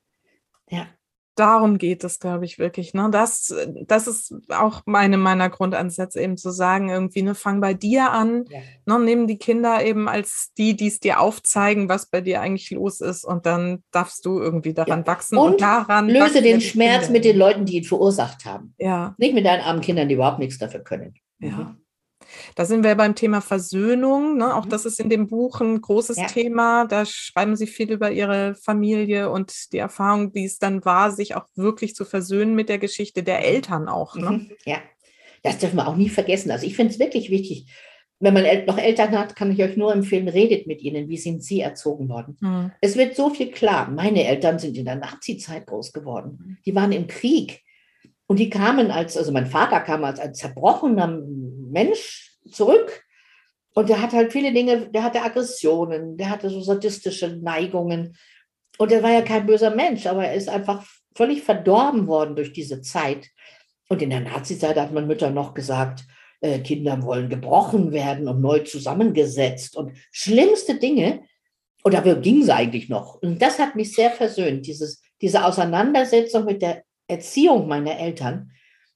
Ja 0.70 0.86
darum 1.34 1.78
geht 1.78 2.04
es, 2.04 2.18
glaube 2.18 2.44
ich, 2.44 2.58
wirklich. 2.58 2.94
Ne? 2.94 3.08
Das, 3.10 3.54
das 3.86 4.06
ist 4.06 4.34
auch 4.48 4.82
meine 4.86 5.16
meiner 5.16 5.48
Grundansätze, 5.48 6.20
eben 6.20 6.36
zu 6.36 6.50
sagen, 6.50 6.90
irgendwie, 6.90 7.22
ne, 7.22 7.34
fang 7.34 7.60
bei 7.60 7.74
dir 7.74 8.10
an, 8.12 8.44
ja. 8.50 8.60
ne, 8.86 9.04
nimm 9.04 9.26
die 9.26 9.38
Kinder 9.38 9.84
eben 9.84 10.08
als 10.08 10.52
die, 10.58 10.76
die 10.76 10.88
es 10.88 11.00
dir 11.00 11.20
aufzeigen, 11.20 11.88
was 11.88 12.06
bei 12.06 12.20
dir 12.20 12.40
eigentlich 12.40 12.70
los 12.70 13.00
ist, 13.00 13.24
und 13.24 13.46
dann 13.46 13.82
darfst 13.90 14.26
du 14.26 14.40
irgendwie 14.40 14.74
daran 14.74 15.00
ja. 15.00 15.06
wachsen 15.06 15.38
und, 15.38 15.52
und 15.52 15.60
daran 15.60 16.08
löse 16.08 16.42
den 16.42 16.60
Schmerz 16.60 17.04
Kinder. 17.04 17.12
mit 17.12 17.24
den 17.24 17.36
Leuten, 17.36 17.64
die 17.64 17.76
ihn 17.76 17.84
verursacht 17.84 18.44
haben. 18.44 18.74
Ja. 18.78 19.14
Nicht 19.18 19.34
mit 19.34 19.46
deinen 19.46 19.62
armen 19.62 19.80
Kindern, 19.80 20.08
die 20.08 20.14
überhaupt 20.14 20.38
nichts 20.38 20.58
dafür 20.58 20.80
können. 20.80 21.14
Ja. 21.38 21.50
Mhm. 21.50 21.81
Da 22.54 22.64
sind 22.64 22.84
wir 22.84 22.94
beim 22.94 23.14
Thema 23.14 23.40
Versöhnung. 23.40 24.36
Ne? 24.36 24.54
Auch 24.54 24.66
mhm. 24.66 24.70
das 24.70 24.84
ist 24.84 25.00
in 25.00 25.10
dem 25.10 25.28
Buch 25.28 25.60
ein 25.60 25.80
großes 25.80 26.16
ja. 26.16 26.26
Thema. 26.26 26.86
Da 26.86 27.04
schreiben 27.06 27.56
Sie 27.56 27.66
viel 27.66 27.90
über 27.90 28.10
Ihre 28.10 28.54
Familie 28.54 29.30
und 29.30 29.72
die 29.72 29.78
Erfahrung, 29.78 30.34
wie 30.34 30.44
es 30.44 30.58
dann 30.58 30.84
war, 30.84 31.10
sich 31.10 31.34
auch 31.34 31.46
wirklich 31.54 31.94
zu 31.94 32.04
versöhnen 32.04 32.54
mit 32.54 32.68
der 32.68 32.78
Geschichte 32.78 33.22
der 33.22 33.44
Eltern 33.44 33.88
auch. 33.88 34.16
Ne? 34.16 34.30
Mhm. 34.30 34.50
Ja, 34.64 34.78
das 35.42 35.58
dürfen 35.58 35.76
wir 35.76 35.88
auch 35.88 35.96
nie 35.96 36.08
vergessen. 36.08 36.50
Also 36.50 36.66
ich 36.66 36.76
finde 36.76 36.92
es 36.92 36.98
wirklich 36.98 37.30
wichtig. 37.30 37.66
Wenn 38.22 38.34
man 38.34 38.44
noch 38.66 38.78
Eltern 38.78 39.18
hat, 39.18 39.34
kann 39.34 39.50
ich 39.50 39.60
euch 39.60 39.76
nur 39.76 39.92
empfehlen, 39.92 40.28
redet 40.28 40.68
mit 40.68 40.80
ihnen. 40.80 41.08
Wie 41.08 41.16
sind 41.16 41.42
sie 41.42 41.60
erzogen 41.60 42.08
worden? 42.08 42.36
Mhm. 42.40 42.70
Es 42.80 42.96
wird 42.96 43.16
so 43.16 43.30
viel 43.30 43.50
klar. 43.50 43.90
Meine 43.90 44.24
Eltern 44.24 44.60
sind 44.60 44.76
in 44.76 44.84
der 44.84 44.94
Nazi-Zeit 44.94 45.66
groß 45.66 45.92
geworden. 45.92 46.38
Mhm. 46.40 46.58
Die 46.64 46.74
waren 46.74 46.92
im 46.92 47.08
Krieg. 47.08 47.62
Und 48.26 48.38
die 48.38 48.48
kamen 48.48 48.92
als, 48.92 49.16
also 49.16 49.32
mein 49.32 49.46
Vater 49.46 49.80
kam 49.80 50.04
als 50.04 50.20
ein 50.20 50.34
zerbrochener 50.34 51.20
Mensch 51.72 52.36
zurück. 52.50 53.04
Und 53.74 53.88
der 53.88 54.02
hat 54.02 54.12
halt 54.12 54.32
viele 54.32 54.52
Dinge, 54.52 54.90
der 54.90 55.02
hatte 55.02 55.22
Aggressionen, 55.22 56.16
der 56.16 56.30
hatte 56.30 56.50
so 56.50 56.60
sadistische 56.60 57.38
Neigungen. 57.38 58.16
Und 58.78 58.92
er 58.92 59.02
war 59.02 59.10
ja 59.10 59.22
kein 59.22 59.46
böser 59.46 59.74
Mensch, 59.74 60.06
aber 60.06 60.26
er 60.26 60.34
ist 60.34 60.48
einfach 60.48 60.84
völlig 61.14 61.42
verdorben 61.42 62.06
worden 62.06 62.36
durch 62.36 62.52
diese 62.52 62.82
Zeit. 62.82 63.28
Und 63.88 64.02
in 64.02 64.10
der 64.10 64.20
Nazizeit 64.20 64.78
hat 64.78 64.92
man 64.92 65.06
Mütter 65.06 65.30
noch 65.30 65.54
gesagt, 65.54 66.04
äh, 66.40 66.58
Kinder 66.60 67.02
wollen 67.02 67.28
gebrochen 67.28 67.92
werden 67.92 68.28
und 68.28 68.40
neu 68.40 68.60
zusammengesetzt 68.60 69.76
und 69.76 69.92
schlimmste 70.10 70.74
Dinge. 70.74 71.22
Und 71.82 71.94
dafür 71.94 72.16
ging 72.16 72.42
sie 72.42 72.54
eigentlich 72.54 72.88
noch. 72.88 73.22
Und 73.22 73.40
das 73.40 73.58
hat 73.58 73.74
mich 73.74 73.94
sehr 73.94 74.10
versöhnt, 74.10 74.66
dieses, 74.66 75.02
diese 75.20 75.44
Auseinandersetzung 75.44 76.44
mit 76.44 76.62
der 76.62 76.84
Erziehung 77.08 77.68
meiner 77.68 77.98
Eltern 77.98 78.52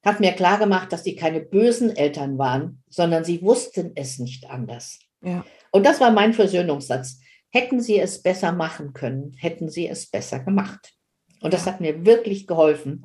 hat 0.07 0.21
mir 0.21 0.33
klargemacht, 0.33 0.93
dass 0.93 1.03
die 1.03 1.17
keine 1.17 1.41
bösen 1.41 1.95
Eltern 1.95 2.39
waren, 2.39 2.83
sondern 2.89 3.25
sie 3.25 3.43
wussten 3.43 3.91
es 3.97 4.21
nicht 4.21 4.49
anders. 4.49 5.01
Ja. 5.21 5.45
Und 5.73 5.85
das 5.85 6.01
war 6.01 6.13
mein 6.13 6.33
Versöhnungssatz. 6.33 7.19
Hätten 7.51 7.81
sie 7.81 7.99
es 7.99 8.23
besser 8.23 8.53
machen 8.53 8.93
können, 8.93 9.35
hätten 9.37 9.69
sie 9.69 9.89
es 9.89 10.07
besser 10.07 10.39
gemacht. 10.39 10.95
Und 11.41 11.53
das 11.53 11.67
hat 11.67 11.81
mir 11.81 12.07
wirklich 12.07 12.47
geholfen, 12.47 13.05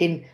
den 0.00 0.24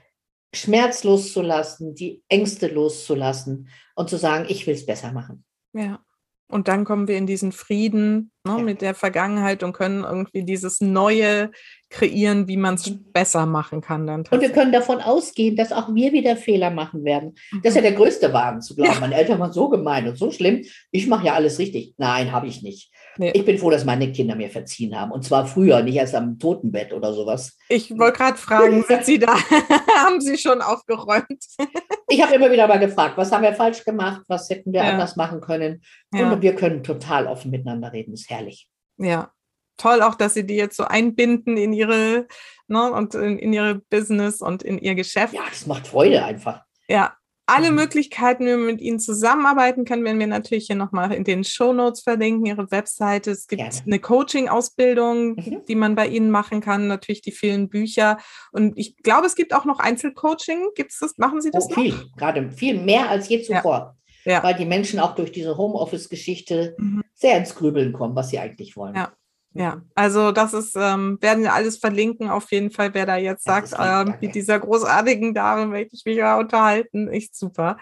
Schmerz 0.54 1.02
loszulassen, 1.02 1.96
die 1.96 2.22
Ängste 2.28 2.68
loszulassen 2.68 3.68
und 3.96 4.08
zu 4.08 4.18
sagen, 4.18 4.46
ich 4.48 4.68
will 4.68 4.74
es 4.74 4.86
besser 4.86 5.12
machen. 5.12 5.44
Ja. 5.72 6.04
Und 6.46 6.68
dann 6.68 6.84
kommen 6.84 7.08
wir 7.08 7.16
in 7.16 7.26
diesen 7.26 7.50
Frieden 7.50 8.30
ne, 8.44 8.56
ja. 8.58 8.62
mit 8.62 8.82
der 8.82 8.94
Vergangenheit 8.94 9.62
und 9.62 9.72
können 9.72 10.04
irgendwie 10.04 10.44
dieses 10.44 10.80
Neue 10.80 11.50
kreieren, 11.94 12.48
wie 12.48 12.56
man 12.56 12.74
es 12.74 12.90
mhm. 12.90 13.04
besser 13.12 13.46
machen 13.46 13.80
kann. 13.80 14.06
Dann 14.06 14.24
und 14.30 14.40
wir 14.40 14.50
können 14.50 14.72
davon 14.72 15.00
ausgehen, 15.00 15.56
dass 15.56 15.72
auch 15.72 15.94
wir 15.94 16.12
wieder 16.12 16.36
Fehler 16.36 16.70
machen 16.70 17.04
werden. 17.04 17.34
Das 17.62 17.70
ist 17.70 17.76
ja 17.76 17.80
mhm. 17.80 17.86
der 17.86 17.94
größte 17.94 18.32
Wagen 18.32 18.60
zu 18.60 18.74
glauben. 18.74 18.94
Ja. 18.94 19.00
Meine 19.00 19.14
Eltern 19.14 19.38
waren 19.38 19.52
so 19.52 19.68
gemein 19.68 20.08
und 20.08 20.18
so 20.18 20.30
schlimm. 20.30 20.64
Ich 20.90 21.06
mache 21.06 21.26
ja 21.26 21.34
alles 21.34 21.58
richtig. 21.58 21.94
Nein, 21.96 22.32
habe 22.32 22.48
ich 22.48 22.62
nicht. 22.62 22.90
Nee. 23.16 23.30
Ich 23.32 23.44
bin 23.44 23.58
froh, 23.58 23.70
dass 23.70 23.84
meine 23.84 24.10
Kinder 24.10 24.34
mir 24.34 24.50
verziehen 24.50 24.98
haben. 24.98 25.12
Und 25.12 25.24
zwar 25.24 25.46
früher, 25.46 25.82
nicht 25.82 25.94
erst 25.94 26.16
am 26.16 26.38
Totenbett 26.38 26.92
oder 26.92 27.12
sowas. 27.12 27.56
Ich 27.68 27.96
wollte 27.96 28.18
gerade 28.18 28.38
fragen, 28.38 28.82
sind 28.82 29.04
Sie 29.04 29.18
da? 29.20 29.36
haben 30.04 30.20
Sie 30.20 30.36
schon 30.36 30.60
aufgeräumt? 30.60 31.44
ich 32.08 32.22
habe 32.22 32.34
immer 32.34 32.50
wieder 32.50 32.66
mal 32.66 32.78
gefragt, 32.78 33.16
was 33.16 33.30
haben 33.30 33.42
wir 33.42 33.54
falsch 33.54 33.84
gemacht? 33.84 34.22
Was 34.26 34.50
hätten 34.50 34.72
wir 34.72 34.82
ja. 34.82 34.90
anders 34.90 35.14
machen 35.14 35.40
können? 35.40 35.82
Ja. 36.12 36.32
Und 36.32 36.42
wir 36.42 36.56
können 36.56 36.82
total 36.82 37.28
offen 37.28 37.52
miteinander 37.52 37.92
reden. 37.92 38.14
Ist 38.14 38.28
herrlich. 38.34 38.68
Ja, 38.96 39.32
toll 39.76 40.02
auch, 40.02 40.14
dass 40.14 40.34
Sie 40.34 40.46
die 40.46 40.56
jetzt 40.56 40.76
so 40.76 40.84
einbinden 40.84 41.56
in 41.56 41.72
Ihre, 41.72 42.26
ne, 42.68 42.92
und 42.92 43.14
in, 43.14 43.38
in 43.38 43.52
Ihre 43.52 43.76
Business 43.90 44.40
und 44.40 44.62
in 44.62 44.78
Ihr 44.78 44.94
Geschäft. 44.94 45.34
Ja, 45.34 45.42
das 45.48 45.66
macht 45.66 45.86
Freude 45.86 46.24
einfach. 46.24 46.62
Ja, 46.88 47.16
alle 47.46 47.70
mhm. 47.70 47.76
Möglichkeiten, 47.76 48.46
wie 48.46 48.52
man 48.52 48.66
mit 48.66 48.80
Ihnen 48.80 48.98
zusammenarbeiten 48.98 49.84
kann, 49.84 50.02
werden 50.02 50.18
wir 50.18 50.26
natürlich 50.26 50.66
hier 50.66 50.76
nochmal 50.76 51.12
in 51.12 51.24
den 51.24 51.44
Show 51.44 51.74
Notes 51.74 52.00
verlinken, 52.02 52.46
Ihre 52.46 52.70
Webseite. 52.70 53.32
Es 53.32 53.46
gibt 53.46 53.60
Gerne. 53.60 53.76
eine 53.84 53.98
Coaching-Ausbildung, 53.98 55.34
mhm. 55.34 55.62
die 55.68 55.74
man 55.74 55.94
bei 55.94 56.06
Ihnen 56.08 56.30
machen 56.30 56.62
kann, 56.62 56.86
natürlich 56.86 57.20
die 57.20 57.32
vielen 57.32 57.68
Bücher. 57.68 58.18
Und 58.52 58.78
ich 58.78 58.96
glaube, 58.96 59.26
es 59.26 59.34
gibt 59.34 59.52
auch 59.52 59.66
noch 59.66 59.78
Einzelcoaching. 59.78 60.70
Gibt's 60.74 60.98
das? 61.00 61.18
Machen 61.18 61.42
Sie 61.42 61.50
das? 61.50 61.66
Oh, 61.70 61.74
viel, 61.74 61.92
noch? 61.92 62.16
gerade 62.16 62.50
viel 62.50 62.80
mehr 62.80 63.10
als 63.10 63.28
je 63.28 63.42
zuvor. 63.42 63.78
Ja. 63.78 63.96
Ja. 64.24 64.42
Weil 64.42 64.54
die 64.54 64.66
Menschen 64.66 65.00
auch 65.00 65.14
durch 65.14 65.32
diese 65.32 65.56
Homeoffice-Geschichte 65.56 66.74
mhm. 66.78 67.02
sehr 67.14 67.36
ins 67.36 67.54
Grübeln 67.54 67.92
kommen, 67.92 68.16
was 68.16 68.30
sie 68.30 68.38
eigentlich 68.38 68.76
wollen. 68.76 68.94
Ja. 68.94 69.12
Ja, 69.56 69.82
also 69.94 70.32
das 70.32 70.52
ist, 70.52 70.74
ähm, 70.74 71.16
werden 71.20 71.44
wir 71.44 71.52
alles 71.52 71.78
verlinken, 71.78 72.28
auf 72.28 72.50
jeden 72.50 72.72
Fall, 72.72 72.92
wer 72.92 73.06
da 73.06 73.16
jetzt 73.16 73.44
sagt, 73.44 73.72
ähm, 73.78 74.16
mit 74.20 74.34
dieser 74.34 74.58
großartigen 74.58 75.32
Dame 75.32 75.66
möchte 75.66 75.94
ich 75.94 76.04
mich 76.04 76.16
ja 76.16 76.40
unterhalten. 76.40 77.06
Echt 77.06 77.36
super. 77.36 77.76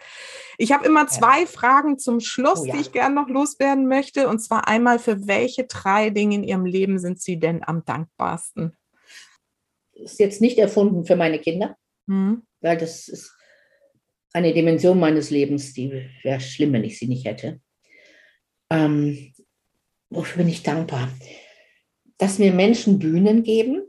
Ich 0.58 0.70
habe 0.72 0.84
immer 0.84 1.06
zwei 1.06 1.40
ja. 1.40 1.46
Fragen 1.46 1.98
zum 1.98 2.20
Schluss, 2.20 2.60
oh, 2.60 2.66
ja. 2.66 2.74
die 2.74 2.80
ich 2.82 2.92
gerne 2.92 3.14
noch 3.14 3.28
loswerden 3.28 3.88
möchte. 3.88 4.28
Und 4.28 4.40
zwar 4.40 4.68
einmal, 4.68 4.98
für 4.98 5.26
welche 5.26 5.64
drei 5.64 6.10
Dinge 6.10 6.34
in 6.34 6.44
Ihrem 6.44 6.66
Leben 6.66 6.98
sind 6.98 7.22
Sie 7.22 7.38
denn 7.38 7.64
am 7.66 7.86
dankbarsten? 7.86 8.76
Ist 9.94 10.20
jetzt 10.20 10.42
nicht 10.42 10.58
erfunden 10.58 11.06
für 11.06 11.16
meine 11.16 11.38
Kinder, 11.38 11.76
hm. 12.06 12.42
weil 12.60 12.76
das 12.76 13.08
ist 13.08 13.34
eine 14.32 14.54
Dimension 14.54 14.98
meines 14.98 15.30
Lebens, 15.30 15.72
die 15.72 16.08
wäre 16.22 16.40
schlimm, 16.40 16.72
wenn 16.72 16.84
ich 16.84 16.98
sie 16.98 17.08
nicht 17.08 17.26
hätte. 17.26 17.60
Ähm, 18.70 19.32
wofür 20.10 20.38
bin 20.38 20.48
ich 20.48 20.62
dankbar? 20.62 21.08
dass 22.22 22.38
mir 22.38 22.52
Menschen 22.52 23.00
Bühnen 23.00 23.42
geben, 23.42 23.82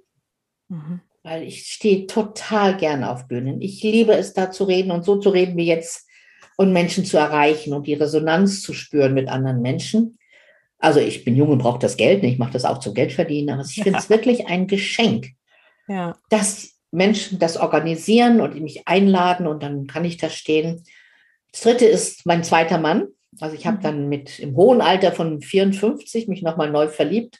mhm. 0.68 1.02
weil 1.22 1.44
ich 1.44 1.68
stehe 1.68 2.08
total 2.08 2.76
gerne 2.76 3.12
auf 3.12 3.28
Bühnen. 3.28 3.62
Ich 3.62 3.84
liebe 3.84 4.14
es, 4.14 4.34
da 4.34 4.50
zu 4.50 4.64
reden 4.64 4.89
und 4.89 5.06
so 5.06 5.20
zu 5.20 5.30
reden 5.30 5.56
wie 5.56 5.68
jetzt 5.68 6.08
und 6.58 6.74
Menschen 6.74 7.06
zu 7.06 7.18
erreichen 7.18 7.74
und 7.74 7.86
die 7.86 7.94
Resonanz 7.94 8.64
zu 8.64 8.74
spüren 8.74 9.14
mit 9.14 9.28
anderen 9.28 9.62
Menschen. 9.62 10.18
Also 10.80 11.00
ich 11.00 11.24
bin 11.24 11.36
jung 11.36 11.50
und 11.50 11.60
brauche 11.60 11.78
das 11.78 11.96
Geld, 11.96 12.24
ich 12.24 12.39
mache 12.39 12.54
das 12.54 12.66
auch 12.66 12.80
zum 12.80 12.96
Geldverdienen, 12.96 13.54
aber 13.54 13.68
ich 13.70 13.84
finde 13.84 14.00
es 14.00 14.10
wirklich 14.10 14.48
ein 14.48 14.66
Geschenk, 14.66 15.28
ja. 15.88 16.18
dass 16.30 16.73
Menschen 16.94 17.39
das 17.39 17.58
organisieren 17.58 18.39
und 18.39 18.60
mich 18.62 18.88
einladen 18.88 19.48
und 19.48 19.64
dann 19.64 19.88
kann 19.88 20.06
ich 20.06 20.18
da 20.18 20.30
stehen. 20.30 20.84
Das 21.52 21.62
dritte 21.62 21.86
ist 21.86 22.26
mein 22.26 22.44
zweiter 22.44 22.78
Mann. 22.78 23.08
Also 23.39 23.56
ich 23.56 23.66
habe 23.66 23.78
mhm. 23.78 23.82
dann 23.82 24.10
mit 24.10 24.39
im 24.39 24.56
hohen 24.56 24.82
Alter 24.82 25.12
von 25.12 25.41
54 25.41 26.28
mich 26.28 26.41
nochmal 26.41 26.70
neu 26.70 26.88
verliebt 26.88 27.39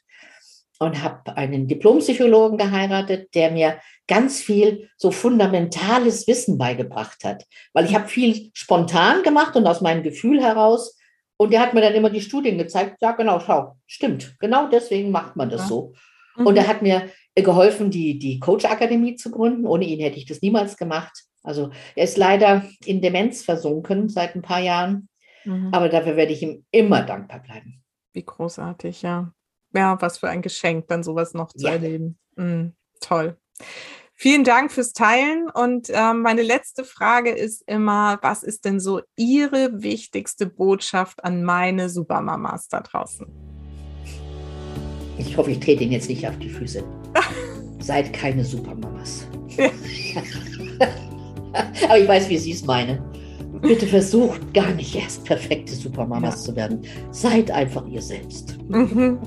und 0.80 1.04
habe 1.04 1.38
einen 1.38 1.68
Diplompsychologen 1.68 2.58
geheiratet, 2.58 3.34
der 3.36 3.52
mir 3.52 3.80
ganz 4.08 4.42
viel 4.42 4.90
so 4.98 5.12
fundamentales 5.12 6.28
Wissen 6.28 6.58
beigebracht 6.58 7.24
hat. 7.24 7.46
Weil 7.74 7.86
ich 7.86 7.96
habe 7.96 8.08
viel 8.08 8.50
spontan 8.54 9.24
gemacht 9.24 9.56
und 9.56 9.68
aus 9.68 9.82
meinem 9.82 10.04
Gefühl 10.04 10.42
heraus. 10.42 10.98
Und 11.38 11.52
der 11.52 11.62
hat 11.62 11.74
mir 11.74 11.82
dann 11.82 11.94
immer 11.94 12.10
die 12.10 12.22
Studien 12.22 12.58
gezeigt. 12.58 12.98
Ja, 13.02 13.12
genau, 13.12 13.40
schau, 13.40 13.76
stimmt. 13.88 14.36
Genau 14.40 14.68
deswegen 14.68 15.12
macht 15.12 15.36
man 15.36 15.50
das 15.50 15.62
ja. 15.62 15.68
so. 15.68 15.94
Mhm. 16.38 16.48
Und 16.48 16.58
er 16.58 16.68
hat 16.68 16.82
mir 16.82 17.10
geholfen, 17.36 17.90
die, 17.90 18.20
die 18.20 18.40
Coach-Akademie 18.40 19.16
zu 19.16 19.32
gründen. 19.32 19.66
Ohne 19.66 19.86
ihn 19.86 20.00
hätte 20.00 20.18
ich 20.18 20.26
das 20.26 20.42
niemals 20.42 20.78
gemacht. 20.78 21.24
Also 21.44 21.72
er 21.96 22.04
ist 22.04 22.18
leider 22.18 22.64
in 22.86 23.02
Demenz 23.02 23.44
versunken 23.44 24.10
seit 24.10 24.36
ein 24.36 24.42
paar 24.42 24.62
Jahren. 24.62 25.10
Mhm. 25.46 25.70
Aber 25.74 25.90
dafür 25.90 26.16
werde 26.16 26.34
ich 26.34 26.42
ihm 26.42 26.66
immer 26.72 27.04
dankbar 27.04 27.42
bleiben. 27.42 27.84
Wie 28.14 28.24
großartig, 28.24 29.02
ja 29.02 29.34
ja, 29.74 30.00
was 30.02 30.20
für 30.20 30.30
ein 30.30 30.42
Geschenk, 30.42 30.88
dann 30.88 31.04
sowas 31.04 31.34
noch 31.34 31.52
zu 31.52 31.66
ja. 31.66 31.74
erleben. 31.74 32.18
Mhm, 32.36 32.74
toll. 33.02 33.38
Vielen 34.16 34.44
Dank 34.44 34.72
fürs 34.72 34.94
Teilen. 34.94 35.50
Und 35.50 35.90
äh, 35.90 36.14
meine 36.14 36.44
letzte 36.44 36.86
Frage 36.86 37.32
ist 37.32 37.64
immer, 37.68 38.20
was 38.22 38.44
ist 38.44 38.66
denn 38.66 38.80
so 38.80 39.02
Ihre 39.18 39.82
wichtigste 39.82 40.46
Botschaft 40.46 41.24
an 41.24 41.44
meine 41.44 41.90
Supermamas 41.90 42.68
da 42.68 42.82
draußen? 42.82 43.53
Ich 45.18 45.38
hoffe, 45.38 45.52
ich 45.52 45.60
trete 45.60 45.84
Ihnen 45.84 45.94
jetzt 45.94 46.10
nicht 46.10 46.28
auf 46.28 46.38
die 46.40 46.50
Füße. 46.50 46.84
Seid 47.80 48.14
keine 48.14 48.44
Supermamas. 48.44 49.28
Aber 51.84 52.00
ich 52.00 52.08
weiß, 52.08 52.30
wie 52.30 52.38
Sie 52.38 52.52
es 52.52 52.66
meinen. 52.66 53.00
Bitte 53.62 53.88
versucht 53.88 54.54
gar 54.54 54.72
nicht 54.72 54.96
erst 54.96 55.24
perfekte 55.24 55.74
Supermamas 55.74 56.36
ja. 56.36 56.42
zu 56.42 56.56
werden. 56.56 56.82
Seid 57.12 57.52
einfach 57.52 57.86
ihr 57.88 58.02
selbst. 58.02 58.58
Mhm. 58.68 59.20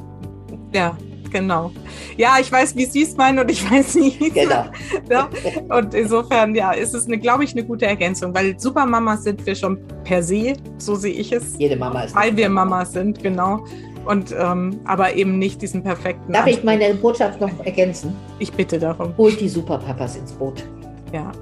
Ja, 0.74 0.96
genau. 1.30 1.70
Ja, 2.16 2.36
ich 2.40 2.50
weiß, 2.50 2.76
wie 2.76 2.84
Sie 2.84 3.02
es 3.02 3.16
meinen 3.16 3.38
und 3.38 3.50
ich 3.50 3.70
weiß 3.70 3.94
nicht. 3.94 4.18
Genau. 4.34 4.64
ja? 5.08 5.30
Und 5.68 5.94
insofern, 5.94 6.54
ja, 6.54 6.72
ist 6.72 6.94
es, 6.94 7.06
eine, 7.06 7.18
glaube 7.18 7.44
ich, 7.44 7.52
eine 7.52 7.64
gute 7.64 7.86
Ergänzung, 7.86 8.34
weil 8.34 8.58
Supermamas 8.58 9.24
sind 9.24 9.46
wir 9.46 9.54
schon 9.54 9.78
per 10.04 10.22
se, 10.22 10.54
so 10.78 10.96
sehe 10.96 11.14
ich 11.14 11.32
es. 11.32 11.56
Jede 11.58 11.76
Mama 11.76 12.02
ist. 12.02 12.14
Weil 12.14 12.36
wir 12.36 12.48
Mamas 12.48 12.92
sind, 12.92 13.22
genau. 13.22 13.64
Und 14.06 14.34
ähm, 14.38 14.80
aber 14.84 15.14
eben 15.14 15.38
nicht 15.38 15.60
diesen 15.62 15.82
perfekten. 15.82 16.32
Darf 16.32 16.44
Anspruch. 16.44 16.58
ich 16.58 16.64
meine 16.64 16.94
Botschaft 16.94 17.40
noch 17.40 17.50
ergänzen? 17.64 18.14
Ich 18.38 18.52
bitte 18.52 18.78
darum. 18.78 19.12
Holt 19.18 19.40
die 19.40 19.48
Superpapas 19.48 20.16
ins 20.16 20.32
Boot. 20.32 20.64
Ja. 21.12 21.32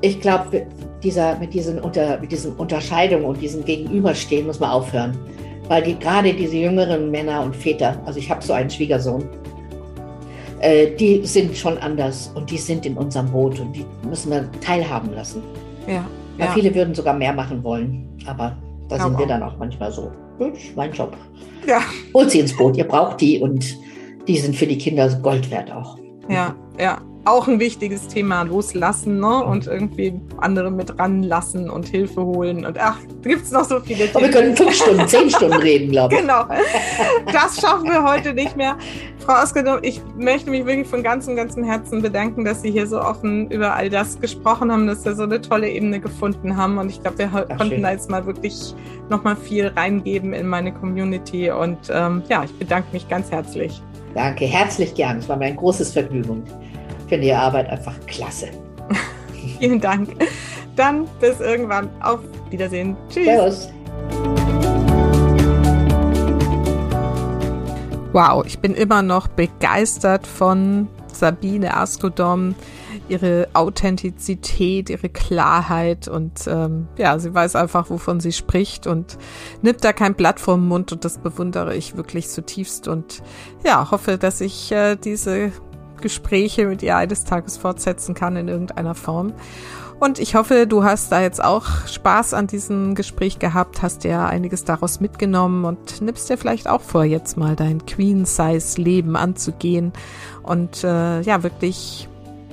Ich 0.00 0.20
glaube, 0.20 0.66
dieser, 1.02 1.38
mit, 1.38 1.52
diesen 1.52 1.78
unter, 1.80 2.18
mit 2.18 2.32
diesen 2.32 2.54
Unterscheidungen 2.54 3.24
und 3.24 3.40
diesem 3.40 3.64
Gegenüberstehen 3.64 4.46
muss 4.46 4.60
man 4.60 4.70
aufhören. 4.70 5.16
Weil 5.68 5.82
die, 5.82 5.98
gerade 5.98 6.32
diese 6.32 6.56
jüngeren 6.56 7.10
Männer 7.10 7.42
und 7.42 7.54
Väter, 7.54 8.00
also 8.06 8.18
ich 8.18 8.30
habe 8.30 8.42
so 8.42 8.52
einen 8.52 8.70
Schwiegersohn, 8.70 9.24
äh, 10.60 10.94
die 10.96 11.26
sind 11.26 11.56
schon 11.56 11.76
anders 11.78 12.30
und 12.34 12.50
die 12.50 12.58
sind 12.58 12.86
in 12.86 12.96
unserem 12.96 13.30
Boot 13.30 13.60
und 13.60 13.74
die 13.74 13.84
müssen 14.08 14.30
wir 14.30 14.48
teilhaben 14.60 15.12
lassen. 15.14 15.42
Ja. 15.86 16.04
ja. 16.38 16.46
Viele 16.52 16.74
würden 16.74 16.94
sogar 16.94 17.14
mehr 17.14 17.32
machen 17.32 17.62
wollen, 17.62 18.08
aber 18.26 18.56
da 18.88 18.98
sind 18.98 19.18
wir 19.18 19.26
dann 19.26 19.42
auch 19.42 19.56
manchmal 19.58 19.90
so. 19.92 20.10
Ist 20.38 20.76
mein 20.76 20.92
Job. 20.92 21.16
Ja. 21.66 21.80
Holt 22.14 22.30
sie 22.30 22.40
ins 22.40 22.56
Boot, 22.56 22.76
ihr 22.76 22.86
braucht 22.86 23.20
die 23.20 23.40
und 23.40 23.64
die 24.28 24.38
sind 24.38 24.54
für 24.54 24.66
die 24.66 24.78
Kinder 24.78 25.08
Gold 25.22 25.50
wert 25.50 25.72
auch. 25.72 25.98
Ja, 26.28 26.54
ja 26.78 27.00
auch 27.26 27.48
ein 27.48 27.58
wichtiges 27.58 28.06
Thema, 28.06 28.42
loslassen 28.42 29.18
ne? 29.18 29.44
und 29.44 29.66
irgendwie 29.66 30.14
andere 30.38 30.70
mit 30.70 30.96
ranlassen 30.98 31.68
und 31.68 31.88
Hilfe 31.88 32.24
holen. 32.24 32.64
Und 32.64 32.78
ach, 32.78 32.98
gibt 33.22 33.42
es 33.42 33.50
noch 33.50 33.64
so 33.64 33.80
viele 33.80 34.06
Themen. 34.06 34.14
Aber 34.14 34.24
wir 34.26 34.30
können 34.30 34.56
fünf 34.56 34.74
Stunden, 34.74 35.08
zehn 35.08 35.28
Stunden 35.28 35.56
reden, 35.56 35.90
glaube 35.90 36.14
ich. 36.14 36.20
Genau. 36.20 36.44
Das 37.32 37.60
schaffen 37.60 37.90
wir 37.90 38.04
heute 38.04 38.32
nicht 38.32 38.56
mehr. 38.56 38.76
Frau 39.18 39.42
Oskar, 39.42 39.82
ich 39.82 40.00
möchte 40.16 40.50
mich 40.50 40.64
wirklich 40.64 40.86
von 40.86 41.02
ganzem, 41.02 41.34
ganzem 41.34 41.64
Herzen 41.64 42.00
bedanken, 42.00 42.44
dass 42.44 42.62
Sie 42.62 42.70
hier 42.70 42.86
so 42.86 43.00
offen 43.00 43.50
über 43.50 43.74
all 43.74 43.90
das 43.90 44.20
gesprochen 44.20 44.70
haben, 44.70 44.86
dass 44.86 45.04
wir 45.04 45.14
so 45.14 45.24
eine 45.24 45.40
tolle 45.40 45.68
Ebene 45.68 45.98
gefunden 45.98 46.56
haben. 46.56 46.78
Und 46.78 46.90
ich 46.90 47.02
glaube, 47.02 47.18
wir 47.18 47.30
ach, 47.32 47.48
konnten 47.48 47.74
schön. 47.74 47.82
da 47.82 47.90
jetzt 47.90 48.08
mal 48.08 48.24
wirklich 48.24 48.74
nochmal 49.10 49.34
viel 49.34 49.66
reingeben 49.68 50.32
in 50.32 50.46
meine 50.46 50.72
Community. 50.72 51.50
Und 51.50 51.78
ähm, 51.90 52.22
ja, 52.28 52.44
ich 52.44 52.56
bedanke 52.56 52.88
mich 52.92 53.08
ganz 53.08 53.32
herzlich. 53.32 53.82
Danke, 54.14 54.46
herzlich 54.46 54.94
gern. 54.94 55.18
Es 55.18 55.28
war 55.28 55.36
mir 55.36 55.46
ein 55.46 55.56
großes 55.56 55.92
Vergnügen 55.92 56.44
finde 57.08 57.26
Ihre 57.26 57.38
Arbeit 57.38 57.68
einfach 57.68 57.94
klasse. 58.06 58.48
Vielen 59.58 59.80
Dank. 59.80 60.10
Dann 60.76 61.06
bis 61.20 61.40
irgendwann. 61.40 61.88
Auf 62.02 62.20
Wiedersehen. 62.50 62.96
Tschüss. 63.08 63.24
Servus. 63.24 63.72
Wow, 68.12 68.46
ich 68.46 68.60
bin 68.60 68.74
immer 68.74 69.02
noch 69.02 69.28
begeistert 69.28 70.26
von 70.26 70.88
Sabine 71.12 71.76
Askodom, 71.76 72.54
ihre 73.08 73.48
Authentizität, 73.52 74.90
ihre 74.90 75.08
Klarheit 75.08 76.08
und 76.08 76.46
ähm, 76.46 76.88
ja, 76.96 77.18
sie 77.18 77.34
weiß 77.34 77.56
einfach, 77.56 77.90
wovon 77.90 78.20
sie 78.20 78.32
spricht 78.32 78.86
und 78.86 79.18
nimmt 79.62 79.84
da 79.84 79.92
kein 79.92 80.14
Blatt 80.14 80.40
vom 80.40 80.66
Mund 80.66 80.92
und 80.92 81.04
das 81.04 81.18
bewundere 81.18 81.76
ich 81.76 81.96
wirklich 81.96 82.28
zutiefst 82.28 82.88
und 82.88 83.22
ja, 83.64 83.90
hoffe, 83.90 84.18
dass 84.18 84.40
ich 84.40 84.72
äh, 84.72 84.96
diese 84.96 85.52
Gespräche 86.00 86.66
mit 86.66 86.82
ihr 86.82 86.96
eines 86.96 87.24
Tages 87.24 87.56
fortsetzen 87.56 88.14
kann 88.14 88.36
in 88.36 88.48
irgendeiner 88.48 88.94
Form. 88.94 89.32
Und 89.98 90.18
ich 90.18 90.34
hoffe, 90.34 90.66
du 90.66 90.84
hast 90.84 91.10
da 91.10 91.22
jetzt 91.22 91.42
auch 91.42 91.64
Spaß 91.86 92.34
an 92.34 92.46
diesem 92.46 92.94
Gespräch 92.94 93.38
gehabt, 93.38 93.80
hast 93.80 94.04
ja 94.04 94.26
einiges 94.26 94.64
daraus 94.64 95.00
mitgenommen 95.00 95.64
und 95.64 96.02
nimmst 96.02 96.28
dir 96.28 96.36
vielleicht 96.36 96.68
auch 96.68 96.82
vor, 96.82 97.04
jetzt 97.04 97.38
mal 97.38 97.56
dein 97.56 97.86
Queen-Size-Leben 97.86 99.16
anzugehen 99.16 99.94
und 100.42 100.84
äh, 100.84 101.22
ja, 101.22 101.42
wirklich 101.42 102.08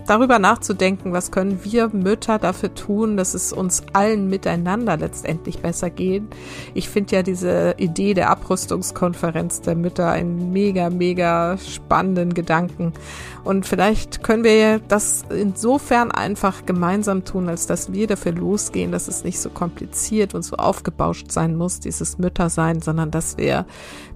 darüber 0.08 0.40
nachzudenken, 0.40 1.14
was 1.14 1.32
können 1.32 1.60
wir 1.64 1.90
Mütter 1.90 2.40
dafür 2.40 2.74
tun, 2.74 3.18
dass 3.18 3.34
es 3.34 3.54
uns 3.54 3.84
allen 3.94 4.30
miteinander 4.30 4.98
letztendlich 4.98 5.60
besser 5.60 5.90
geht. 5.90 6.24
Ich 6.74 6.90
finde 6.90 7.16
ja 7.16 7.24
diese 7.24 7.76
Idee 7.78 8.14
der 8.14 8.30
Abrüstungskonferenz 8.30 9.62
der 9.62 9.76
Mütter 9.76 10.10
einen 10.10 10.52
mega, 10.52 10.90
mega 10.90 11.58
spannenden 11.58 12.34
Gedanken. 12.34 12.94
Und 13.44 13.66
vielleicht 13.66 14.24
können 14.24 14.46
wir 14.46 14.80
das 14.80 15.26
insofern 15.30 16.12
einfach 16.12 16.66
gemeinsam 16.66 17.26
tun, 17.26 17.50
als 17.50 17.68
dass 17.68 17.92
wir 17.92 18.08
dafür 18.08 18.32
losgehen, 18.32 18.94
dass 18.94 19.10
es 19.10 19.26
nicht 19.26 19.40
so 19.40 19.50
kompliziert 19.50 20.34
und 20.34 20.44
so 20.44 20.56
aufgebauscht 20.56 21.30
sein 21.32 21.58
muss, 21.58 21.82
dieses 21.82 22.18
Müttersein, 22.18 22.82
sondern 22.82 23.12
dass 23.12 23.38
wir 23.38 23.66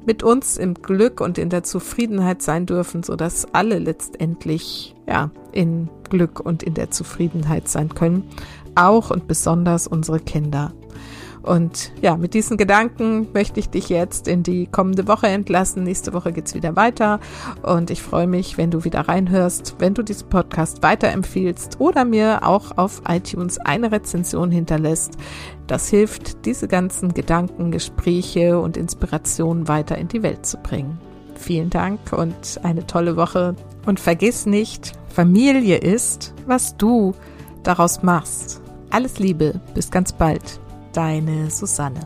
mit 0.05 0.23
uns 0.23 0.57
im 0.57 0.75
Glück 0.75 1.19
und 1.19 1.37
in 1.37 1.49
der 1.49 1.63
Zufriedenheit 1.63 2.41
sein 2.41 2.65
dürfen, 2.65 3.03
so 3.03 3.17
dass 3.17 3.53
alle 3.53 3.79
letztendlich 3.79 4.95
ja 5.07 5.29
in 5.51 5.89
Glück 6.09 6.39
und 6.39 6.63
in 6.63 6.73
der 6.73 6.91
Zufriedenheit 6.91 7.67
sein 7.67 7.93
können, 7.93 8.29
auch 8.75 9.11
und 9.11 9.27
besonders 9.27 9.87
unsere 9.87 10.21
Kinder. 10.21 10.71
Und 11.47 11.93
ja, 12.01 12.17
mit 12.17 12.33
diesen 12.33 12.57
Gedanken 12.57 13.27
möchte 13.33 13.61
ich 13.61 13.69
dich 13.69 13.87
jetzt 13.87 14.27
in 14.27 14.43
die 14.43 14.67
kommende 14.67 15.07
Woche 15.07 15.27
entlassen. 15.27 15.83
Nächste 15.83 16.11
Woche 16.11 16.33
geht's 16.33 16.55
wieder 16.55 16.75
weiter. 16.75 17.21
Und 17.63 17.89
ich 17.89 18.01
freue 18.01 18.27
mich, 18.27 18.57
wenn 18.57 18.69
du 18.69 18.83
wieder 18.83 19.07
reinhörst, 19.07 19.75
wenn 19.79 19.93
du 19.93 20.03
diesen 20.03 20.27
Podcast 20.27 20.83
weiterempfiehlst 20.83 21.79
oder 21.79 22.03
mir 22.03 22.45
auch 22.45 22.77
auf 22.77 23.01
iTunes 23.07 23.59
eine 23.59 23.93
Rezension 23.93 24.51
hinterlässt. 24.51 25.13
Das 25.67 25.87
hilft, 25.87 26.45
diese 26.45 26.67
ganzen 26.67 27.13
Gedanken, 27.13 27.71
Gespräche 27.71 28.59
und 28.59 28.75
Inspirationen 28.75 29.69
weiter 29.69 29.97
in 29.97 30.09
die 30.09 30.23
Welt 30.23 30.45
zu 30.45 30.57
bringen. 30.57 30.99
Vielen 31.35 31.69
Dank 31.69 32.11
und 32.11 32.59
eine 32.63 32.85
tolle 32.87 33.15
Woche. 33.15 33.55
Und 33.85 34.01
vergiss 34.01 34.45
nicht, 34.45 34.91
Familie 35.07 35.77
ist, 35.77 36.33
was 36.45 36.75
du 36.75 37.13
daraus 37.63 38.03
machst. 38.03 38.61
Alles 38.89 39.17
Liebe, 39.19 39.61
bis 39.73 39.91
ganz 39.91 40.11
bald 40.11 40.59
deine 40.97 41.51
Susanne. 41.51 41.99